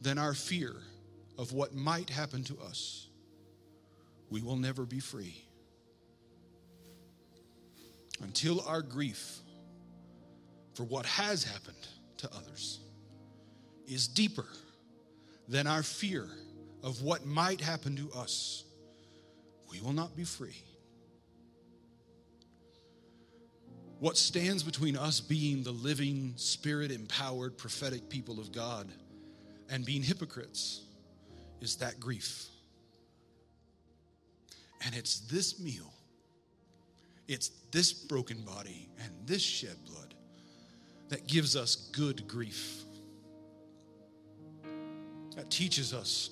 than 0.00 0.18
our 0.18 0.34
fear 0.34 0.74
of 1.38 1.52
what 1.52 1.74
might 1.74 2.10
happen 2.10 2.44
to 2.44 2.58
us, 2.60 3.08
we 4.30 4.42
will 4.42 4.56
never 4.56 4.84
be 4.84 5.00
free. 5.00 5.42
Until 8.20 8.60
our 8.66 8.82
grief 8.82 9.38
for 10.74 10.84
what 10.84 11.06
has 11.06 11.42
happened 11.42 11.88
to 12.18 12.28
others 12.34 12.80
is 13.88 14.06
deeper 14.06 14.46
than 15.48 15.66
our 15.66 15.82
fear 15.82 16.28
of 16.82 17.02
what 17.02 17.26
might 17.26 17.60
happen 17.60 17.96
to 17.96 18.10
us, 18.18 18.64
we 19.70 19.80
will 19.80 19.92
not 19.92 20.14
be 20.16 20.24
free. 20.24 20.62
What 24.00 24.16
stands 24.16 24.62
between 24.62 24.96
us 24.96 25.20
being 25.20 25.64
the 25.64 25.72
living, 25.72 26.34
spirit 26.36 26.92
empowered, 26.92 27.58
prophetic 27.58 28.08
people 28.08 28.38
of 28.38 28.52
God 28.52 28.88
and 29.70 29.84
being 29.84 30.02
hypocrites 30.02 30.82
is 31.60 31.76
that 31.76 31.98
grief. 31.98 32.46
And 34.84 34.94
it's 34.94 35.20
this 35.20 35.58
meal, 35.58 35.92
it's 37.26 37.48
this 37.72 37.92
broken 37.92 38.40
body 38.42 38.88
and 39.02 39.10
this 39.26 39.42
shed 39.42 39.76
blood 39.84 40.14
that 41.08 41.26
gives 41.26 41.56
us 41.56 41.90
good 41.92 42.28
grief. 42.28 42.84
That 45.38 45.52
teaches 45.52 45.94
us 45.94 46.30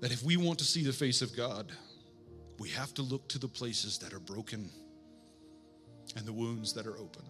that 0.00 0.12
if 0.12 0.22
we 0.22 0.36
want 0.36 0.58
to 0.58 0.64
see 0.66 0.84
the 0.84 0.92
face 0.92 1.22
of 1.22 1.34
God, 1.34 1.72
we 2.58 2.68
have 2.68 2.92
to 2.94 3.02
look 3.02 3.26
to 3.30 3.38
the 3.38 3.48
places 3.48 3.96
that 4.00 4.12
are 4.12 4.20
broken 4.20 4.68
and 6.14 6.26
the 6.26 6.32
wounds 6.34 6.74
that 6.74 6.86
are 6.86 6.98
open. 6.98 7.22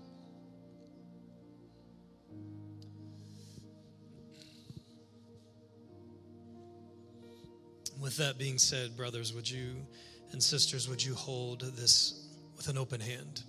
With 8.00 8.16
that 8.16 8.36
being 8.36 8.58
said, 8.58 8.96
brothers, 8.96 9.32
would 9.32 9.48
you 9.48 9.86
and 10.32 10.42
sisters, 10.42 10.88
would 10.88 11.02
you 11.02 11.14
hold 11.14 11.60
this 11.76 12.26
with 12.56 12.66
an 12.66 12.76
open 12.76 12.98
hand? 12.98 13.44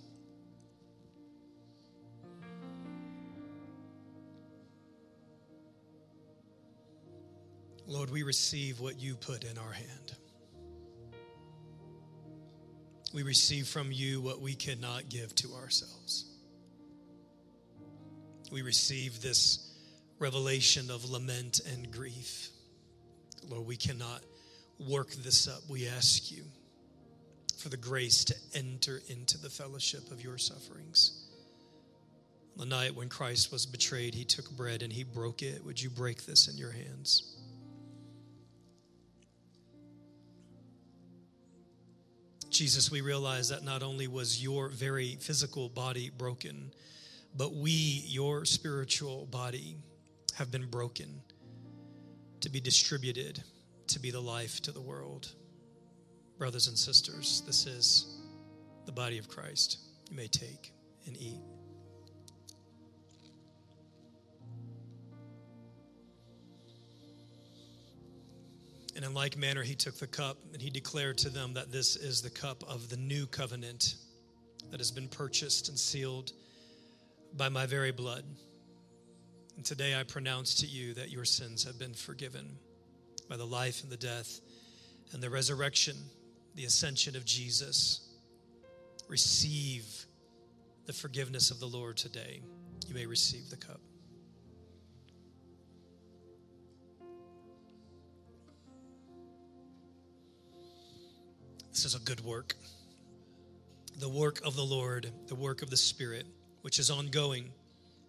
Lord, 7.90 8.08
we 8.10 8.22
receive 8.22 8.78
what 8.78 9.00
you 9.00 9.16
put 9.16 9.42
in 9.42 9.58
our 9.58 9.72
hand. 9.72 10.14
We 13.12 13.24
receive 13.24 13.66
from 13.66 13.90
you 13.90 14.20
what 14.20 14.40
we 14.40 14.54
cannot 14.54 15.08
give 15.08 15.34
to 15.34 15.54
ourselves. 15.54 16.24
We 18.52 18.62
receive 18.62 19.20
this 19.20 19.74
revelation 20.20 20.88
of 20.88 21.10
lament 21.10 21.62
and 21.68 21.90
grief. 21.90 22.50
Lord, 23.48 23.66
we 23.66 23.76
cannot 23.76 24.20
work 24.78 25.10
this 25.10 25.48
up. 25.48 25.62
We 25.68 25.88
ask 25.88 26.30
you 26.30 26.44
for 27.58 27.70
the 27.70 27.76
grace 27.76 28.24
to 28.26 28.36
enter 28.54 29.02
into 29.08 29.36
the 29.36 29.50
fellowship 29.50 30.12
of 30.12 30.22
your 30.22 30.38
sufferings. 30.38 31.26
The 32.56 32.66
night 32.66 32.94
when 32.94 33.08
Christ 33.08 33.50
was 33.50 33.66
betrayed, 33.66 34.14
he 34.14 34.24
took 34.24 34.48
bread 34.52 34.82
and 34.82 34.92
he 34.92 35.02
broke 35.02 35.42
it. 35.42 35.64
Would 35.64 35.82
you 35.82 35.90
break 35.90 36.24
this 36.24 36.46
in 36.46 36.56
your 36.56 36.70
hands? 36.70 37.39
Jesus, 42.50 42.90
we 42.90 43.00
realize 43.00 43.48
that 43.48 43.64
not 43.64 43.82
only 43.82 44.08
was 44.08 44.42
your 44.42 44.68
very 44.68 45.16
physical 45.20 45.68
body 45.68 46.10
broken, 46.10 46.72
but 47.36 47.54
we, 47.54 47.70
your 48.06 48.44
spiritual 48.44 49.26
body, 49.26 49.76
have 50.34 50.50
been 50.50 50.66
broken 50.66 51.22
to 52.40 52.48
be 52.48 52.60
distributed 52.60 53.42
to 53.88 54.00
be 54.00 54.10
the 54.10 54.20
life 54.20 54.60
to 54.62 54.72
the 54.72 54.80
world. 54.80 55.32
Brothers 56.38 56.68
and 56.68 56.78
sisters, 56.78 57.42
this 57.46 57.66
is 57.66 58.20
the 58.86 58.92
body 58.92 59.18
of 59.18 59.28
Christ. 59.28 59.78
You 60.08 60.16
may 60.16 60.28
take 60.28 60.72
and 61.06 61.16
eat. 61.16 61.40
And 69.00 69.06
in 69.06 69.14
like 69.14 69.38
manner, 69.38 69.62
he 69.62 69.74
took 69.74 69.94
the 69.94 70.06
cup 70.06 70.36
and 70.52 70.60
he 70.60 70.68
declared 70.68 71.16
to 71.18 71.30
them 71.30 71.54
that 71.54 71.72
this 71.72 71.96
is 71.96 72.20
the 72.20 72.28
cup 72.28 72.62
of 72.68 72.90
the 72.90 72.98
new 72.98 73.24
covenant 73.24 73.94
that 74.70 74.78
has 74.78 74.90
been 74.90 75.08
purchased 75.08 75.70
and 75.70 75.78
sealed 75.78 76.32
by 77.34 77.48
my 77.48 77.64
very 77.64 77.92
blood. 77.92 78.24
And 79.56 79.64
today 79.64 79.98
I 79.98 80.02
pronounce 80.02 80.54
to 80.56 80.66
you 80.66 80.92
that 80.92 81.10
your 81.10 81.24
sins 81.24 81.64
have 81.64 81.78
been 81.78 81.94
forgiven 81.94 82.58
by 83.26 83.38
the 83.38 83.46
life 83.46 83.82
and 83.82 83.90
the 83.90 83.96
death 83.96 84.42
and 85.12 85.22
the 85.22 85.30
resurrection, 85.30 85.96
the 86.54 86.66
ascension 86.66 87.16
of 87.16 87.24
Jesus. 87.24 88.06
Receive 89.08 90.04
the 90.84 90.92
forgiveness 90.92 91.50
of 91.50 91.58
the 91.58 91.66
Lord 91.66 91.96
today. 91.96 92.42
You 92.86 92.94
may 92.94 93.06
receive 93.06 93.48
the 93.48 93.56
cup. 93.56 93.80
This 101.70 101.84
is 101.84 101.94
a 101.94 102.00
good 102.00 102.20
work. 102.24 102.54
The 103.98 104.08
work 104.08 104.40
of 104.44 104.56
the 104.56 104.64
Lord, 104.64 105.10
the 105.28 105.34
work 105.34 105.62
of 105.62 105.70
the 105.70 105.76
Spirit, 105.76 106.26
which 106.62 106.78
is 106.78 106.90
ongoing. 106.90 107.50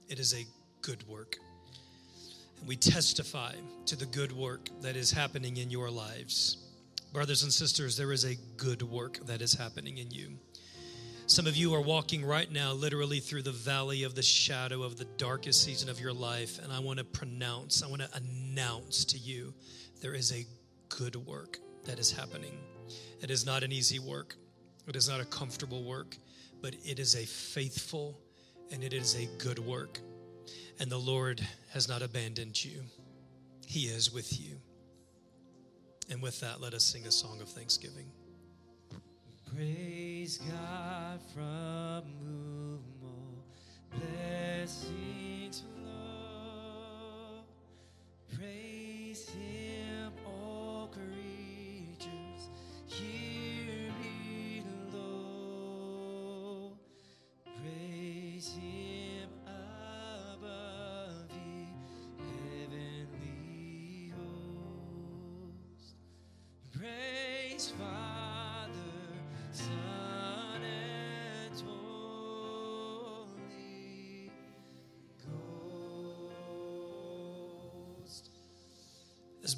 It 0.09 0.19
is 0.19 0.33
a 0.33 0.45
good 0.81 1.07
work. 1.07 1.37
And 2.59 2.67
we 2.67 2.75
testify 2.75 3.53
to 3.85 3.95
the 3.95 4.05
good 4.05 4.31
work 4.31 4.69
that 4.81 4.95
is 4.95 5.11
happening 5.11 5.57
in 5.57 5.69
your 5.69 5.89
lives. 5.89 6.57
Brothers 7.13 7.43
and 7.43 7.51
sisters, 7.51 7.97
there 7.97 8.11
is 8.11 8.23
a 8.23 8.35
good 8.57 8.81
work 8.81 9.19
that 9.25 9.41
is 9.41 9.53
happening 9.53 9.97
in 9.97 10.09
you. 10.11 10.29
Some 11.27 11.47
of 11.47 11.55
you 11.55 11.73
are 11.73 11.81
walking 11.81 12.25
right 12.25 12.51
now, 12.51 12.73
literally 12.73 13.19
through 13.19 13.43
the 13.43 13.51
valley 13.51 14.03
of 14.03 14.15
the 14.15 14.23
shadow 14.23 14.83
of 14.83 14.97
the 14.97 15.05
darkest 15.17 15.63
season 15.63 15.87
of 15.87 15.99
your 15.99 16.13
life. 16.13 16.59
And 16.61 16.73
I 16.73 16.79
want 16.79 16.99
to 16.99 17.05
pronounce, 17.05 17.83
I 17.83 17.87
want 17.87 18.01
to 18.01 18.09
announce 18.15 19.05
to 19.05 19.17
you 19.17 19.53
there 20.01 20.13
is 20.13 20.31
a 20.31 20.45
good 20.89 21.15
work 21.15 21.59
that 21.85 21.99
is 21.99 22.11
happening. 22.11 22.57
It 23.21 23.31
is 23.31 23.45
not 23.45 23.63
an 23.63 23.71
easy 23.71 23.99
work, 23.99 24.35
it 24.87 24.95
is 24.95 25.07
not 25.07 25.19
a 25.19 25.25
comfortable 25.25 25.83
work, 25.83 26.17
but 26.61 26.75
it 26.85 26.99
is 26.99 27.15
a 27.15 27.25
faithful 27.25 28.17
and 28.71 28.83
it 28.83 28.93
is 28.93 29.15
a 29.15 29.27
good 29.37 29.59
work. 29.59 29.99
And 30.79 30.89
the 30.91 30.97
Lord 30.97 31.45
has 31.73 31.87
not 31.87 32.01
abandoned 32.01 32.63
you, 32.63 32.83
He 33.67 33.81
is 33.81 34.11
with 34.13 34.39
you. 34.39 34.57
And 36.09 36.21
with 36.21 36.39
that, 36.41 36.59
let 36.59 36.73
us 36.73 36.83
sing 36.83 37.07
a 37.07 37.11
song 37.11 37.39
of 37.41 37.47
thanksgiving. 37.47 38.11
Praise 39.55 40.37
God 40.37 41.19
from 41.33 42.03
whom 42.21 42.83
all 43.03 43.43
blessings 43.91 45.63
flow. 45.75 47.43
Praise 48.37 49.29
Him, 49.29 49.70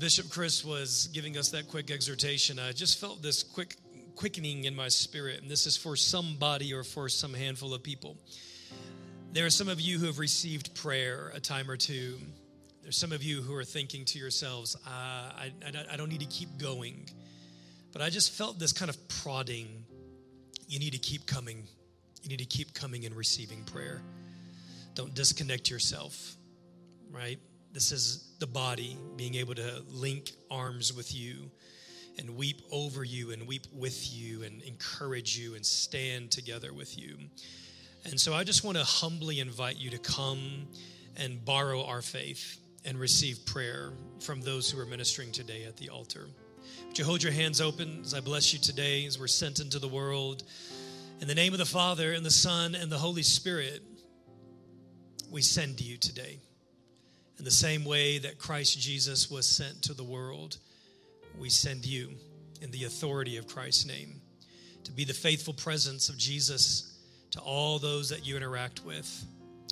Bishop 0.04 0.30
Chris 0.30 0.66
was 0.66 1.08
giving 1.14 1.38
us 1.38 1.48
that 1.52 1.70
quick 1.70 1.90
exhortation, 1.90 2.60
I 2.60 2.74
just 2.74 3.00
felt 3.00 3.22
this 3.22 3.42
quick 3.42 3.78
quickening 4.18 4.66
in 4.66 4.76
my 4.76 4.90
spirit, 4.90 5.42
and 5.42 5.50
this 5.50 5.66
is 5.66 5.78
for 5.78 5.96
somebody 5.96 6.74
or 6.74 6.84
for 6.84 7.08
some 7.08 7.34
handful 7.34 7.74
of 7.74 7.84
people. 7.84 8.18
There 9.32 9.46
are 9.46 9.50
some 9.50 9.70
of 9.70 9.80
you 9.80 10.00
who 10.00 10.08
have 10.08 10.20
received 10.20 10.76
prayer 10.76 11.32
a 11.34 11.40
time 11.40 11.72
or 11.72 11.78
two. 11.78 12.18
There's 12.82 12.98
some 12.98 13.14
of 13.14 13.24
you 13.24 13.42
who 13.42 13.56
are 13.56 13.64
thinking 13.64 14.04
to 14.08 14.20
yourselves, 14.20 14.76
uh, 14.86 14.90
I, 14.90 15.54
I, 15.66 15.86
I 15.94 15.96
don't 15.96 16.10
need 16.10 16.20
to 16.20 16.26
keep 16.26 16.58
going. 16.58 17.08
But 17.94 18.02
I 18.02 18.10
just 18.10 18.34
felt 18.34 18.60
this 18.60 18.74
kind 18.74 18.90
of 18.90 19.08
prodding. 19.08 19.86
You 20.68 20.80
need 20.80 20.92
to 20.92 21.00
keep 21.00 21.26
coming. 21.26 21.64
You 22.22 22.28
need 22.28 22.40
to 22.40 22.46
keep 22.46 22.74
coming 22.74 23.06
and 23.06 23.16
receiving 23.16 23.64
prayer. 23.64 24.02
Don't 24.96 25.14
disconnect 25.14 25.70
yourself, 25.70 26.36
right? 27.10 27.40
This 27.74 27.92
is 27.92 28.36
the 28.38 28.46
body 28.46 29.00
being 29.16 29.34
able 29.34 29.56
to 29.56 29.84
link 29.90 30.34
arms 30.52 30.94
with 30.94 31.16
you 31.16 31.50
and 32.20 32.38
weep 32.38 32.62
over 32.72 33.04
you 33.04 33.32
and 33.32 33.48
weep 33.48 33.66
with 33.74 34.14
you 34.14 34.44
and 34.44 34.62
encourage 34.62 35.36
you 35.36 35.56
and 35.56 35.66
stand 35.66 36.30
together 36.30 36.72
with 36.72 37.00
you. 37.00 37.18
And 38.06 38.20
so 38.20 38.32
I 38.36 38.44
just 38.44 38.64
want 38.64 38.78
to 38.78 38.84
humbly 38.84 39.40
invite 39.40 39.78
you 39.78 39.90
to 39.90 39.98
come 39.98 40.68
and 41.18 41.44
borrow 41.44 41.84
our 41.84 42.04
faith 42.04 42.60
and 42.86 43.00
receive 43.00 43.44
prayer 43.48 43.94
from 44.20 44.42
those 44.42 44.70
who 44.70 44.80
are 44.80 44.86
ministering 44.86 45.32
today 45.32 45.64
at 45.64 45.76
the 45.78 45.90
altar. 45.90 46.28
Would 46.86 47.00
you 47.00 47.06
hold 47.06 47.24
your 47.24 47.32
hands 47.32 47.60
open 47.60 48.02
as 48.04 48.14
I 48.14 48.20
bless 48.20 48.54
you 48.54 48.60
today 48.60 49.04
as 49.08 49.18
we're 49.18 49.26
sent 49.26 49.60
into 49.60 49.80
the 49.80 49.88
world? 49.88 50.44
In 51.22 51.28
the 51.28 51.34
name 51.34 51.54
of 51.54 51.60
the 51.60 51.66
Father, 51.66 52.14
and 52.14 52.24
the 52.24 52.30
Son, 52.30 52.76
and 52.76 52.92
the 52.92 53.00
Holy 53.00 53.24
Spirit, 53.24 53.82
we 55.32 55.42
send 55.42 55.80
to 55.80 55.84
you 55.84 55.98
today. 55.98 56.38
In 57.38 57.46
the 57.46 57.52
same 57.52 57.84
way 57.84 58.20
that 58.20 58.38
Christ 58.38 58.80
Jesus 58.80 59.30
was 59.30 59.48
sent 59.48 59.82
to 59.84 59.94
the 59.94 60.04
world, 60.04 60.58
we 61.38 61.50
send 61.50 61.86
you 61.86 62.12
in 62.62 62.72
the 62.72 62.86
authority 62.86 63.38
of 63.38 63.48
Christ's 63.48 63.86
name 63.86 64.22
to 64.84 64.92
be 64.92 65.04
the 65.04 65.14
faithful 65.14 65.54
presence 65.54 66.10
of 66.10 66.18
Jesus 66.18 66.98
to 67.32 67.40
all 67.40 67.80
those 67.80 68.10
that 68.10 68.26
you 68.26 68.38
interact 68.38 68.86
with, 68.86 69.26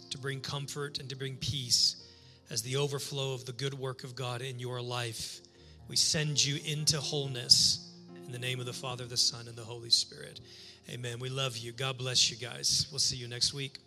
to 0.10 0.18
bring 0.18 0.42
comfort 0.42 1.00
and 1.00 1.08
to 1.10 1.16
bring 1.16 1.36
peace 1.38 2.08
as 2.50 2.62
the 2.62 2.76
overflow 2.76 3.34
of 3.34 3.46
the 3.46 3.52
good 3.54 3.74
work 3.74 4.04
of 4.04 4.16
God 4.16 4.42
in 4.42 4.60
your 4.60 4.82
life. 4.82 5.40
We 5.88 5.96
send 5.96 6.44
you 6.44 6.60
into 6.66 7.00
wholeness 7.00 7.92
in 8.26 8.32
the 8.32 8.40
name 8.40 8.60
of 8.60 8.66
the 8.66 8.74
Father, 8.74 9.06
the 9.06 9.18
Son, 9.18 9.48
and 9.48 9.56
the 9.56 9.64
Holy 9.64 9.90
Spirit. 9.90 10.40
Amen. 10.90 11.20
We 11.20 11.30
love 11.30 11.58
you. 11.58 11.72
God 11.72 11.98
bless 11.98 12.32
you 12.32 12.38
guys. 12.38 12.88
We'll 12.92 13.00
see 13.00 13.18
you 13.18 13.28
next 13.28 13.54
week. 13.54 13.78